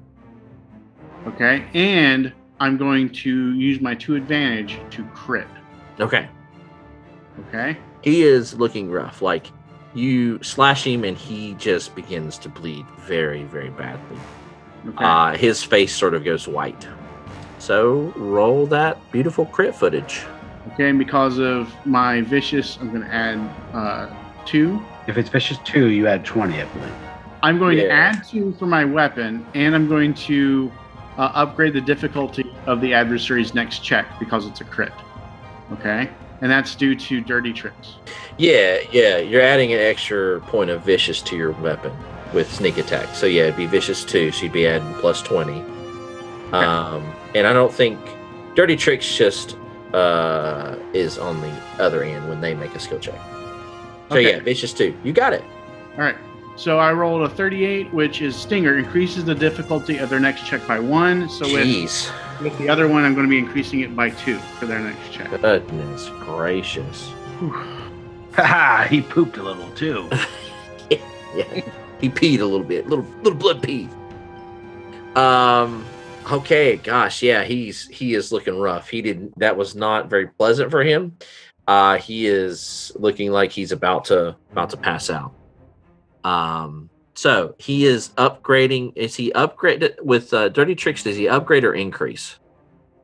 Okay, 1.27 1.65
and 1.73 2.33
I'm 2.61 2.77
going 2.77 3.09
to 3.09 3.55
use 3.55 3.81
my 3.81 3.95
two 3.95 4.17
advantage 4.17 4.79
to 4.91 5.05
crit. 5.15 5.47
Okay. 5.99 6.29
Okay. 7.49 7.79
He 8.03 8.23
is 8.23 8.53
looking 8.55 8.91
rough. 8.91 9.23
Like 9.23 9.47
you 9.95 10.43
slash 10.43 10.85
him 10.85 11.05
and 11.05 11.17
he 11.17 11.55
just 11.55 11.95
begins 11.95 12.37
to 12.39 12.49
bleed 12.49 12.85
very, 12.99 13.45
very 13.45 13.71
badly. 13.71 14.19
Okay. 14.89 15.05
Uh, 15.05 15.37
his 15.37 15.63
face 15.63 15.95
sort 15.97 16.15
of 16.15 16.25
goes 16.25 16.47
white. 16.47 16.87
So 17.59 18.13
roll 18.17 18.67
that 18.67 18.99
beautiful 19.13 19.47
crit 19.47 19.75
footage. 19.75 20.23
Okay, 20.73 20.91
and 20.91 20.99
because 20.99 21.39
of 21.39 21.73
my 21.87 22.23
vicious, 22.23 22.77
I'm 22.81 22.91
going 22.91 23.03
to 23.03 23.15
add 23.15 23.39
uh, 23.73 24.15
two. 24.45 24.83
If 25.07 25.17
it's 25.17 25.31
vicious 25.31 25.59
two, 25.65 25.89
you 25.89 26.07
add 26.07 26.25
twenty, 26.25 26.61
I 26.61 26.65
believe. 26.67 26.93
I'm 27.45 27.59
going 27.59 27.77
to 27.77 27.91
add 27.91 28.25
two 28.25 28.55
for 28.55 28.65
my 28.65 28.87
weapon, 28.87 29.47
and 29.55 29.75
I'm 29.75 29.87
going 29.87 30.15
to 30.15 30.73
uh, 31.19 31.31
upgrade 31.35 31.75
the 31.75 31.81
difficulty 31.81 32.51
of 32.67 32.81
the 32.81 32.95
adversary's 32.95 33.53
next 33.53 33.81
check 33.81 34.07
because 34.19 34.47
it's 34.47 34.63
a 34.63 34.65
crit. 34.65 34.93
Okay, 35.73 36.09
and 36.41 36.51
that's 36.51 36.75
due 36.75 36.95
to 36.97 37.21
dirty 37.21 37.53
tricks. 37.53 37.97
Yeah, 38.39 38.79
yeah. 38.91 39.19
You're 39.19 39.43
adding 39.43 39.75
an 39.75 39.79
extra 39.79 40.41
point 40.41 40.71
of 40.71 40.83
vicious 40.85 41.21
to 41.23 41.37
your 41.37 41.53
weapon 41.53 41.93
with 42.33 42.51
sneak 42.51 42.79
attack. 42.79 43.15
So 43.15 43.27
yeah, 43.27 43.43
it'd 43.43 43.57
be 43.57 43.67
vicious 43.67 44.05
two, 44.07 44.33
so 44.33 44.45
you'd 44.45 44.53
be 44.53 44.67
adding 44.67 44.95
plus 44.95 45.21
twenty. 45.21 45.61
Um, 46.53 47.05
and 47.35 47.47
I 47.47 47.53
don't 47.53 47.73
think 47.73 47.99
dirty 48.55 48.77
tricks 48.77 49.17
just 49.17 49.57
uh 49.93 50.77
is 50.95 51.19
on 51.19 51.41
the 51.43 51.53
other 51.79 52.03
end 52.03 52.27
when 52.29 52.41
they 52.41 52.55
make 52.55 52.75
a 52.75 52.81
skill 52.81 52.99
check. 52.99 53.21
So 54.09 54.17
Okay. 54.17 54.31
yeah, 54.31 54.41
vicious 54.41 54.73
two. 54.73 54.97
You 55.05 55.13
got 55.13 55.35
it. 55.35 55.45
All 55.93 56.01
right. 56.01 56.17
So 56.57 56.79
I 56.79 56.93
rolled 56.93 57.23
a 57.23 57.29
38, 57.29 57.93
which 57.93 58.23
is 58.23 58.37
Stinger, 58.37 58.79
increases 58.79 59.25
the 59.25 59.35
difficulty 59.35 59.99
of 59.99 60.09
their 60.09 60.21
next 60.21 60.47
check 60.47 60.65
by 60.69 60.79
one. 60.79 61.29
So 61.29 61.45
with, 61.53 62.13
with 62.41 62.57
the 62.59 62.69
other 62.69 62.87
one, 62.87 63.05
I'm 63.05 63.15
going 63.15 63.27
to 63.27 63.31
be 63.31 63.39
increasing 63.39 63.81
it 63.81 63.95
by 63.97 64.11
two 64.11 64.39
for 64.59 64.67
their 64.67 64.79
next 64.79 65.11
check. 65.13 65.31
Goodness 65.31 66.09
gracious. 66.21 67.11
Haha, 68.35 68.85
he 68.89 69.03
pooped 69.03 69.37
a 69.37 69.43
little 69.43 69.71
too. 69.71 70.09
Yeah. 71.35 71.63
He 72.01 72.09
peed 72.11 72.41
a 72.41 72.45
little 72.45 72.65
bit. 72.65 72.87
Little 72.87 73.05
little 73.23 73.39
blood 73.39 73.61
pee. 73.61 73.89
Um 75.17 75.85
okay, 76.31 76.77
gosh, 76.77 77.23
yeah, 77.23 77.43
he's 77.45 77.89
he 77.89 78.15
is 78.15 78.31
looking 78.31 78.59
rough. 78.59 78.89
He 78.89 79.03
didn't 79.03 79.37
that 79.39 79.57
was 79.57 79.75
not 79.75 80.09
very 80.09 80.29
pleasant 80.29 80.71
for 80.71 80.85
him. 80.85 81.17
Uh 81.67 81.97
he 81.97 82.27
is 82.27 82.93
looking 82.95 83.33
like 83.33 83.51
he's 83.51 83.73
about 83.73 84.05
to 84.07 84.37
about 84.53 84.71
to 84.71 84.77
pass 84.77 85.11
out. 85.11 85.35
Um 86.25 86.91
so 87.15 87.55
he 87.59 87.87
is 87.87 88.11
upgrading. 88.19 88.93
Is 88.97 89.15
he 89.15 89.31
upgraded 89.33 90.03
with 90.03 90.35
uh, 90.35 90.49
Dirty 90.49 90.75
Tricks? 90.75 91.05
Does 91.05 91.17
he 91.17 91.29
upgrade 91.29 91.65
or 91.65 91.75
increase? 91.75 92.37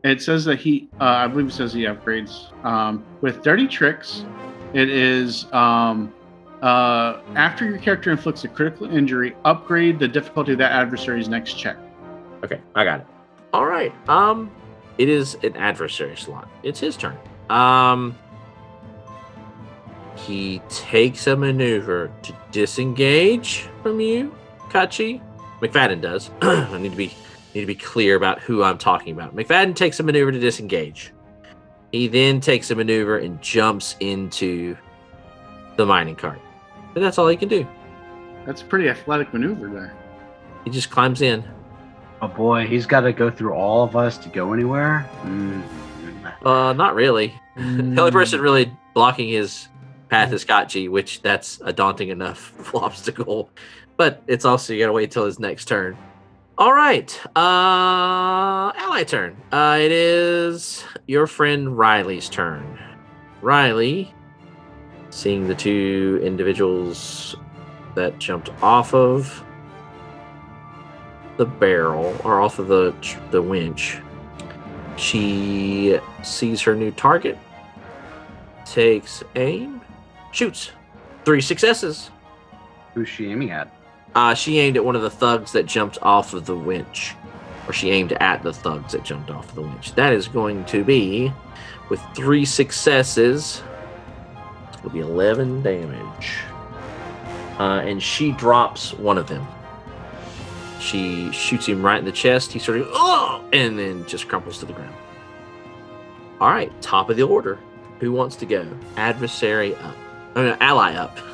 It 0.03 0.21
says 0.23 0.45
that 0.47 0.59
he, 0.59 0.89
uh, 1.01 1.05
I 1.05 1.27
believe 1.29 1.49
it 1.49 1.53
says 1.53 1.73
he 1.73 1.83
upgrades. 1.83 2.53
Um, 2.65 3.05
with 3.21 3.43
Dirty 3.43 3.69
Tricks, 3.69 4.25
it 4.73 4.89
is 4.89 5.47
um, 5.53 6.13
uh, 6.63 7.21
after 7.35 7.65
your 7.65 7.79
character 7.79 8.11
inflicts 8.11 8.45
a 8.45 8.49
critical 8.49 8.91
injury, 8.91 9.37
upgrade 9.45 9.99
the 9.99 10.09
difficulty 10.09 10.53
of 10.53 10.59
that 10.59 10.73
adversary's 10.73 11.29
next 11.29 11.55
check. 11.55 11.77
Okay, 12.43 12.61
I 12.75 12.85
got 12.85 13.01
it. 13.01 13.07
All 13.53 13.67
right. 13.67 13.93
Um, 14.09 14.51
it 14.99 15.09
is 15.09 15.35
an 15.43 15.57
adversary 15.57 16.17
slot. 16.17 16.49
It's 16.63 16.81
his 16.81 16.97
turn. 16.97 17.17
Um, 17.49 18.19
he 20.27 20.61
takes 20.69 21.27
a 21.27 21.37
maneuver 21.37 22.11
to 22.23 22.37
disengage 22.53 23.69
from 23.83 24.01
you, 24.01 24.35
Kachi. 24.69 25.21
McFadden 25.61 26.01
does. 26.01 26.31
I 26.43 26.79
need 26.79 26.91
to 26.91 26.97
be 26.97 27.13
need 27.55 27.61
to 27.61 27.67
be 27.67 27.75
clear 27.75 28.17
about 28.17 28.41
who 28.41 28.63
I'm 28.63 28.79
talking 28.79 29.13
about. 29.13 29.35
McFadden 29.35 29.75
takes 29.75 29.99
a 29.99 30.03
maneuver 30.03 30.33
to 30.33 30.39
disengage. 30.39 31.13
He 31.93 32.07
then 32.07 32.41
takes 32.41 32.71
a 32.71 32.77
maneuver 32.77 33.19
and 33.19 33.43
jumps 33.43 33.97
into 33.99 34.77
the 35.77 35.85
mining 35.85 36.15
cart. 36.15 36.41
But 36.95 37.01
that's 37.01 37.19
all 37.19 37.27
he 37.27 37.37
can 37.37 37.49
do. 37.49 37.67
That's 38.47 38.63
a 38.63 38.65
pretty 38.65 38.89
athletic 38.89 39.33
maneuver 39.33 39.69
there. 39.69 39.95
He 40.65 40.71
just 40.71 40.91
climbs 40.91 41.23
in. 41.23 41.45
Oh 42.23 42.29
boy, 42.29 42.67
he's 42.67 42.87
got 42.87 43.01
to 43.01 43.13
go 43.13 43.31
through 43.31 43.55
all 43.55 43.83
of 43.83 43.97
us 43.97 44.19
to 44.19 44.29
go 44.29 44.53
anywhere. 44.53 45.09
Mm. 45.23 45.63
Uh, 46.45 46.73
not 46.73 46.95
really. 46.95 47.35
the 47.57 48.01
only 48.01 48.11
person 48.11 48.41
really 48.41 48.73
blocking 48.95 49.29
his 49.29 49.69
path 50.11 50.33
is 50.33 50.45
Kachi, 50.45 50.91
which 50.91 51.23
that's 51.23 51.61
a 51.65 51.73
daunting 51.73 52.11
enough 52.11 52.75
obstacle. 52.75 53.49
But 53.97 54.23
it's 54.27 54.45
also 54.45 54.73
you 54.73 54.81
gotta 54.81 54.93
wait 54.93 55.11
till 55.11 55.25
his 55.25 55.39
next 55.39 55.67
turn. 55.67 55.97
All 56.59 56.75
right, 56.75 57.19
uh, 57.37 58.73
ally 58.77 59.05
turn. 59.05 59.37
Uh, 59.51 59.79
it 59.81 59.93
is 59.93 60.85
your 61.07 61.27
friend 61.27 61.79
Riley's 61.79 62.29
turn. 62.29 62.79
Riley, 63.41 64.13
seeing 65.09 65.49
the 65.49 65.55
two 65.55 66.21
individuals 66.23 67.37
that 67.95 68.19
jumped 68.19 68.51
off 68.63 68.93
of 68.93 69.43
the 71.39 71.47
barrel 71.47 72.15
or 72.25 72.43
off 72.43 72.59
of 72.59 72.69
the 72.69 72.95
the 73.31 73.41
winch, 73.41 73.99
she 74.97 75.99
sees 76.23 76.61
her 76.61 76.77
new 76.77 76.91
target, 76.91 77.39
takes 78.67 79.23
aim, 79.37 79.81
shoots. 80.33 80.71
Three 81.25 81.41
successes. 81.41 82.11
Who's 82.95 83.09
she 83.09 83.31
aiming 83.31 83.51
at? 83.51 83.73
Uh, 84.15 84.35
she 84.35 84.59
aimed 84.59 84.77
at 84.77 84.85
one 84.85 84.97
of 84.97 85.03
the 85.03 85.11
thugs 85.11 85.53
that 85.53 85.67
jumped 85.67 85.99
off 86.03 86.35
of 86.35 86.47
the 86.47 86.57
winch. 86.57 87.15
Or 87.69 87.73
she 87.73 87.91
aimed 87.91 88.13
at 88.15 88.43
the 88.43 88.53
thugs 88.53 88.93
that 88.93 89.05
jumped 89.05 89.31
off 89.31 89.49
of 89.49 89.55
the 89.55 89.63
winch. 89.63 89.95
That 89.95 90.13
is 90.13 90.27
going 90.27 90.65
to 90.67 90.83
be, 90.83 91.33
with 91.89 92.03
three 92.15 92.45
successes, 92.45 93.63
it'll 94.79 94.91
be 94.91 95.01
11 95.01 95.63
damage. 95.63 96.39
Uh, 97.59 97.83
and 97.85 98.03
she 98.03 98.33
drops 98.33 98.95
one 98.95 99.19
of 99.19 99.29
them. 99.29 99.47
She 100.81 101.31
shoots 101.31 101.67
him 101.67 101.85
right 101.85 101.99
in 101.99 102.07
the 102.07 102.13
chest. 102.13 102.53
He 102.53 102.59
sort 102.59 102.79
of, 102.79 102.89
oh, 102.91 103.45
and 103.53 103.79
then 103.79 104.07
just 104.07 104.29
crumples 104.29 104.59
to 104.59 104.67
the 104.67 104.73
ground. 104.73 104.95
All 106.41 106.49
right, 106.49 106.73
top 106.81 107.11
of 107.11 107.17
the 107.17 107.23
order. 107.23 107.59
Who 108.01 108.13
wants 108.13 108.35
to 108.37 108.47
go? 108.47 108.67
Adversary 108.97 109.75
up. 109.77 109.95
No, 110.37 110.57
ally 110.61 110.95
up. 110.95 111.19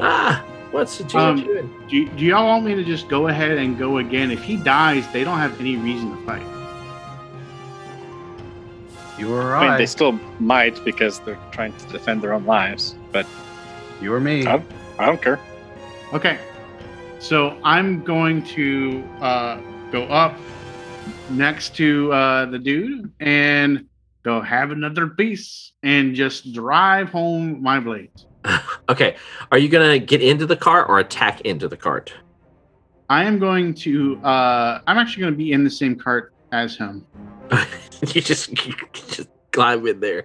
Ah, 0.00 0.44
what's 0.70 0.98
the 0.98 1.04
GM 1.04 1.14
Um, 1.18 1.44
doing? 1.44 1.74
Do, 1.88 2.08
do 2.10 2.24
y'all 2.24 2.46
want 2.46 2.64
me 2.64 2.74
to 2.74 2.84
just 2.84 3.08
go 3.08 3.28
ahead 3.28 3.58
and 3.58 3.78
go 3.78 3.98
again? 3.98 4.30
If 4.30 4.42
he 4.42 4.56
dies, 4.56 5.06
they 5.12 5.22
don't 5.24 5.38
have 5.38 5.58
any 5.60 5.76
reason 5.76 6.16
to 6.16 6.22
fight. 6.24 6.42
You 9.18 9.28
were 9.28 9.54
I 9.54 9.60
mean, 9.60 9.70
right. 9.70 9.78
they 9.78 9.86
still 9.86 10.12
might 10.40 10.82
because 10.84 11.20
they're 11.20 11.38
trying 11.52 11.72
to 11.76 11.86
defend 11.88 12.22
their 12.22 12.32
own 12.32 12.44
lives, 12.46 12.94
but 13.12 13.26
you 14.00 14.12
or 14.12 14.20
me. 14.20 14.46
Oh. 14.46 14.62
I 14.98 15.06
don't 15.06 15.20
care. 15.22 15.38
Okay. 16.12 16.38
So 17.18 17.58
I'm 17.62 18.02
going 18.02 18.42
to 18.44 19.04
uh, 19.20 19.60
go 19.92 20.04
up 20.04 20.36
next 21.30 21.74
to 21.76 22.12
uh, 22.12 22.46
the 22.46 22.58
dude 22.58 23.10
and 23.20 23.86
go 24.24 24.40
have 24.40 24.70
another 24.70 25.06
piece 25.06 25.72
and 25.82 26.14
just 26.14 26.52
drive 26.52 27.10
home 27.10 27.62
my 27.62 27.80
blades. 27.80 28.26
Okay, 28.86 29.16
are 29.50 29.56
you 29.56 29.70
gonna 29.70 29.98
get 29.98 30.20
into 30.20 30.44
the 30.44 30.56
cart 30.56 30.90
or 30.90 30.98
attack 30.98 31.40
into 31.40 31.66
the 31.66 31.76
cart? 31.78 32.12
I 33.08 33.24
am 33.24 33.38
going 33.38 33.74
to. 33.74 34.18
Uh, 34.24 34.80
I'm 34.86 34.98
actually 34.98 35.22
going 35.22 35.32
to 35.34 35.38
be 35.38 35.52
in 35.52 35.64
the 35.64 35.70
same 35.70 35.96
cart 35.96 36.32
as 36.52 36.76
him. 36.76 37.06
you 38.08 38.20
just 38.20 38.50
you 38.66 38.74
just 38.92 39.28
climb 39.52 39.86
in 39.86 40.00
there. 40.00 40.24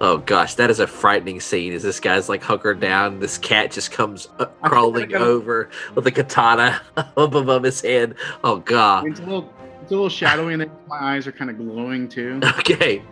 Oh 0.00 0.18
gosh, 0.18 0.54
that 0.54 0.70
is 0.70 0.80
a 0.80 0.86
frightening 0.86 1.40
scene. 1.40 1.72
As 1.72 1.82
this 1.82 2.00
guy's 2.00 2.28
like 2.28 2.42
hunkered 2.42 2.80
down, 2.80 3.18
this 3.18 3.36
cat 3.38 3.72
just 3.72 3.90
comes 3.90 4.28
uh, 4.38 4.46
crawling 4.62 5.14
over 5.14 5.70
with 5.94 6.06
a 6.06 6.12
katana 6.12 6.80
up 6.96 7.16
above 7.16 7.64
his 7.64 7.80
head. 7.80 8.14
Oh 8.44 8.58
god. 8.58 9.06
It's 9.06 9.20
a 9.20 9.24
little. 9.24 9.52
It's 9.82 9.90
a 9.90 9.94
little 9.94 10.08
shadowy, 10.08 10.54
and 10.54 10.70
my 10.86 10.98
eyes 10.98 11.26
are 11.26 11.32
kind 11.32 11.50
of 11.50 11.56
glowing 11.56 12.08
too. 12.08 12.40
Okay, 12.60 13.02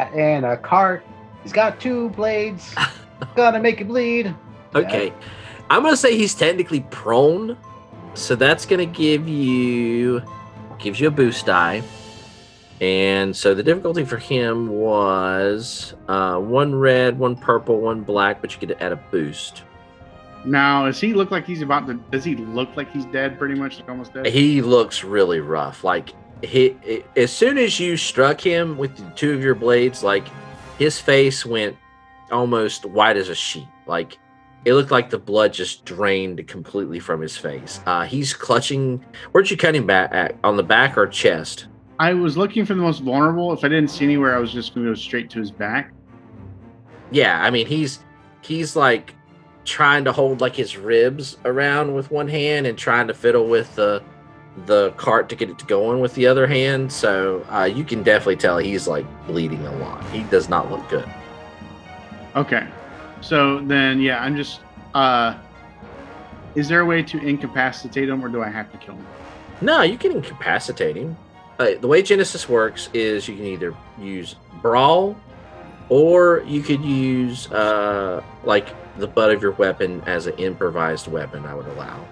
and 0.00 0.44
a 0.44 0.56
cart. 0.56 1.04
He's 1.42 1.52
got 1.52 1.80
two 1.80 2.10
blades. 2.10 2.74
Gonna 3.36 3.60
make 3.60 3.80
it 3.80 3.88
bleed. 3.88 4.34
okay. 4.74 5.12
I'm 5.68 5.82
gonna 5.82 5.96
say 5.96 6.16
he's 6.16 6.34
technically 6.34 6.80
prone, 6.90 7.56
so 8.14 8.36
that's 8.36 8.64
gonna 8.66 8.86
give 8.86 9.28
you 9.28 10.22
gives 10.78 11.00
you 11.00 11.08
a 11.08 11.10
boost 11.10 11.46
die. 11.46 11.82
And 12.80 13.34
so 13.34 13.54
the 13.54 13.62
difficulty 13.62 14.04
for 14.04 14.18
him 14.18 14.68
was 14.68 15.94
uh, 16.08 16.38
one 16.38 16.74
red, 16.74 17.18
one 17.18 17.34
purple, 17.34 17.80
one 17.80 18.02
black, 18.02 18.40
but 18.40 18.52
you 18.52 18.60
could 18.60 18.76
add 18.80 18.92
a 18.92 18.96
boost. 18.96 19.62
Now, 20.44 20.84
does 20.84 21.00
he 21.00 21.14
look 21.14 21.32
like 21.32 21.46
he's 21.46 21.62
about 21.62 21.86
to? 21.88 21.94
Does 21.94 22.22
he 22.22 22.36
look 22.36 22.76
like 22.76 22.92
he's 22.92 23.06
dead? 23.06 23.38
Pretty 23.38 23.54
much, 23.54 23.80
like 23.80 23.88
almost 23.88 24.12
dead. 24.14 24.26
He 24.26 24.62
looks 24.62 25.02
really 25.02 25.40
rough. 25.40 25.82
Like 25.82 26.10
he, 26.42 26.76
as 27.16 27.32
soon 27.32 27.58
as 27.58 27.80
you 27.80 27.96
struck 27.96 28.40
him 28.40 28.76
with 28.76 28.96
the 28.96 29.10
two 29.16 29.32
of 29.32 29.42
your 29.42 29.54
blades, 29.54 30.02
like 30.02 30.26
his 30.78 31.00
face 31.00 31.46
went 31.46 31.76
almost 32.30 32.84
white 32.84 33.16
as 33.16 33.28
a 33.28 33.34
sheet. 33.34 33.68
Like 33.86 34.18
it 34.64 34.74
looked 34.74 34.90
like 34.90 35.10
the 35.10 35.18
blood 35.18 35.52
just 35.52 35.84
drained 35.84 36.46
completely 36.48 36.98
from 36.98 37.20
his 37.20 37.36
face. 37.36 37.80
Uh, 37.86 38.04
he's 38.04 38.34
clutching. 38.34 39.04
Where'd 39.32 39.50
you 39.50 39.56
cut 39.56 39.74
him 39.74 39.86
back 39.86 40.12
at? 40.12 40.36
On 40.44 40.56
the 40.56 40.62
back 40.62 40.98
or 40.98 41.06
chest? 41.06 41.68
I 41.98 42.12
was 42.12 42.36
looking 42.36 42.66
for 42.66 42.74
the 42.74 42.82
most 42.82 43.02
vulnerable. 43.02 43.52
If 43.52 43.64
I 43.64 43.68
didn't 43.68 43.88
see 43.88 44.04
anywhere, 44.04 44.36
I 44.36 44.38
was 44.38 44.52
just 44.52 44.74
going 44.74 44.84
to 44.84 44.92
go 44.92 44.94
straight 44.94 45.30
to 45.30 45.38
his 45.38 45.50
back. 45.50 45.92
Yeah, 47.10 47.40
I 47.42 47.50
mean 47.50 47.66
he's 47.66 48.00
he's 48.42 48.76
like 48.76 49.14
trying 49.64 50.04
to 50.04 50.12
hold 50.12 50.40
like 50.40 50.54
his 50.54 50.76
ribs 50.76 51.38
around 51.44 51.94
with 51.94 52.10
one 52.10 52.28
hand 52.28 52.66
and 52.66 52.76
trying 52.76 53.08
to 53.08 53.14
fiddle 53.14 53.46
with 53.48 53.74
the 53.76 54.02
the 54.64 54.92
cart 54.96 55.28
to 55.28 55.36
get 55.36 55.50
it 55.50 55.58
to 55.58 55.66
going 55.66 56.00
with 56.00 56.14
the 56.14 56.26
other 56.26 56.46
hand. 56.46 56.90
So 56.90 57.44
uh, 57.50 57.64
you 57.64 57.84
can 57.84 58.02
definitely 58.02 58.36
tell 58.36 58.58
he's 58.58 58.88
like 58.88 59.04
bleeding 59.26 59.66
a 59.66 59.76
lot. 59.76 60.02
He 60.10 60.22
does 60.24 60.48
not 60.48 60.70
look 60.70 60.88
good. 60.88 61.08
Okay. 62.34 62.66
So 63.20 63.60
then, 63.60 64.00
yeah, 64.00 64.22
I'm 64.22 64.36
just. 64.36 64.60
uh 64.94 65.36
Is 66.54 66.68
there 66.68 66.80
a 66.80 66.86
way 66.86 67.02
to 67.02 67.18
incapacitate 67.18 68.08
him, 68.08 68.24
or 68.24 68.28
do 68.28 68.42
I 68.42 68.48
have 68.48 68.72
to 68.72 68.78
kill 68.78 68.94
him? 68.94 69.06
No, 69.60 69.82
you 69.82 69.98
can 69.98 70.12
incapacitate 70.12 70.96
him. 70.96 71.16
Uh, 71.58 71.72
the 71.80 71.88
way 71.88 72.02
Genesys 72.02 72.48
works 72.48 72.88
is 72.94 73.28
you 73.28 73.36
can 73.36 73.44
either 73.44 73.74
use 73.98 74.36
brawl, 74.62 75.16
or 75.88 76.42
you 76.46 76.62
could 76.62 76.82
use 76.82 77.50
uh, 77.52 78.22
like 78.44 78.68
the 78.98 79.06
butt 79.06 79.30
of 79.30 79.42
your 79.42 79.52
weapon 79.52 80.02
as 80.06 80.26
an 80.26 80.34
improvised 80.38 81.08
weapon. 81.08 81.44
I 81.44 81.54
would 81.54 81.66
allow, 81.66 82.06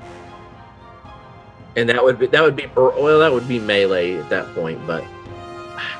and 1.76 1.88
that 1.88 2.02
would 2.02 2.18
be 2.18 2.26
that 2.28 2.42
would 2.42 2.56
be 2.56 2.66
well 2.76 3.18
that 3.18 3.32
would 3.32 3.48
be 3.48 3.58
melee 3.58 4.16
at 4.16 4.28
that 4.30 4.52
point. 4.54 4.84
But 4.86 5.04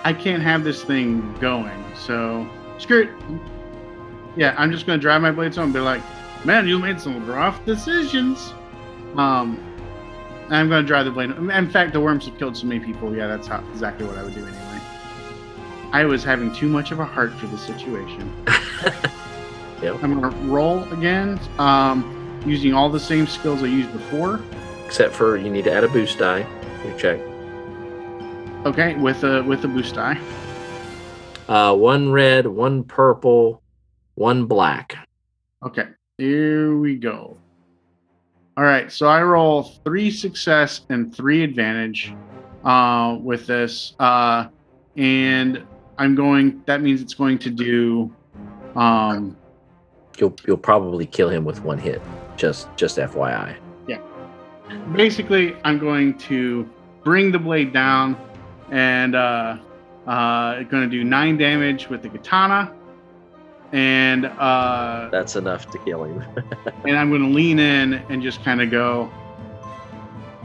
I 0.04 0.12
can't 0.12 0.42
have 0.42 0.64
this 0.64 0.82
thing 0.82 1.32
going. 1.40 1.84
So 1.96 2.48
screw 2.78 3.02
it. 3.02 3.10
Yeah, 4.36 4.54
I'm 4.58 4.70
just 4.72 4.86
going 4.86 4.98
to 4.98 5.02
drive 5.02 5.22
my 5.22 5.30
blades 5.30 5.56
home 5.56 5.66
and 5.66 5.74
be 5.74 5.80
like, 5.80 6.02
"Man, 6.44 6.66
you 6.66 6.78
made 6.78 7.00
some 7.00 7.26
rough 7.26 7.64
decisions." 7.64 8.52
Um, 9.16 9.62
I'm 10.50 10.68
going 10.68 10.82
to 10.82 10.86
drive 10.86 11.06
the 11.06 11.10
blade. 11.10 11.30
In 11.30 11.70
fact, 11.70 11.92
the 11.92 12.00
worms 12.00 12.26
have 12.26 12.36
killed 12.38 12.56
so 12.56 12.66
many 12.66 12.84
people. 12.84 13.14
Yeah, 13.14 13.26
that's 13.28 13.46
how 13.46 13.64
exactly 13.72 14.06
what 14.06 14.18
I 14.18 14.22
would 14.22 14.34
do 14.34 14.44
anyway. 14.44 14.80
I 15.92 16.04
was 16.04 16.24
having 16.24 16.52
too 16.52 16.68
much 16.68 16.90
of 16.90 16.98
a 16.98 17.04
heart 17.04 17.32
for 17.34 17.46
the 17.46 17.56
situation. 17.56 18.32
Yep. 19.84 20.02
I'm 20.02 20.18
going 20.18 20.32
to 20.32 20.38
roll 20.46 20.90
again, 20.94 21.38
um, 21.58 22.40
using 22.46 22.72
all 22.72 22.88
the 22.88 23.00
same 23.00 23.26
skills 23.26 23.62
I 23.62 23.66
used 23.66 23.92
before. 23.92 24.40
Except 24.94 25.12
for 25.12 25.36
you 25.36 25.50
need 25.50 25.64
to 25.64 25.72
add 25.72 25.82
a 25.82 25.88
boost 25.88 26.18
die. 26.18 26.46
You 26.84 26.94
check. 26.96 27.18
Okay, 28.64 28.94
with 28.94 29.24
a 29.24 29.42
with 29.42 29.64
a 29.64 29.66
boost 29.66 29.96
die. 29.96 30.16
Uh, 31.48 31.74
one 31.74 32.12
red, 32.12 32.46
one 32.46 32.84
purple, 32.84 33.60
one 34.14 34.46
black. 34.46 34.96
Okay, 35.64 35.88
here 36.16 36.78
we 36.78 36.94
go. 36.94 37.36
All 38.56 38.62
right, 38.62 38.92
so 38.92 39.08
I 39.08 39.20
roll 39.24 39.64
three 39.64 40.12
success 40.12 40.82
and 40.90 41.12
three 41.12 41.42
advantage 41.42 42.14
uh, 42.62 43.18
with 43.20 43.48
this, 43.48 43.94
uh, 43.98 44.46
and 44.96 45.66
I'm 45.98 46.14
going. 46.14 46.62
That 46.66 46.82
means 46.82 47.02
it's 47.02 47.14
going 47.14 47.40
to 47.40 47.50
do. 47.50 48.14
Um, 48.76 49.36
You'll 50.18 50.36
you'll 50.46 50.56
probably 50.56 51.06
kill 51.06 51.28
him 51.28 51.44
with 51.44 51.64
one 51.64 51.78
hit. 51.78 52.00
Just 52.36 52.68
just 52.76 52.98
FYI. 52.98 53.56
Basically, 54.94 55.56
I'm 55.64 55.78
going 55.78 56.16
to 56.18 56.68
bring 57.02 57.32
the 57.32 57.38
blade 57.38 57.72
down 57.72 58.16
and 58.70 59.14
uh, 59.14 59.56
Uh, 60.06 60.62
going 60.64 60.82
to 60.82 60.88
do 60.88 61.02
nine 61.02 61.38
damage 61.38 61.88
with 61.88 62.02
the 62.02 62.10
katana, 62.10 62.70
and 63.72 64.26
uh, 64.26 65.08
That's 65.10 65.34
enough 65.34 65.70
to 65.70 65.78
kill 65.78 66.04
him. 66.04 66.22
and 66.84 66.94
I'm 66.98 67.08
going 67.08 67.22
to 67.22 67.28
lean 67.28 67.58
in 67.58 67.94
and 68.10 68.22
just 68.22 68.44
kind 68.44 68.60
of 68.60 68.70
go. 68.70 69.10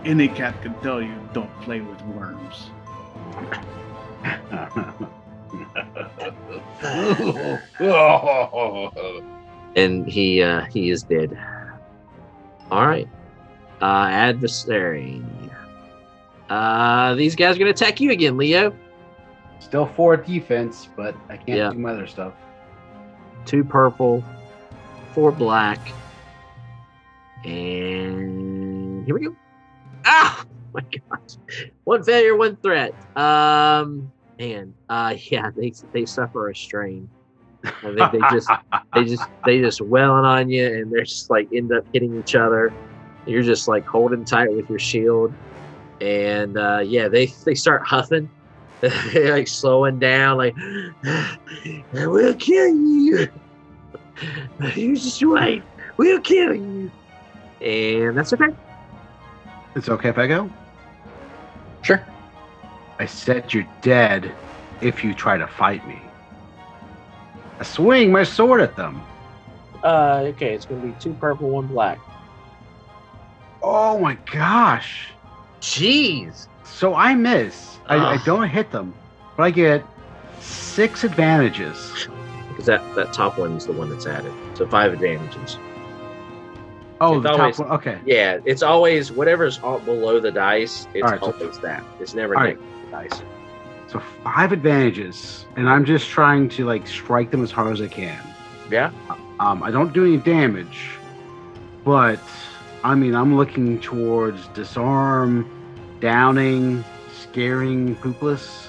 Any 0.05 0.29
cat 0.29 0.61
can 0.61 0.79
tell 0.79 1.01
you 1.01 1.13
don't 1.33 1.51
play 1.59 1.81
with 1.81 2.01
worms. 2.03 2.71
and 9.75 10.07
he 10.07 10.41
uh 10.41 10.61
he 10.71 10.89
is 10.89 11.03
dead. 11.03 11.37
All 12.71 12.87
right. 12.87 13.09
Uh 13.81 14.07
adversary. 14.09 15.21
Uh 16.49 17.15
these 17.15 17.35
guys 17.35 17.55
are 17.55 17.59
gonna 17.59 17.71
attack 17.71 17.99
you 18.01 18.11
again, 18.11 18.37
Leo. 18.37 18.75
Still 19.59 19.85
four 19.85 20.17
defense, 20.17 20.89
but 20.97 21.15
I 21.29 21.37
can't 21.37 21.57
Yeah. 21.57 21.69
do 21.71 21.77
my 21.77 21.91
other 21.91 22.07
stuff. 22.07 22.33
Two 23.45 23.63
purple, 23.63 24.23
four 25.13 25.31
black. 25.31 25.79
And 27.45 29.05
here 29.05 29.15
we 29.15 29.25
go. 29.25 29.35
Ah 30.05 30.43
my 30.73 30.81
gosh. 30.81 31.37
One 31.83 32.03
failure, 32.03 32.35
one 32.35 32.57
threat. 32.57 32.93
Um 33.15 34.11
and 34.39 34.73
uh 34.89 35.15
yeah, 35.31 35.51
they 35.55 35.73
they 35.93 36.05
suffer 36.05 36.49
a 36.49 36.55
strain. 36.55 37.09
I 37.65 37.93
think 37.93 38.11
they 38.13 38.19
just 38.31 38.49
they 38.95 39.03
just 39.05 39.23
they 39.45 39.59
just 39.61 39.81
wailing 39.81 40.25
on 40.25 40.49
you 40.49 40.65
and 40.65 40.91
they're 40.91 41.03
just 41.03 41.29
like 41.29 41.49
end 41.53 41.71
up 41.73 41.83
hitting 41.93 42.17
each 42.17 42.35
other 42.35 42.73
you're 43.29 43.43
just 43.43 43.67
like 43.67 43.85
holding 43.85 44.25
tight 44.25 44.51
with 44.53 44.69
your 44.69 44.79
shield 44.79 45.33
and 46.01 46.57
uh 46.57 46.79
yeah 46.83 47.07
they 47.07 47.27
they 47.45 47.55
start 47.55 47.81
huffing 47.85 48.29
they're 49.13 49.31
like 49.37 49.47
slowing 49.47 49.99
down 49.99 50.37
like 50.37 50.55
we'll 51.93 52.33
kill 52.35 52.67
you 52.69 53.27
you 54.75 54.95
just 54.95 55.21
wait 55.25 55.63
we'll 55.97 56.21
kill 56.21 56.53
you 56.55 56.91
and 57.61 58.17
that's 58.17 58.33
okay 58.33 58.45
It's 59.75 59.89
okay 59.89 60.09
if 60.09 60.17
I 60.17 60.27
go? 60.27 60.49
Sure. 61.83 62.05
I 62.99 63.05
said 63.05 63.53
you're 63.53 63.67
dead 63.81 64.33
if 64.81 65.03
you 65.03 65.13
try 65.13 65.37
to 65.37 65.47
fight 65.47 65.85
me. 65.87 65.97
I 67.59 67.63
swing 67.63 68.11
my 68.11 68.23
sword 68.23 68.61
at 68.61 68.75
them. 68.75 69.01
uh 69.83 70.23
okay 70.27 70.53
it's 70.53 70.65
gonna 70.65 70.81
be 70.81 70.93
two 70.93 71.13
purple 71.15 71.49
one 71.49 71.67
black 71.67 71.99
Oh 73.61 73.99
my 73.99 74.15
gosh. 74.31 75.09
jeez 75.61 76.47
So 76.63 76.95
I 76.95 77.13
miss. 77.15 77.77
I, 77.87 77.97
I 78.15 78.17
don't 78.23 78.47
hit 78.47 78.71
them, 78.71 78.93
but 79.35 79.43
I 79.43 79.51
get 79.51 79.83
six 80.39 81.03
advantages. 81.03 82.07
because 82.49 82.65
that 82.67 82.81
that 82.95 83.11
top 83.13 83.37
one 83.37 83.53
is 83.57 83.65
the 83.65 83.73
one 83.73 83.89
that's 83.89 84.05
added 84.05 84.31
so 84.53 84.67
five 84.67 84.93
advantages 84.93 85.57
Oh, 87.01 87.15
It's 87.15 87.23
the 87.23 87.31
always- 87.31 87.55
top 87.57 87.65
one. 87.69 87.77
Okay. 87.79 87.97
Yeah, 88.05 88.39
it's 88.43 88.61
always 88.61 89.09
whatever's 89.09 89.57
all 89.59 89.79
below 89.79 90.19
the 90.19 90.31
dice. 90.31 90.85
It's 90.93 91.01
right, 91.03 91.17
so- 91.19 91.31
always 91.31 91.57
that. 91.59 91.81
It's 92.01 92.13
never 92.13 92.33
right. 92.33 92.57
dice. 92.91 93.21
So 93.87 94.01
five 94.23 94.51
advantages, 94.51 95.45
and 95.55 95.67
I'm 95.69 95.85
just 95.85 96.09
trying 96.09 96.49
to 96.49 96.65
like 96.65 96.85
strike 96.87 97.31
them 97.31 97.41
as 97.41 97.51
hard 97.51 97.71
as 97.73 97.81
I 97.81 97.87
can. 97.87 98.21
Yeah. 98.69 98.91
Um, 99.39 99.63
I 99.63 99.71
don't 99.71 99.93
do 99.93 100.05
any 100.05 100.17
damage, 100.17 100.89
but 101.85 102.19
I 102.83 102.95
mean 102.95 103.15
I'm 103.15 103.35
looking 103.35 103.79
towards 103.81 104.47
disarm, 104.49 105.49
downing, 105.99 106.83
scaring 107.21 107.95
poopless. 107.97 108.67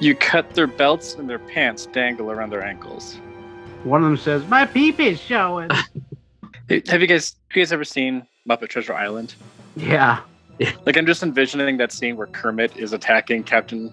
You 0.00 0.14
cut 0.14 0.54
their 0.54 0.66
belts 0.66 1.14
and 1.14 1.28
their 1.28 1.38
pants 1.38 1.86
dangle 1.86 2.30
around 2.30 2.50
their 2.50 2.62
ankles. 2.62 3.18
One 3.84 4.02
of 4.02 4.08
them 4.08 4.16
says, 4.16 4.44
"My 4.46 4.66
peep 4.66 5.00
is 5.00 5.20
showing." 5.20 5.70
Have 6.88 7.00
you 7.02 7.06
guys 7.06 7.36
have 7.48 7.56
you 7.56 7.62
guys 7.62 7.72
ever 7.72 7.84
seen 7.84 8.26
Muppet 8.48 8.68
Treasure 8.68 8.94
Island? 8.94 9.34
yeah. 9.76 10.20
Like 10.86 10.96
I'm 10.96 11.06
just 11.06 11.22
envisioning 11.22 11.76
that 11.78 11.92
scene 11.92 12.16
where 12.16 12.28
Kermit 12.28 12.76
is 12.76 12.92
attacking 12.92 13.42
Captain 13.44 13.92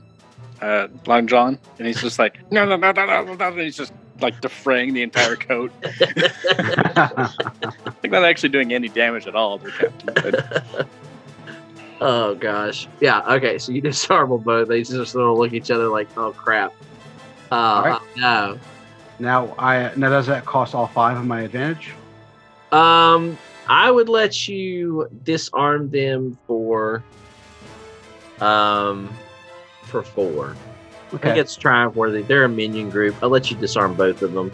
uh, 0.62 0.88
Long 1.08 1.26
John, 1.28 1.58
and 1.78 1.88
he's 1.88 2.00
just 2.02 2.20
like 2.20 2.40
no 2.52 2.66
no 2.66 2.76
no 2.76 2.92
no 2.92 3.06
no 3.06 3.24
no, 3.24 3.34
no," 3.34 3.48
and 3.48 3.60
he's 3.60 3.76
just 3.76 3.92
like 4.22 4.40
defraying 4.42 4.94
the 4.94 5.02
entire 5.02 5.36
coat, 5.36 5.72
like 6.58 8.12
not 8.12 8.24
actually 8.24 8.50
doing 8.50 8.74
any 8.74 8.90
damage 8.90 9.28
at 9.28 9.36
all 9.36 9.60
to 9.60 9.72
Captain. 9.72 10.14
But 10.14 10.88
oh 12.02 12.36
gosh. 12.36 12.88
Yeah. 13.00 13.22
Okay. 13.36 13.58
So 13.58 13.72
you 13.72 13.82
disarm 13.82 14.30
them 14.30 14.42
both. 14.42 14.68
They 14.68 14.84
just 14.84 15.12
sort 15.12 15.32
of 15.32 15.38
look 15.38 15.50
at 15.50 15.54
each 15.54 15.72
other 15.72 15.88
like, 15.90 16.08
"Oh 16.18 16.32
crap." 16.32 16.74
Uh, 17.52 17.82
right. 17.84 18.02
no. 18.18 18.60
now 19.18 19.56
I 19.58 19.92
now 19.96 20.10
does 20.10 20.28
that 20.28 20.46
cost 20.46 20.76
all 20.76 20.88
five 20.88 21.18
of 21.18 21.26
my 21.26 21.42
advantage? 21.42 21.94
Um, 22.72 23.38
I 23.68 23.90
would 23.90 24.10
let 24.10 24.48
you 24.48 25.08
disarm 25.24 25.90
them 25.90 26.38
for 26.46 27.04
um 28.40 29.12
for 29.84 30.04
four. 30.04 30.56
I 31.10 31.12
think 31.14 31.26
Okay. 31.26 31.40
it's 31.40 31.56
triumph 31.56 31.96
worthy. 31.96 32.22
They're 32.22 32.44
a 32.46 32.50
minion 32.50 32.90
group. 32.92 33.16
I'll 33.24 33.30
let 33.30 33.50
you 33.50 33.58
disarm 33.58 33.96
both 33.96 34.22
of 34.22 34.34
them. 34.34 34.52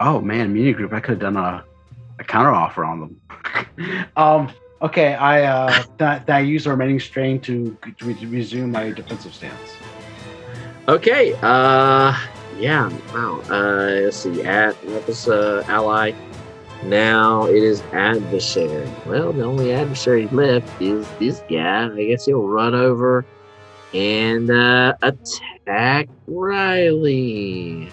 Oh 0.00 0.20
man, 0.20 0.52
minion 0.52 0.74
group. 0.74 0.92
I 0.92 0.98
could 1.00 1.10
have 1.12 1.20
done 1.20 1.36
a, 1.36 1.64
a 2.18 2.24
counter 2.24 2.50
offer 2.50 2.84
on 2.84 3.00
them. 3.00 4.06
um. 4.16 4.50
Okay. 4.82 5.14
I 5.14 5.44
uh. 5.44 5.82
That 5.98 6.28
I 6.28 6.40
use 6.40 6.64
the 6.64 6.70
remaining 6.70 6.98
strain 6.98 7.40
to, 7.42 7.76
to 7.98 8.04
re- 8.04 8.26
resume 8.26 8.72
my 8.72 8.90
defensive 8.90 9.32
stance. 9.32 9.76
Okay. 10.88 11.34
Uh, 11.40 12.18
yeah. 12.58 12.88
Wow. 13.14 13.40
Uh, 13.48 14.00
let's 14.02 14.16
see. 14.16 14.42
At 14.42 14.80
that 14.82 15.06
was 15.06 15.28
uh 15.28 15.62
ally. 15.68 16.12
Now 16.82 17.46
it 17.46 17.62
is 17.62 17.80
adversary. 17.92 18.90
Well, 19.06 19.32
the 19.32 19.44
only 19.44 19.72
adversary 19.72 20.26
left 20.28 20.68
is 20.82 21.08
this 21.18 21.42
guy. 21.48 21.86
I 21.90 22.04
guess 22.04 22.26
he'll 22.26 22.46
run 22.46 22.74
over 22.74 23.24
and 23.94 24.50
uh, 24.50 24.94
attack 25.02 26.08
Riley. 26.26 27.90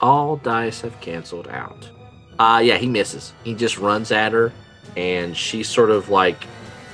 All 0.00 0.36
dice 0.36 0.80
have 0.82 0.98
canceled 1.00 1.48
out. 1.48 1.90
Uh, 2.38 2.60
yeah, 2.64 2.76
he 2.76 2.86
misses. 2.86 3.32
He 3.44 3.54
just 3.54 3.78
runs 3.78 4.12
at 4.12 4.32
her, 4.32 4.52
and 4.96 5.36
she 5.36 5.62
sort 5.62 5.90
of 5.90 6.08
like 6.10 6.44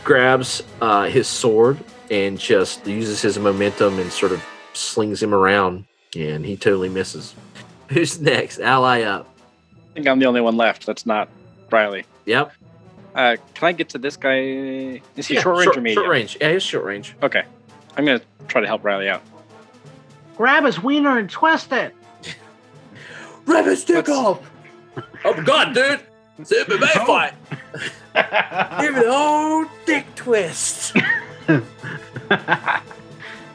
grabs 0.03 0.63
uh, 0.81 1.05
his 1.05 1.29
sword 1.29 1.79
and 2.11 2.39
just 2.39 2.87
uses 2.87 3.21
his 3.21 3.39
momentum 3.39 3.99
and 3.99 4.11
sort 4.11 4.33
of 4.33 4.43
slings 4.73 5.23
him 5.23 5.35
around, 5.35 5.85
and 6.17 6.45
he 6.45 6.57
totally 6.57 6.89
misses. 6.89 7.35
Who's 7.89 8.21
next? 8.21 8.61
Ally 8.61 9.03
up. 9.03 9.29
I 9.91 9.95
think 9.95 10.07
I'm 10.07 10.19
the 10.19 10.27
only 10.27 10.41
one 10.41 10.57
left. 10.57 10.87
That's 10.87 11.05
not 11.05 11.29
Riley. 11.71 12.07
Yep. 12.25 12.53
Uh, 13.15 13.37
can 13.55 13.69
I 13.69 13.73
get 13.73 13.89
to 13.91 13.99
this 13.99 14.17
guy? 14.17 15.01
Is 15.17 15.27
he 15.27 15.35
Yeah, 15.35 15.41
short 15.43 15.59
range 15.59 15.77
or 15.77 15.81
medium? 15.81 16.03
Short 16.03 16.11
range. 16.11 16.39
Yeah, 16.41 16.53
he's 16.53 16.63
short 16.63 16.85
range. 16.85 17.15
Okay, 17.23 17.43
I'm 17.97 18.05
gonna 18.07 18.23
try 18.49 18.61
to 18.61 18.67
help 18.67 18.85
Riley 18.85 19.09
out. 19.09 19.23
Grab 20.37 20.65
his 20.65 20.83
wiener 20.83 21.19
and 21.19 21.29
twist 21.29 21.73
it. 21.73 21.95
Rip 23.47 23.67
his 23.67 23.85
dick 23.85 24.09
off! 24.09 24.41
Oh 25.25 25.35
my 25.35 25.43
god, 25.43 25.75
dude! 25.75 26.01
It's 26.39 26.51
an 26.53 26.65
MMA 26.65 26.89
Oh. 26.97 27.05
fight! 27.07 27.35
Give 28.81 28.97
it 28.97 29.07
a 29.07 29.13
whole 29.13 29.67
dick 29.87 30.07
twist! 30.15 30.95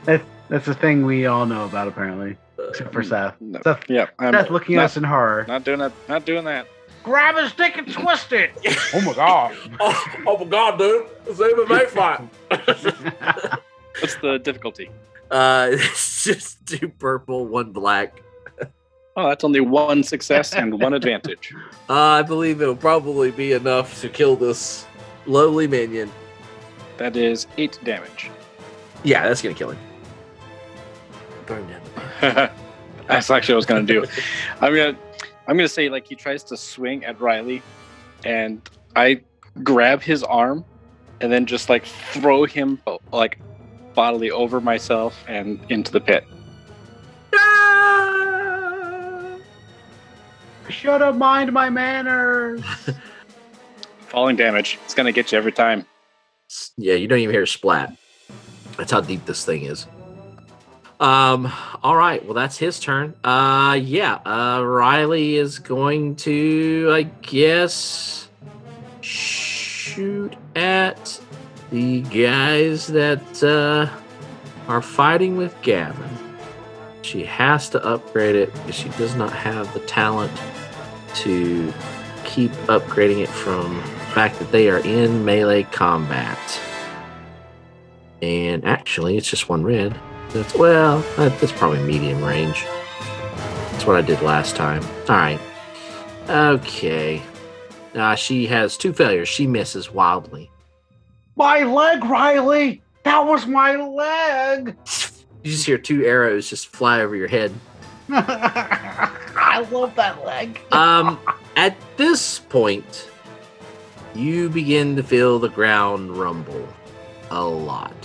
that's 0.06 0.24
that's 0.50 0.66
the 0.66 0.74
thing 0.76 1.06
we 1.06 1.26
all 1.26 1.46
know 1.46 1.66
about 1.66 1.88
apparently, 1.88 2.38
except 2.70 2.94
for 2.94 3.04
Seth. 3.04 3.36
No. 3.42 3.60
Seth, 3.64 3.90
Yeah, 3.90 4.08
I'm 4.20 4.34
Seth 4.34 4.50
looking 4.50 4.76
at 4.78 4.84
us 4.86 4.98
in 4.98 5.04
horror. 5.04 5.46
not 5.48 5.64
doing 5.64 5.80
that. 5.80 5.92
Not 6.08 6.26
doing 6.26 6.46
that. 6.46 6.68
Grab 7.08 7.38
his 7.38 7.54
dick 7.54 7.78
and 7.78 7.90
twist 7.90 8.34
it. 8.34 8.52
oh 8.94 9.00
my 9.00 9.14
god. 9.14 9.56
oh, 9.80 10.16
oh 10.26 10.38
my 10.40 10.44
god, 10.44 10.78
dude! 10.78 11.06
It's 11.26 11.40
an 11.40 11.52
MMA 11.52 11.88
fight! 11.88 12.20
What's 14.02 14.16
the 14.18 14.40
difficulty? 14.40 14.90
Uh, 15.32 15.70
it's 15.72 16.26
just 16.26 16.68
two 16.68 16.90
purple, 16.90 17.48
one 17.48 17.72
black. 17.72 18.22
Oh, 19.16 19.30
that's 19.30 19.46
only 19.46 19.62
one 19.62 20.04
success 20.04 20.54
and 20.54 20.82
one 20.82 20.94
advantage. 20.94 21.56
Uh, 21.90 21.94
I 21.94 22.24
believe 22.24 22.62
it'll 22.62 22.76
probably 22.76 23.32
be 23.32 23.54
enough 23.54 24.02
to 24.02 24.10
kill 24.10 24.36
this 24.36 24.86
lowly 25.26 25.66
minion. 25.66 26.12
That 26.98 27.16
is 27.16 27.48
eight 27.58 27.80
damage. 27.86 28.30
Yeah, 29.06 29.26
that's 29.26 29.42
gonna 29.42 29.56
kill 29.56 29.70
him. 29.70 29.80
Burn 31.46 31.66
down. 31.70 32.52
That's 33.08 33.32
actually 33.32 33.54
what 33.54 33.56
I 33.56 33.56
was 33.56 33.66
gonna 33.66 33.84
do. 33.84 34.06
I'm 34.60 34.76
gonna 34.76 34.98
I'm 35.48 35.56
gonna 35.56 35.70
say 35.70 35.90
like 35.90 36.08
he 36.08 36.16
tries 36.16 36.44
to 36.46 36.58
swing 36.58 37.06
at 37.06 37.20
Riley, 37.22 37.62
and 38.26 38.68
I 38.96 39.22
grab 39.64 40.02
his 40.02 40.24
arm, 40.24 40.66
and 41.22 41.32
then 41.32 41.46
just 41.46 41.70
like 41.70 41.86
throw 41.86 42.46
him 42.46 42.82
like 43.14 43.40
bodily 43.94 44.30
over 44.30 44.60
myself 44.60 45.24
and 45.28 45.60
into 45.70 45.92
the 45.92 46.02
pit. 46.02 46.26
Ah! 47.34 49.38
Should 50.70 51.02
have 51.02 51.18
mind 51.18 51.54
my 51.54 51.70
manners. 51.70 52.62
Falling 54.08 54.36
damage. 54.36 54.78
It's 54.84 54.94
gonna 54.94 55.14
get 55.14 55.32
you 55.32 55.38
every 55.38 55.54
time. 55.54 55.86
Yeah, 56.78 56.96
you 56.96 57.08
don't 57.08 57.20
even 57.20 57.34
hear 57.34 57.44
a 57.44 57.48
splat. 57.48 57.96
That's 58.78 58.92
how 58.92 59.02
deep 59.02 59.26
this 59.26 59.46
thing 59.46 59.64
is. 59.64 59.88
Um. 61.00 61.52
All 61.84 61.96
right. 61.96 62.24
Well, 62.26 62.34
that's 62.34 62.58
his 62.58 62.80
turn. 62.80 63.14
Uh. 63.24 63.80
Yeah. 63.82 64.16
Uh. 64.26 64.64
Riley 64.64 65.36
is 65.36 65.60
going 65.60 66.16
to, 66.18 66.90
I 66.92 67.04
guess, 67.04 68.30
shoot 69.02 70.36
at 70.56 71.22
the 71.72 72.02
guys 72.02 72.88
that 72.88 73.44
uh, 73.44 73.90
are 74.68 74.82
fighting 74.82 75.38
with 75.38 75.60
Gavin. 75.62 76.10
She 77.02 77.24
has 77.24 77.70
to 77.70 77.84
upgrade 77.86 78.36
it 78.36 78.54
because 78.54 78.76
she 78.76 78.90
does 78.90 79.16
not 79.16 79.32
have 79.32 79.74
the 79.74 79.80
talent 79.82 80.32
to 81.16 81.74
keep 82.26 82.52
upgrading 82.68 83.24
it 83.24 83.30
from 83.30 83.76
the 83.76 83.82
fact 84.14 84.40
that 84.40 84.52
they 84.52 84.70
are 84.70 84.80
in 84.80 85.24
melee 85.24 85.64
combat. 85.64 86.38
And 88.22 88.66
actually, 88.66 89.18
it's 89.18 89.30
just 89.30 89.48
one 89.48 89.64
red. 89.64 89.98
That's 90.38 90.54
well, 90.56 91.00
that- 91.18 91.40
that's 91.40 91.52
probably 91.52 91.80
medium 91.80 92.24
range. 92.24 92.66
That's 93.72 93.86
what 93.86 93.96
I 93.96 94.02
did 94.02 94.22
last 94.22 94.56
time. 94.56 94.84
All 95.10 95.16
right. 95.16 95.40
Okay. 96.30 97.22
Uh, 97.96 98.16
she 98.16 98.46
has 98.48 98.78
two 98.78 98.94
failures. 98.94 99.28
She 99.30 99.48
misses 99.48 99.92
wildly. 99.92 100.52
My 101.36 101.64
leg, 101.64 102.04
Riley. 102.04 102.82
That 103.04 103.26
was 103.26 103.46
my 103.48 103.76
leg. 103.76 104.76
You 105.44 105.52
just 105.52 105.66
hear 105.66 105.78
two 105.78 106.04
arrows 106.06 106.50
just 106.50 106.68
fly 106.68 107.02
over 107.02 107.16
your 107.16 107.28
head. 107.28 107.54
I 108.10 109.66
love 109.72 109.96
that 109.96 110.24
leg. 110.26 110.60
Um, 110.72 111.20
at 111.56 111.76
this 111.96 112.40
point, 112.40 113.10
you 114.14 114.50
begin 114.50 114.96
to 114.98 115.04
feel 115.04 115.40
the 115.40 115.50
ground 115.50 116.12
rumble 116.18 116.68
a 117.32 117.44
lot. 117.44 117.96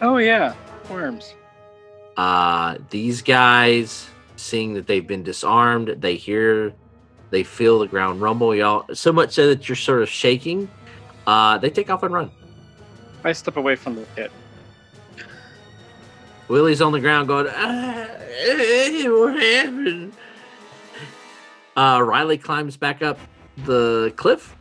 Oh 0.00 0.16
yeah, 0.18 0.54
worms. 0.88 1.34
Uh, 2.16 2.78
these 2.90 3.22
guys, 3.22 4.08
seeing 4.36 4.74
that 4.74 4.86
they've 4.86 5.06
been 5.06 5.22
disarmed, 5.22 5.96
they 5.98 6.16
hear, 6.16 6.72
they 7.30 7.42
feel 7.42 7.78
the 7.78 7.86
ground 7.86 8.20
rumble. 8.20 8.54
Y'all, 8.54 8.84
so 8.94 9.12
much 9.12 9.32
so 9.32 9.48
that 9.48 9.68
you're 9.68 9.76
sort 9.76 10.02
of 10.02 10.08
shaking. 10.08 10.68
Uh, 11.26 11.58
they 11.58 11.70
take 11.70 11.90
off 11.90 12.02
and 12.02 12.14
run. 12.14 12.30
I 13.24 13.32
step 13.32 13.56
away 13.56 13.76
from 13.76 13.96
the 13.96 14.02
pit. 14.14 14.30
Willie's 16.48 16.80
on 16.80 16.92
the 16.92 17.00
ground 17.00 17.28
going, 17.28 17.48
ah, 17.50 18.06
what 19.08 19.42
happened? 19.42 20.12
Uh, 21.76 22.00
Riley 22.02 22.38
climbs 22.38 22.76
back 22.76 23.02
up 23.02 23.18
the 23.64 24.12
cliff. 24.16 24.56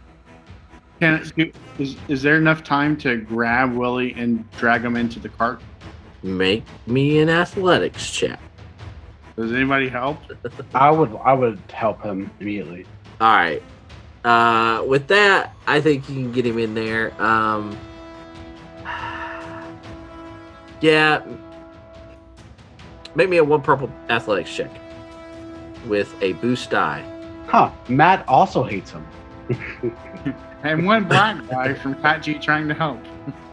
Can 1.00 1.22
is 1.78 1.98
is 2.08 2.22
there 2.22 2.38
enough 2.38 2.64
time 2.64 2.96
to 2.98 3.18
grab 3.18 3.74
Willie 3.74 4.14
and 4.14 4.50
drag 4.52 4.84
him 4.84 4.96
into 4.96 5.20
the 5.20 5.30
cart? 5.30 5.62
Make 6.26 6.64
me 6.88 7.20
an 7.20 7.30
athletics 7.30 8.10
check. 8.10 8.40
Does 9.36 9.52
anybody 9.52 9.90
help? 9.90 10.18
I 10.74 10.90
would 10.90 11.16
I 11.24 11.34
would 11.34 11.60
help 11.72 12.02
him 12.02 12.32
immediately. 12.40 12.88
All 13.22 13.36
right. 13.36 13.62
Uh, 14.24 14.84
with 14.88 15.08
that, 15.10 15.54
I 15.68 15.80
think 15.82 16.10
you 16.10 16.16
can 16.16 16.32
get 16.32 16.44
him 16.44 16.58
in 16.58 16.74
there. 16.74 17.14
Um, 17.22 17.78
yeah. 20.82 21.24
Make 23.14 23.30
me 23.30 23.38
a 23.38 23.44
one 23.44 23.62
purple 23.62 23.92
athletics 24.10 24.54
check 24.54 24.72
with 25.86 26.12
a 26.24 26.34
boost 26.34 26.72
die. 26.72 27.06
Huh. 27.48 27.70
Matt 27.88 28.28
also 28.28 28.64
hates 28.64 28.92
him. 28.92 29.06
And 30.66 30.84
one 30.84 31.04
black 31.04 31.48
guy 31.48 31.76
from 31.76 31.94
Pat 31.94 32.24
G 32.24 32.40
trying 32.40 32.68
to 32.70 32.74
help. 32.74 33.00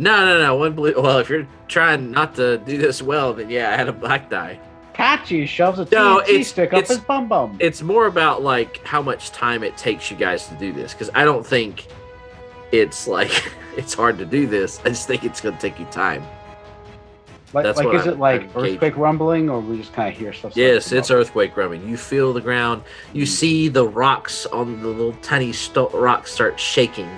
No, 0.00 0.24
no, 0.24 0.40
no. 0.42 0.56
One 0.56 0.72
blue. 0.72 0.94
Well, 0.96 1.18
if 1.18 1.28
you're 1.28 1.46
trying 1.68 2.10
not 2.10 2.34
to 2.36 2.56
do 2.58 2.78
this 2.78 3.02
well, 3.02 3.34
then 3.34 3.50
yeah, 3.50 3.70
I 3.70 3.76
had 3.76 3.88
a 3.88 3.92
black 3.92 4.30
die. 4.30 4.58
Kachi 4.94 5.46
shoves 5.46 5.78
a 5.78 5.84
No, 5.92 6.20
TNT 6.20 6.28
it's- 6.30 6.48
stick 6.48 6.72
up 6.72 6.86
his 6.86 6.98
bum 6.98 7.28
bum. 7.28 7.56
It's 7.60 7.82
more 7.82 8.06
about 8.06 8.42
like 8.42 8.84
how 8.86 9.02
much 9.02 9.30
time 9.30 9.62
it 9.62 9.76
takes 9.76 10.10
you 10.10 10.16
guys 10.16 10.46
to 10.48 10.54
do 10.54 10.72
this 10.72 10.92
because 10.94 11.10
I 11.14 11.24
don't 11.24 11.46
think 11.46 11.86
it's 12.72 13.06
like 13.06 13.52
it's 13.76 13.92
hard 13.92 14.16
to 14.18 14.24
do 14.24 14.46
this. 14.46 14.80
I 14.84 14.88
just 14.88 15.06
think 15.06 15.22
it's 15.24 15.40
going 15.42 15.54
to 15.54 15.60
take 15.60 15.78
you 15.78 15.84
time. 15.86 16.22
like, 17.52 17.64
that's 17.64 17.78
like 17.78 17.94
is 17.94 18.06
I'm- 18.06 18.14
it 18.14 18.18
like 18.18 18.40
I'm 18.42 18.48
gauging. 18.48 18.72
earthquake 18.74 18.96
rumbling, 18.96 19.50
or 19.50 19.60
we 19.60 19.76
just 19.78 19.92
kind 19.92 20.10
of 20.12 20.18
hear 20.18 20.32
stuff? 20.32 20.56
Yes, 20.56 20.92
it's 20.92 21.08
come 21.08 21.18
earthquake 21.18 21.54
rumbling. 21.58 21.86
You 21.86 21.98
feel 21.98 22.32
the 22.32 22.40
ground. 22.40 22.82
You 23.12 23.24
Mm. 23.24 23.28
see 23.28 23.68
the 23.68 23.86
rocks 23.86 24.46
on 24.46 24.80
the 24.80 24.88
little 24.88 25.12
tiny 25.20 25.52
sto- 25.52 25.90
rocks 25.90 26.32
start 26.32 26.58
shaking. 26.58 27.08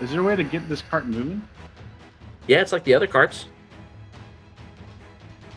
Is 0.00 0.10
there 0.10 0.20
a 0.20 0.22
way 0.22 0.36
to 0.36 0.44
get 0.44 0.68
this 0.68 0.82
cart 0.82 1.06
moving? 1.06 1.46
Yeah, 2.46 2.60
it's 2.60 2.72
like 2.72 2.84
the 2.84 2.94
other 2.94 3.06
carts. 3.06 3.46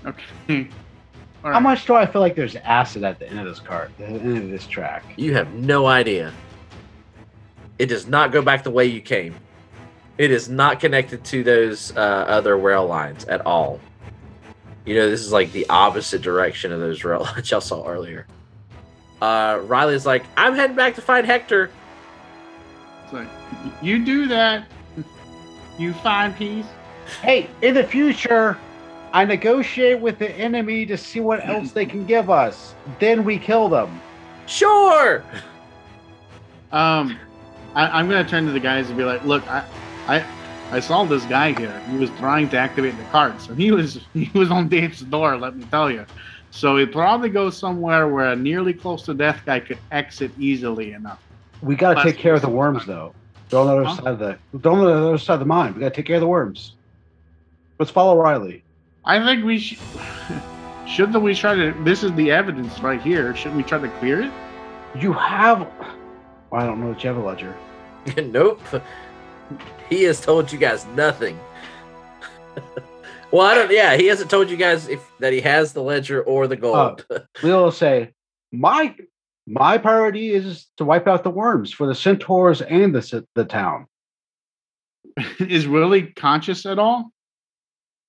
Okay. 0.05 0.69
All 1.43 1.49
up? 1.49 1.53
How 1.53 1.59
much 1.59 1.85
do 1.85 1.95
I 1.95 2.05
feel 2.05 2.21
like 2.21 2.35
there's 2.35 2.55
acid 2.55 3.03
at 3.03 3.19
the 3.19 3.29
end 3.29 3.39
of 3.39 3.45
this 3.45 3.59
cart, 3.59 3.91
the 3.97 4.05
end 4.05 4.37
of 4.37 4.49
this 4.49 4.65
track? 4.67 5.03
You 5.17 5.33
have 5.33 5.53
no 5.53 5.85
idea. 5.85 6.33
It 7.79 7.87
does 7.87 8.07
not 8.07 8.31
go 8.31 8.41
back 8.41 8.63
the 8.63 8.71
way 8.71 8.85
you 8.85 9.01
came. 9.01 9.35
It 10.17 10.31
is 10.31 10.47
not 10.47 10.79
connected 10.79 11.23
to 11.25 11.43
those 11.43 11.95
uh, 11.97 11.99
other 11.99 12.57
rail 12.57 12.85
lines 12.85 13.25
at 13.25 13.45
all. 13.45 13.79
You 14.85 14.95
know, 14.95 15.09
this 15.09 15.21
is 15.21 15.31
like 15.31 15.51
the 15.51 15.67
opposite 15.69 16.21
direction 16.21 16.71
of 16.71 16.79
those 16.79 17.03
rail 17.03 17.21
lines 17.35 17.49
y'all 17.49 17.61
saw 17.61 17.85
earlier. 17.87 18.27
Uh, 19.21 19.59
Riley's 19.63 20.05
like, 20.05 20.23
I'm 20.37 20.53
heading 20.53 20.75
back 20.75 20.95
to 20.95 21.01
find 21.01 21.25
Hector. 21.25 21.71
It's 23.13 23.29
like, 23.63 23.83
you 23.83 24.03
do 24.03 24.27
that, 24.27 24.65
you 25.77 25.93
find 25.93 26.35
peace. 26.35 26.65
Hey, 27.21 27.49
in 27.61 27.73
the 27.75 27.83
future, 27.83 28.57
I 29.11 29.25
negotiate 29.25 29.99
with 29.99 30.17
the 30.17 30.31
enemy 30.31 30.85
to 30.87 30.97
see 30.97 31.19
what 31.19 31.47
else 31.47 31.71
they 31.71 31.85
can 31.85 32.05
give 32.05 32.29
us. 32.29 32.73
Then 32.99 33.23
we 33.23 33.37
kill 33.37 33.69
them. 33.69 34.01
Sure. 34.47 35.23
Um, 36.71 37.19
I, 37.75 37.99
I'm 37.99 38.09
gonna 38.09 38.27
turn 38.27 38.45
to 38.47 38.51
the 38.51 38.59
guys 38.59 38.87
and 38.87 38.97
be 38.97 39.03
like, 39.03 39.23
look, 39.23 39.47
I, 39.47 39.63
I, 40.07 40.25
I 40.71 40.79
saw 40.79 41.03
this 41.03 41.23
guy 41.25 41.53
here. 41.53 41.79
He 41.91 41.97
was 41.97 42.09
trying 42.17 42.49
to 42.49 42.57
activate 42.57 42.97
the 42.97 43.03
cart, 43.05 43.39
so 43.39 43.53
he 43.53 43.71
was 43.71 43.99
he 44.13 44.31
was 44.33 44.49
on 44.49 44.69
Dave's 44.69 45.01
door. 45.01 45.37
Let 45.37 45.55
me 45.55 45.65
tell 45.65 45.91
you. 45.91 46.05
So 46.49 46.77
it 46.77 46.91
probably 46.91 47.29
goes 47.29 47.57
somewhere 47.57 48.07
where 48.07 48.31
a 48.31 48.35
nearly 48.35 48.73
close 48.73 49.03
to 49.03 49.13
death 49.13 49.41
guy 49.45 49.59
could 49.59 49.79
exit 49.91 50.31
easily 50.39 50.93
enough. 50.93 51.19
We 51.63 51.75
got 51.75 51.93
to 51.95 52.03
take 52.03 52.17
care 52.17 52.33
of 52.33 52.41
the 52.41 52.49
worms, 52.49 52.85
though. 52.85 53.13
Don't 53.49 53.67
on 53.67 53.75
the 53.75 53.81
other 53.81 53.85
Huh? 53.89 53.95
side 53.95 54.07
of 54.07 54.19
the 54.19 54.37
don't 54.59 54.79
on 54.79 54.85
the 54.85 55.07
other 55.07 55.17
side 55.17 55.35
of 55.35 55.39
the 55.39 55.45
mine. 55.45 55.73
We 55.73 55.79
got 55.79 55.89
to 55.89 55.95
take 55.95 56.05
care 56.05 56.15
of 56.17 56.21
the 56.21 56.27
worms. 56.27 56.73
Let's 57.79 57.91
follow 57.91 58.17
Riley. 58.17 58.63
I 59.05 59.23
think 59.23 59.45
we 59.45 59.59
should. 59.59 59.77
Shouldn't 60.87 61.21
we 61.21 61.33
try 61.33 61.55
to? 61.55 61.71
This 61.83 62.03
is 62.03 62.11
the 62.13 62.29
evidence 62.31 62.79
right 62.79 63.01
here. 63.01 63.35
Shouldn't 63.35 63.55
we 63.57 63.63
try 63.63 63.79
to 63.79 63.87
clear 63.99 64.21
it? 64.21 64.31
You 64.99 65.13
have. 65.13 65.59
Well, 66.51 66.61
I 66.61 66.65
don't 66.65 66.81
know 66.81 66.93
that 66.93 67.03
you 67.03 67.07
have 67.09 67.17
a 67.17 67.25
ledger. 67.25 67.55
nope. 68.17 68.61
He 69.89 70.03
has 70.03 70.19
told 70.19 70.51
you 70.51 70.57
guys 70.59 70.85
nothing. 70.87 71.39
well, 73.31 73.41
I 73.47 73.55
don't. 73.55 73.71
Yeah, 73.71 73.95
he 73.95 74.07
hasn't 74.07 74.29
told 74.29 74.49
you 74.49 74.57
guys 74.57 74.87
if 74.89 74.99
that 75.19 75.31
he 75.33 75.41
has 75.41 75.73
the 75.73 75.81
ledger 75.81 76.21
or 76.21 76.47
the 76.47 76.55
gold. 76.57 77.05
Uh, 77.09 77.19
we'll 77.41 77.71
say 77.71 78.13
my 78.51 78.95
my 79.45 79.77
priority 79.77 80.31
is 80.31 80.67
to 80.77 80.85
wipe 80.85 81.07
out 81.07 81.23
the 81.23 81.29
worms 81.29 81.71
for 81.71 81.87
the 81.87 81.95
centaurs 81.95 82.61
and 82.61 82.95
the 82.95 83.25
the 83.35 83.45
town. 83.45 83.87
is 85.39 85.67
Willie 85.67 86.13
conscious 86.15 86.65
at 86.65 86.79
all? 86.79 87.13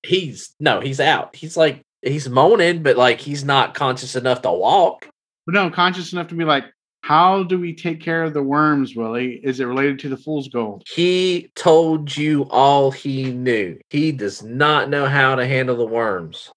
he's 0.05 0.55
no, 0.59 0.79
he's 0.79 0.99
out. 0.99 1.35
He's 1.35 1.57
like 1.57 1.81
he's 2.01 2.29
moaning, 2.29 2.83
but 2.83 2.97
like 2.97 3.19
he's 3.19 3.43
not 3.43 3.73
conscious 3.73 4.15
enough 4.15 4.41
to 4.43 4.51
walk. 4.51 5.09
No, 5.47 5.69
conscious 5.69 6.13
enough 6.13 6.27
to 6.29 6.35
be 6.35 6.45
like, 6.45 6.65
how 7.01 7.43
do 7.43 7.59
we 7.59 7.75
take 7.75 8.01
care 8.01 8.23
of 8.23 8.33
the 8.33 8.41
worms, 8.41 8.95
Willie? 8.95 9.39
Is 9.43 9.59
it 9.59 9.65
related 9.65 9.99
to 9.99 10.09
the 10.09 10.17
fool's 10.17 10.47
gold? 10.47 10.83
He 10.91 11.51
told 11.55 12.15
you 12.15 12.47
all 12.49 12.89
he 12.89 13.31
knew. 13.31 13.77
He 13.89 14.11
does 14.11 14.41
not 14.41 14.89
know 14.89 15.05
how 15.05 15.35
to 15.35 15.45
handle 15.45 15.77
the 15.77 15.85
worms. 15.85 16.51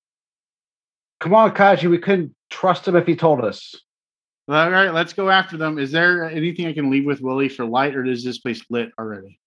Come 1.20 1.34
on, 1.34 1.50
Kachi. 1.50 1.90
We 1.90 1.98
couldn't 1.98 2.34
trust 2.48 2.88
him 2.88 2.96
if 2.96 3.06
he 3.06 3.16
told 3.16 3.44
us. 3.44 3.74
All 4.48 4.70
right, 4.70 4.94
let's 4.94 5.12
go 5.12 5.28
after 5.28 5.58
them. 5.58 5.78
Is 5.78 5.92
there 5.92 6.24
anything 6.24 6.66
I 6.66 6.72
can 6.72 6.90
leave 6.90 7.04
with 7.04 7.20
Willie 7.20 7.50
for 7.50 7.66
light, 7.66 7.94
or 7.94 8.04
is 8.06 8.24
this 8.24 8.38
place 8.38 8.64
lit 8.70 8.90
already? 8.98 9.38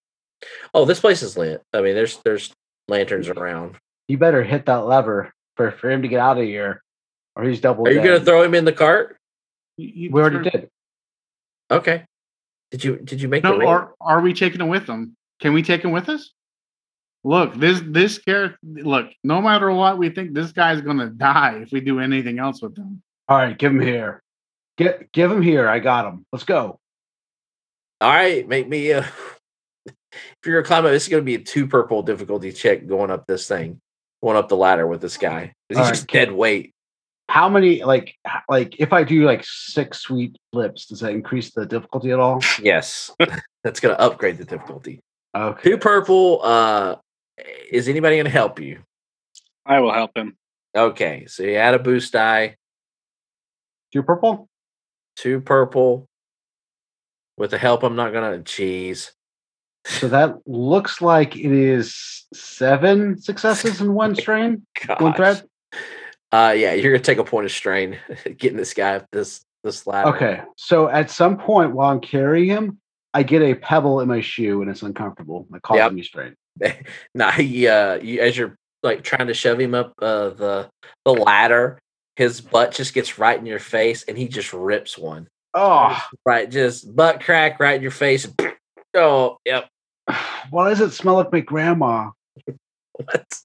Oh, 0.74 0.84
this 0.84 1.00
place 1.00 1.22
is 1.22 1.36
lit. 1.36 1.60
I 1.72 1.80
mean, 1.80 1.94
there's 1.94 2.18
there's 2.18 2.52
lanterns 2.86 3.26
mm-hmm. 3.26 3.38
around. 3.38 3.76
You 4.06 4.18
better 4.18 4.44
hit 4.44 4.66
that 4.66 4.86
lever 4.86 5.32
for, 5.56 5.72
for 5.72 5.90
him 5.90 6.02
to 6.02 6.08
get 6.08 6.20
out 6.20 6.38
of 6.38 6.44
here, 6.44 6.82
or 7.34 7.44
he's 7.44 7.60
double. 7.60 7.86
Are 7.86 7.90
you 7.90 8.02
gonna 8.02 8.20
throw 8.20 8.42
him 8.42 8.54
in 8.54 8.64
the 8.64 8.72
cart? 8.72 9.16
You- 9.76 9.92
you- 9.94 10.10
We 10.10 10.20
already 10.20 10.50
did. 10.50 10.68
Okay. 11.70 12.04
Did 12.70 12.84
you 12.84 12.96
did 12.98 13.20
you 13.20 13.28
make 13.28 13.42
No, 13.42 13.56
ring? 13.56 13.68
or 13.68 13.94
are 14.00 14.20
we 14.20 14.32
taking 14.34 14.60
him 14.60 14.68
with 14.68 14.86
them? 14.86 15.16
Can 15.40 15.52
we 15.52 15.62
take 15.62 15.84
him 15.84 15.90
with 15.90 16.08
us? 16.08 16.32
Look, 17.24 17.54
this 17.54 17.82
this 17.84 18.18
character. 18.18 18.58
Look, 18.62 19.10
no 19.24 19.42
matter 19.42 19.70
what, 19.70 19.98
we 19.98 20.10
think 20.10 20.32
this 20.32 20.52
guy's 20.52 20.80
gonna 20.80 21.08
die 21.08 21.60
if 21.62 21.72
we 21.72 21.80
do 21.80 21.98
anything 21.98 22.38
else 22.38 22.62
with 22.62 22.76
him. 22.76 23.02
All 23.28 23.36
right, 23.36 23.56
give 23.58 23.72
him 23.72 23.80
here. 23.80 24.22
Get 24.82 25.12
give 25.12 25.30
him 25.30 25.42
here. 25.42 25.68
I 25.68 25.78
got 25.78 26.06
him. 26.06 26.26
Let's 26.32 26.44
go. 26.44 26.78
All 28.00 28.10
right, 28.10 28.46
make 28.48 28.68
me 28.68 28.90
a 28.90 29.00
if 29.86 30.46
you're 30.46 30.60
a 30.60 30.64
climber, 30.64 30.90
this 30.90 31.04
is 31.04 31.08
gonna 31.08 31.22
be 31.22 31.36
a 31.36 31.38
two 31.38 31.66
purple 31.66 32.02
difficulty 32.02 32.52
check 32.52 32.86
going 32.86 33.10
up 33.10 33.26
this 33.26 33.46
thing, 33.46 33.80
going 34.22 34.36
up 34.36 34.48
the 34.48 34.56
ladder 34.56 34.86
with 34.86 35.00
this 35.00 35.16
guy. 35.16 35.54
He's 35.68 35.78
Alright, 35.78 35.94
just 35.94 36.08
dead 36.08 36.32
weight. 36.32 36.74
How 37.28 37.48
many 37.48 37.84
like 37.84 38.14
like 38.48 38.80
if 38.80 38.92
I 38.92 39.04
do 39.04 39.24
like 39.24 39.44
six 39.44 40.00
sweet 40.00 40.36
flips, 40.52 40.86
does 40.86 41.00
that 41.00 41.12
increase 41.12 41.52
the 41.52 41.66
difficulty 41.66 42.10
at 42.10 42.18
all? 42.18 42.40
Yes, 42.62 43.10
that's 43.64 43.80
gonna 43.80 43.94
upgrade 43.94 44.38
the 44.38 44.44
difficulty. 44.44 45.00
Okay. 45.34 45.70
Two 45.70 45.78
purple. 45.78 46.40
Uh, 46.42 46.96
is 47.70 47.88
anybody 47.88 48.16
gonna 48.16 48.30
help 48.30 48.60
you? 48.60 48.80
I 49.64 49.80
will 49.80 49.92
help 49.92 50.16
him. 50.16 50.36
Okay, 50.76 51.26
so 51.26 51.42
you 51.42 51.54
add 51.54 51.74
a 51.74 51.78
boost 51.78 52.12
die. 52.12 52.56
Two 53.92 54.02
purple? 54.02 54.48
Two 55.22 55.40
purple. 55.40 56.08
With 57.36 57.52
the 57.52 57.58
help, 57.58 57.84
I'm 57.84 57.94
not 57.94 58.12
gonna. 58.12 58.42
cheese. 58.42 59.12
So 59.84 60.08
that 60.08 60.34
looks 60.46 61.00
like 61.00 61.36
it 61.36 61.52
is 61.52 62.26
seven 62.34 63.20
successes 63.20 63.80
in 63.80 63.94
one 63.94 64.14
strain, 64.16 64.66
one 64.98 65.12
Gosh. 65.12 65.16
thread. 65.16 65.42
Uh, 66.32 66.54
yeah, 66.56 66.72
you're 66.72 66.92
gonna 66.92 67.04
take 67.04 67.18
a 67.18 67.24
point 67.24 67.46
of 67.46 67.52
strain 67.52 67.98
getting 68.36 68.56
this 68.56 68.74
guy 68.74 68.96
up 68.96 69.06
this 69.12 69.44
this 69.62 69.86
ladder. 69.86 70.16
Okay. 70.16 70.40
So 70.56 70.88
at 70.88 71.08
some 71.08 71.38
point 71.38 71.72
while 71.72 71.90
I'm 71.92 72.00
carrying 72.00 72.48
him, 72.48 72.80
I 73.14 73.22
get 73.22 73.42
a 73.42 73.54
pebble 73.54 74.00
in 74.00 74.08
my 74.08 74.22
shoe 74.22 74.60
and 74.60 74.68
it's 74.68 74.82
uncomfortable. 74.82 75.46
That 75.50 75.62
causes 75.62 75.78
Yep. 75.82 75.92
me 75.92 76.02
strain. 76.02 76.34
nah, 77.14 77.30
he 77.30 77.68
uh, 77.68 77.94
you, 77.94 78.20
as 78.20 78.36
you're 78.36 78.56
like 78.82 79.04
trying 79.04 79.28
to 79.28 79.34
shove 79.34 79.60
him 79.60 79.74
up 79.76 79.92
uh 80.02 80.30
the 80.30 80.68
the 81.04 81.12
ladder, 81.12 81.78
his 82.16 82.40
butt 82.40 82.72
just 82.72 82.94
gets 82.94 83.18
right 83.18 83.38
in 83.38 83.46
your 83.46 83.58
face, 83.58 84.04
and 84.04 84.16
he 84.16 84.28
just 84.28 84.52
rips 84.52 84.98
one. 84.98 85.28
Oh, 85.54 86.00
Right, 86.24 86.50
just 86.50 86.94
butt 86.94 87.22
crack 87.22 87.60
right 87.60 87.76
in 87.76 87.82
your 87.82 87.90
face. 87.90 88.26
Oh, 88.94 89.38
yep. 89.46 89.70
why 90.50 90.68
does 90.68 90.82
it 90.82 90.90
smell 90.90 91.14
like 91.14 91.32
my 91.32 91.40
grandma? 91.40 92.10
What? 92.92 93.40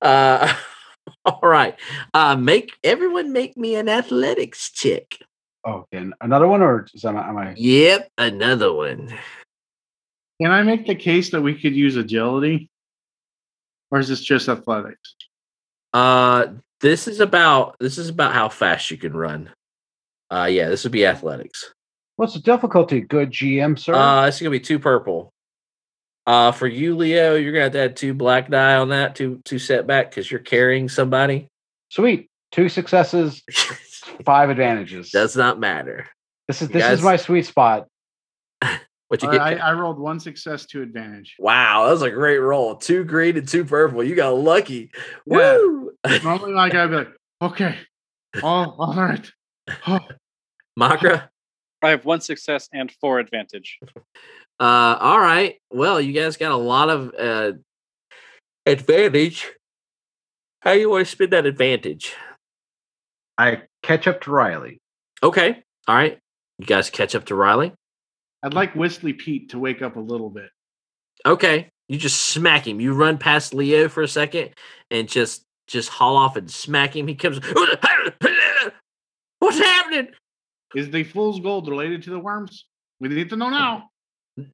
Uh, 0.00 0.54
all 1.26 1.40
right. 1.42 1.78
Uh, 2.14 2.36
make 2.36 2.72
everyone 2.82 3.32
make 3.32 3.54
me 3.54 3.74
an 3.74 3.90
athletics 3.90 4.70
check. 4.70 5.18
Oh, 5.66 5.84
and 5.92 6.14
another 6.22 6.48
one, 6.48 6.62
or 6.62 6.86
is 6.94 7.02
that, 7.02 7.14
am 7.14 7.36
I? 7.36 7.52
Yep, 7.54 8.10
another 8.16 8.72
one. 8.72 9.12
Can 10.40 10.50
I 10.50 10.62
make 10.62 10.86
the 10.86 10.94
case 10.94 11.30
that 11.30 11.42
we 11.42 11.54
could 11.54 11.76
use 11.76 11.96
agility? 11.96 12.70
Or 13.90 13.98
is 13.98 14.08
this 14.08 14.22
just 14.22 14.48
athletics? 14.48 15.14
Uh, 15.92 16.46
this 16.82 17.08
is 17.08 17.20
about 17.20 17.76
this 17.80 17.96
is 17.96 18.08
about 18.10 18.34
how 18.34 18.48
fast 18.48 18.90
you 18.90 18.98
can 18.98 19.16
run. 19.16 19.50
Uh, 20.30 20.48
yeah, 20.50 20.68
this 20.68 20.82
would 20.82 20.92
be 20.92 21.06
athletics. 21.06 21.72
What's 22.16 22.34
the 22.34 22.40
difficulty? 22.40 23.00
Good 23.00 23.30
GM, 23.30 23.78
sir. 23.78 23.94
Uh, 23.94 24.26
it's 24.26 24.40
gonna 24.40 24.50
be 24.50 24.60
two 24.60 24.78
purple. 24.78 25.32
Uh, 26.26 26.52
for 26.52 26.66
you, 26.66 26.96
Leo, 26.96 27.36
you're 27.36 27.52
gonna 27.52 27.64
have 27.64 27.72
to 27.72 27.80
add 27.80 27.96
two 27.96 28.14
black 28.14 28.50
die 28.50 28.76
on 28.76 28.90
that, 28.90 29.14
two 29.14 29.40
two 29.44 29.58
setback 29.58 30.10
because 30.10 30.30
you're 30.30 30.40
carrying 30.40 30.88
somebody. 30.88 31.48
Sweet. 31.88 32.28
Two 32.50 32.68
successes, 32.68 33.42
five 34.26 34.50
advantages. 34.50 35.10
Does 35.10 35.36
not 35.36 35.58
matter. 35.58 36.06
this 36.48 36.60
is 36.60 36.68
you 36.68 36.74
this 36.74 36.82
guys- 36.82 36.98
is 36.98 37.04
my 37.04 37.16
sweet 37.16 37.46
spot. 37.46 37.88
What 39.12 39.20
you 39.22 39.28
All 39.28 39.34
get? 39.34 39.40
right, 39.42 39.60
I, 39.60 39.68
I 39.68 39.72
rolled 39.74 39.98
one 39.98 40.18
success 40.18 40.64
to 40.68 40.80
advantage. 40.80 41.36
wow, 41.38 41.84
that 41.84 41.92
was 41.92 42.00
a 42.00 42.10
great 42.10 42.38
roll. 42.38 42.76
Two 42.76 43.04
green 43.04 43.36
and 43.36 43.46
two 43.46 43.62
purple. 43.62 44.02
You 44.02 44.14
got 44.14 44.30
lucky. 44.30 44.90
Yeah. 45.26 45.58
Woo! 45.58 45.92
Normally, 46.24 46.54
like 46.54 46.74
I'd 46.74 46.86
be 46.88 46.96
like, 46.96 47.08
okay, 47.42 47.76
all, 48.42 48.74
all 48.78 48.94
right. 48.94 49.30
Oh, 49.86 49.98
Makra. 50.80 51.28
I 51.82 51.90
have 51.90 52.06
one 52.06 52.22
success 52.22 52.70
and 52.72 52.90
four 53.02 53.18
advantage. 53.18 53.78
Uh, 54.58 54.96
all 54.98 55.20
right. 55.20 55.56
Well, 55.70 56.00
you 56.00 56.14
guys 56.14 56.38
got 56.38 56.52
a 56.52 56.56
lot 56.56 56.88
of 56.88 57.12
uh 57.18 57.52
advantage. 58.64 59.46
How 60.60 60.70
you 60.70 60.88
want 60.88 61.04
to 61.06 61.12
spend 61.12 61.32
that 61.32 61.44
advantage? 61.44 62.14
I 63.36 63.64
catch 63.82 64.06
up 64.06 64.22
to 64.22 64.30
Riley. 64.30 64.80
Okay. 65.22 65.62
All 65.86 65.94
right. 65.96 66.18
You 66.58 66.64
guys 66.64 66.88
catch 66.88 67.14
up 67.14 67.26
to 67.26 67.34
Riley. 67.34 67.74
I'd 68.42 68.54
like 68.54 68.74
Whistly 68.74 69.12
Pete 69.12 69.50
to 69.50 69.58
wake 69.58 69.82
up 69.82 69.96
a 69.96 70.00
little 70.00 70.30
bit. 70.30 70.50
Okay. 71.24 71.68
You 71.88 71.98
just 71.98 72.26
smack 72.26 72.66
him. 72.66 72.80
You 72.80 72.94
run 72.94 73.18
past 73.18 73.54
Leo 73.54 73.88
for 73.88 74.02
a 74.02 74.08
second 74.08 74.50
and 74.90 75.08
just 75.08 75.44
just 75.66 75.88
haul 75.88 76.16
off 76.16 76.36
and 76.36 76.50
smack 76.50 76.96
him. 76.96 77.06
He 77.06 77.14
comes. 77.14 77.40
What's 79.38 79.58
happening? 79.58 80.08
Is 80.74 80.90
the 80.90 81.04
fool's 81.04 81.40
gold 81.40 81.68
related 81.68 82.02
to 82.04 82.10
the 82.10 82.18
worms? 82.18 82.66
We 83.00 83.08
need 83.08 83.30
to 83.30 83.36
know 83.36 83.50
now. 83.50 83.90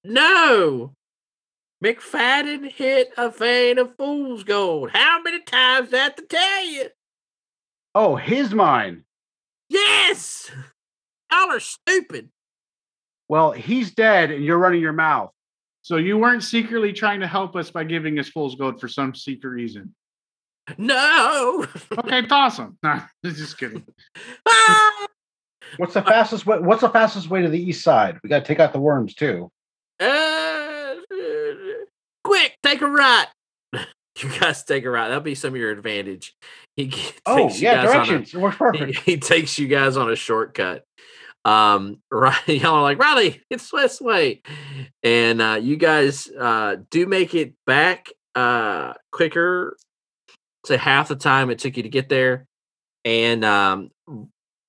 No. 0.05 0.95
McFadden 1.85 2.73
hit 2.73 3.13
a 3.17 3.31
vein 3.31 3.79
of 3.79 3.95
fool's 3.97 4.43
gold. 4.43 4.91
How 4.93 5.23
many 5.23 5.41
times 5.43 5.91
that 5.91 6.17
to 6.17 6.25
tell 6.25 6.65
you? 6.65 6.89
Oh, 7.95 8.17
his 8.17 8.53
mine. 8.53 9.05
Yes. 9.69 10.51
Y'all 11.31 11.53
are 11.53 11.61
stupid. 11.61 12.31
Well, 13.29 13.53
he's 13.53 13.91
dead, 13.93 14.31
and 14.31 14.45
you're 14.45 14.59
running 14.59 14.81
your 14.81 14.93
mouth. 14.93 15.31
So 15.83 15.97
you 15.97 16.19
weren't 16.19 16.43
secretly 16.43 16.93
trying 16.93 17.21
to 17.21 17.27
help 17.27 17.57
us 17.57 17.71
by 17.71 17.85
giving 17.85 18.19
us 18.19 18.29
fool's 18.29 18.55
gold 18.57 18.81
for 18.81 18.89
some 18.89 19.15
secret 19.15 19.51
reason. 19.51 19.95
No. 20.77 21.67
Okay, 21.99 22.27
toss 22.27 22.59
him. 22.59 22.77
Nah, 22.83 23.03
just 23.25 23.57
kidding. 23.59 23.85
What's 25.77 25.95
the 25.95 26.03
fastest 26.03 26.47
way? 26.47 26.59
What's 26.59 26.81
the 26.81 26.89
fastest 26.89 27.29
way 27.31 27.43
to 27.43 27.49
the 27.49 27.61
east 27.63 27.83
side? 27.85 28.19
We 28.23 28.29
got 28.29 28.41
to 28.41 28.45
take 28.45 28.61
out 28.61 28.73
the 28.73 28.81
worms 28.81 29.15
too. 29.15 29.51
Uh, 30.01 30.95
quick, 32.25 32.57
take 32.63 32.81
a 32.83 32.87
right. 32.89 33.27
You 34.21 34.29
guys 34.41 34.65
take 34.65 34.85
a 34.85 34.91
right. 34.91 35.07
That'll 35.07 35.23
be 35.23 35.37
some 35.37 35.55
of 35.55 35.61
your 35.61 35.71
advantage. 35.71 36.35
He 36.75 36.93
Oh 37.25 37.37
takes 37.37 37.61
you 37.61 37.69
yeah, 37.69 37.85
guys 37.85 37.95
on 37.95 38.01
a- 38.03 38.05
directions. 38.07 38.35
It 38.35 38.41
works 38.41 38.57
he, 38.77 39.13
he 39.13 39.17
takes 39.19 39.59
you 39.61 39.69
guys 39.69 39.97
on 39.97 40.11
a 40.11 40.17
shortcut. 40.17 40.83
Um, 41.45 42.03
right, 42.11 42.49
y'all 42.49 42.75
are 42.75 42.83
like 42.83 42.99
Riley, 42.99 43.41
it's 43.51 43.71
this 43.71 44.01
way, 44.01 44.43
and 45.03 45.41
uh, 45.41 45.59
you 45.61 45.77
guys 45.77 46.29
uh, 46.29 46.77
do 46.91 47.07
make 47.07 47.35
it 47.35 47.55
back 47.67 48.09
uh, 48.35 48.95
quicker. 49.13 49.77
to 50.67 50.77
half 50.77 51.09
the 51.09 51.17
time 51.17 51.51
it 51.51 51.59
took 51.59 51.77
you 51.77 51.83
to 51.85 51.89
get 51.89 52.09
there, 52.09 52.47
and 53.05 53.45
um, 53.45 53.91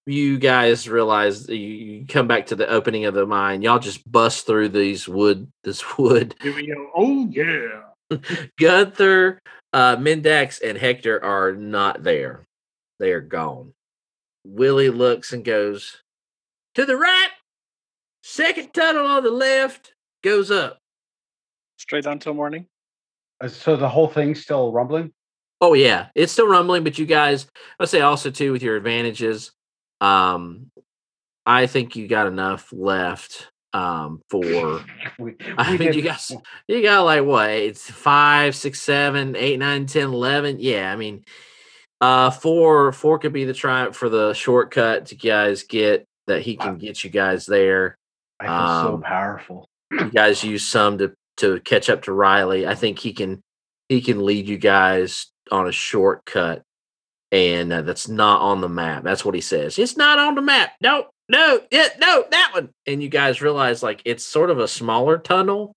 you 0.09 0.39
guys 0.39 0.89
realize 0.89 1.47
you, 1.47 1.55
you 1.55 2.05
come 2.07 2.28
back 2.28 2.47
to 2.47 2.55
the 2.55 2.67
opening 2.67 3.05
of 3.05 3.13
the 3.13 3.26
mine. 3.26 3.61
Y'all 3.61 3.80
just 3.80 4.09
bust 4.11 4.45
through 4.45 4.70
these 4.70 5.07
wood, 5.07 5.51
this 5.63 5.97
wood. 5.97 6.36
Here 6.41 6.55
we 6.55 6.67
go. 6.67 6.89
Oh 6.95 7.28
yeah. 7.30 8.17
Gunther, 8.59 9.39
uh, 9.72 9.97
Mindax, 9.97 10.61
and 10.67 10.78
Hector 10.78 11.24
are 11.24 11.53
not 11.53 12.03
there. 12.03 12.43
They 12.99 13.11
are 13.11 13.22
gone. 13.22 13.74
Willie 14.43 14.89
looks 14.89 15.32
and 15.32 15.45
goes 15.45 16.01
to 16.80 16.86
the 16.86 16.95
right. 16.95 17.30
Second 18.23 18.73
tunnel 18.73 19.05
on 19.05 19.23
the 19.23 19.32
left 19.32 19.93
goes 20.23 20.49
up. 20.49 20.80
Straight 21.77 22.07
on 22.07 22.19
till 22.19 22.34
morning. 22.34 22.67
Uh, 23.41 23.47
So 23.49 23.75
the 23.75 23.89
whole 23.89 24.07
thing's 24.07 24.41
still 24.41 24.71
rumbling. 24.71 25.11
Oh 25.61 25.73
yeah, 25.73 26.07
it's 26.15 26.32
still 26.32 26.47
rumbling, 26.47 26.86
but 26.86 26.97
you 26.97 27.05
guys, 27.05 27.47
let's 27.80 27.91
say 27.91 27.99
also 27.99 28.32
too 28.32 28.53
with 28.53 28.63
your 28.63 28.77
advantages. 28.77 29.51
Um, 29.99 30.71
I 31.45 31.67
think 31.67 31.97
you 31.97 32.07
got 32.07 32.27
enough 32.27 32.71
left. 32.71 33.51
Um, 33.73 34.21
for 34.30 34.39
We, 35.19 35.36
I 35.57 35.71
we 35.73 35.77
mean, 35.77 35.88
did- 35.88 35.95
you 35.95 36.01
guys, 36.01 36.32
you 36.67 36.82
got 36.82 37.01
like 37.01 37.25
what? 37.25 37.49
It's 37.49 37.89
five, 37.91 38.55
six, 38.55 38.82
seven, 38.82 39.36
eight, 39.36 39.59
nine, 39.59 39.86
ten, 39.86 40.05
eleven. 40.05 40.57
Yeah, 40.59 40.91
I 40.91 40.95
mean, 40.95 41.25
uh, 41.99 42.32
four, 42.32 42.93
four 42.93 43.19
could 43.19 43.34
be 43.34 43.43
the 43.43 43.53
try 43.53 43.91
for 43.91 44.07
the 44.07 44.34
shortcut 44.34 45.07
to 45.07 45.15
guys 45.15 45.63
get 45.63 46.07
that 46.30 46.41
he 46.41 46.55
can 46.55 46.77
get 46.77 47.03
you 47.03 47.09
guys 47.09 47.45
there. 47.45 47.97
I 48.39 48.45
feel 48.45 48.88
so 48.89 48.93
um, 48.95 49.01
powerful. 49.01 49.69
You 49.91 50.09
guys 50.09 50.43
use 50.43 50.65
some 50.65 50.97
to 50.99 51.13
to 51.38 51.59
catch 51.61 51.89
up 51.89 52.03
to 52.03 52.13
Riley. 52.13 52.65
I 52.65 52.75
think 52.75 52.99
he 52.99 53.13
can 53.13 53.41
he 53.89 54.01
can 54.01 54.25
lead 54.25 54.47
you 54.47 54.57
guys 54.57 55.27
on 55.51 55.67
a 55.67 55.71
shortcut, 55.71 56.63
and 57.32 57.73
uh, 57.73 57.82
that's 57.82 58.07
not 58.07 58.41
on 58.41 58.61
the 58.61 58.69
map. 58.69 59.03
That's 59.03 59.25
what 59.25 59.36
he 59.36 59.41
says. 59.41 59.77
It's 59.77 59.97
not 59.97 60.19
on 60.19 60.36
the 60.36 60.41
map. 60.41 60.71
No, 60.82 61.07
no, 61.27 61.61
yeah, 61.71 61.89
no, 61.99 62.25
that 62.32 62.51
one. 62.53 62.69
And 62.88 63.03
you 63.03 63.09
guys 63.09 63.41
realize 63.41 63.84
like 63.84 64.01
it's 64.05 64.25
sort 64.25 64.49
of 64.49 64.59
a 64.59 64.67
smaller 64.67 65.17
tunnel 65.17 65.73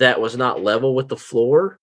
that 0.00 0.20
was 0.20 0.36
not 0.36 0.62
level 0.62 0.94
with 0.94 1.08
the 1.08 1.16
floor. 1.16 1.78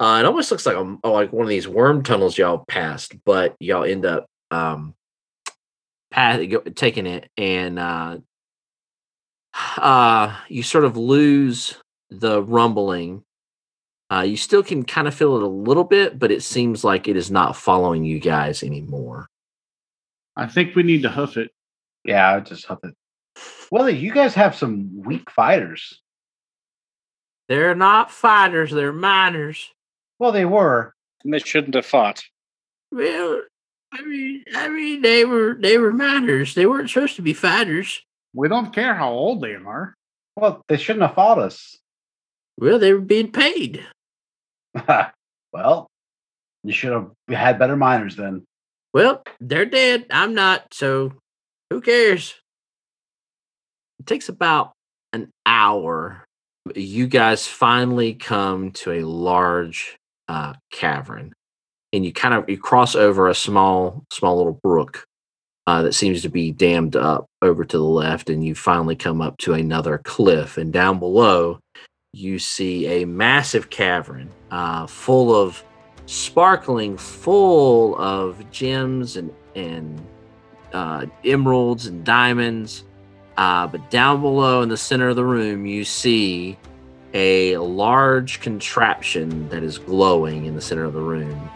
Uh, 0.00 0.18
it 0.20 0.26
almost 0.26 0.50
looks 0.50 0.66
like 0.66 0.76
a 0.76 1.08
like 1.08 1.32
one 1.32 1.44
of 1.44 1.50
these 1.50 1.68
worm 1.68 2.02
tunnels 2.02 2.36
y'all 2.36 2.64
passed, 2.68 3.14
but 3.24 3.54
y'all 3.60 3.84
end 3.84 4.04
up 4.04 4.26
um 4.50 4.94
path, 6.14 6.48
go, 6.48 6.60
taking 6.60 7.06
it, 7.06 7.28
and 7.36 7.78
uh, 7.78 8.18
uh, 9.76 10.36
you 10.48 10.62
sort 10.62 10.84
of 10.84 10.96
lose 10.96 11.76
the 12.10 12.42
rumbling. 12.42 13.24
Uh, 14.12 14.20
you 14.20 14.36
still 14.36 14.62
can 14.62 14.84
kind 14.84 15.08
of 15.08 15.14
feel 15.14 15.36
it 15.36 15.42
a 15.42 15.48
little 15.48 15.82
bit, 15.82 16.18
but 16.18 16.30
it 16.30 16.42
seems 16.42 16.84
like 16.84 17.08
it 17.08 17.16
is 17.16 17.30
not 17.30 17.56
following 17.56 18.04
you 18.04 18.20
guys 18.20 18.62
anymore. 18.62 19.28
I 20.36 20.46
think 20.46 20.76
we 20.76 20.84
need 20.84 21.02
to 21.02 21.10
hoof 21.10 21.36
it. 21.36 21.50
Yeah, 22.04 22.34
I 22.34 22.40
just 22.40 22.66
hope 22.66 22.84
it. 22.84 22.94
Well, 23.72 23.90
you 23.90 24.12
guys 24.12 24.34
have 24.34 24.54
some 24.54 25.02
weak 25.02 25.30
fighters. 25.30 26.00
They're 27.48 27.74
not 27.74 28.10
fighters, 28.10 28.70
they're 28.70 28.92
miners. 28.92 29.70
Well, 30.18 30.32
they 30.32 30.44
were. 30.44 30.94
And 31.24 31.34
they 31.34 31.40
shouldn't 31.40 31.74
have 31.74 31.86
fought. 31.86 32.22
Well, 32.92 33.42
I 33.94 34.02
mean, 34.02 34.44
I 34.54 34.68
mean, 34.68 35.02
they 35.02 35.24
were 35.24 35.54
they 35.54 35.78
were 35.78 35.92
miners. 35.92 36.54
They 36.54 36.66
weren't 36.66 36.90
supposed 36.90 37.16
to 37.16 37.22
be 37.22 37.32
fighters. 37.32 38.02
We 38.34 38.48
don't 38.48 38.74
care 38.74 38.94
how 38.94 39.12
old 39.12 39.40
they 39.40 39.54
are. 39.54 39.94
Well, 40.36 40.62
they 40.68 40.76
shouldn't 40.76 41.04
have 41.04 41.14
fought 41.14 41.38
us. 41.38 41.78
Well, 42.58 42.78
they 42.80 42.92
were 42.92 43.00
being 43.00 43.30
paid. 43.30 43.86
well, 45.52 45.86
you 46.64 46.72
should 46.72 46.92
have 46.92 47.10
had 47.28 47.58
better 47.58 47.76
miners 47.76 48.16
then. 48.16 48.44
Well, 48.92 49.22
they're 49.40 49.66
dead. 49.66 50.06
I'm 50.10 50.34
not, 50.34 50.72
so 50.72 51.12
who 51.70 51.80
cares? 51.80 52.34
It 54.00 54.06
takes 54.06 54.28
about 54.28 54.72
an 55.12 55.30
hour. 55.46 56.24
You 56.74 57.06
guys 57.06 57.46
finally 57.46 58.14
come 58.14 58.70
to 58.72 58.92
a 58.92 59.02
large 59.02 59.96
uh, 60.28 60.54
cavern, 60.72 61.32
and 61.94 62.04
you 62.04 62.12
kind 62.12 62.34
of 62.34 62.48
you 62.48 62.58
cross 62.58 62.94
over 62.96 63.28
a 63.28 63.34
small, 63.34 64.04
small 64.10 64.36
little 64.36 64.58
brook 64.62 65.06
uh, 65.66 65.82
that 65.82 65.94
seems 65.94 66.22
to 66.22 66.28
be 66.28 66.50
dammed 66.50 66.96
up 66.96 67.26
over 67.40 67.64
to 67.64 67.78
the 67.78 67.84
left, 67.84 68.28
and 68.28 68.44
you 68.44 68.54
finally 68.54 68.96
come 68.96 69.20
up 69.22 69.38
to 69.38 69.54
another 69.54 69.98
cliff. 69.98 70.58
And 70.58 70.72
down 70.72 70.98
below, 70.98 71.60
you 72.12 72.38
see 72.38 73.02
a 73.02 73.06
massive 73.06 73.70
cavern 73.70 74.28
uh, 74.50 74.86
full 74.86 75.34
of 75.34 75.62
sparkling, 76.06 76.96
full 76.96 77.96
of 77.98 78.50
gems 78.50 79.16
and 79.16 79.32
and 79.54 80.04
uh, 80.72 81.06
emeralds 81.24 81.86
and 81.86 82.04
diamonds. 82.04 82.84
Uh, 83.36 83.66
but 83.66 83.88
down 83.90 84.20
below 84.20 84.62
in 84.62 84.68
the 84.68 84.76
center 84.76 85.08
of 85.08 85.16
the 85.16 85.24
room, 85.24 85.64
you 85.64 85.84
see 85.84 86.58
a 87.14 87.56
large 87.56 88.40
contraption 88.40 89.48
that 89.48 89.62
is 89.62 89.78
glowing 89.78 90.46
in 90.46 90.54
the 90.54 90.60
center 90.60 90.84
of 90.84 90.92
the 90.92 91.00
room. 91.00 91.50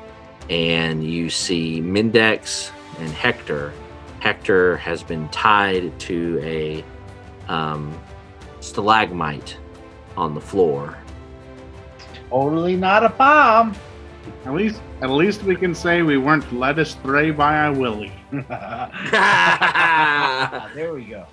And 0.50 1.04
you 1.04 1.30
see 1.30 1.80
Mindex 1.80 2.70
and 2.98 3.10
Hector. 3.10 3.72
Hector 4.20 4.76
has 4.78 5.02
been 5.02 5.28
tied 5.28 5.98
to 6.00 6.40
a 6.42 6.84
um, 7.48 7.98
stalagmite 8.60 9.56
on 10.16 10.34
the 10.34 10.40
floor. 10.40 10.98
Totally 12.30 12.76
not 12.76 13.04
a 13.04 13.10
bomb. 13.10 13.74
At 14.44 14.54
least, 14.54 14.80
at 15.00 15.10
least 15.10 15.42
we 15.42 15.56
can 15.56 15.74
say 15.74 16.02
we 16.02 16.18
weren't 16.18 16.52
led 16.52 16.78
astray 16.78 17.30
by 17.30 17.66
a 17.66 17.72
Willie. 17.72 18.12
there 20.74 20.94
we 20.94 21.04
go. 21.04 21.26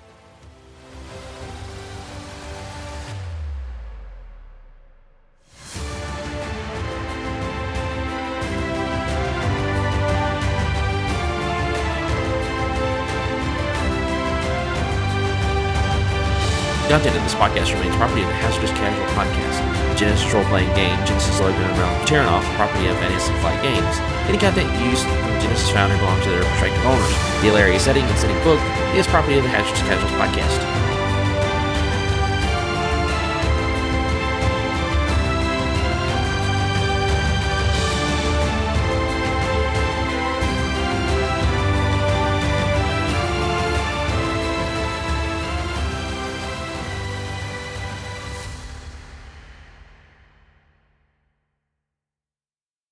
Content 16.86 17.16
of 17.16 17.22
this 17.26 17.34
podcast 17.34 17.74
remains 17.74 17.96
property 17.96 18.22
of 18.22 18.28
the 18.28 18.38
Hazardous 18.38 18.70
Casual 18.70 19.10
Podcast, 19.18 19.58
Genesys 19.98 20.32
role 20.32 20.44
playing 20.46 20.70
game, 20.78 20.94
Genesys 21.02 21.40
logo 21.40 21.58
and 21.58 21.78
realm 21.78 21.90
of 21.90 22.06
Terrinoth, 22.06 22.46
property 22.54 22.86
of 22.86 22.94
Fantasy 23.02 23.34
Flight 23.42 23.60
Games. 23.60 23.98
Any 24.30 24.38
content 24.38 24.70
used 24.78 25.02
from 25.02 25.34
Genesys 25.42 25.72
Foundry 25.74 25.98
belongs 25.98 26.22
to 26.22 26.30
their 26.30 26.46
respective 26.46 26.86
owners. 26.86 27.10
The 27.42 27.50
hilarious 27.50 27.82
setting 27.82 28.04
and 28.04 28.18
setting 28.18 28.38
book 28.46 28.62
is 28.94 29.04
property 29.08 29.36
of 29.36 29.42
the 29.42 29.50
Hazardous 29.50 29.82
Casuals 29.82 30.14
Podcast. 30.14 30.85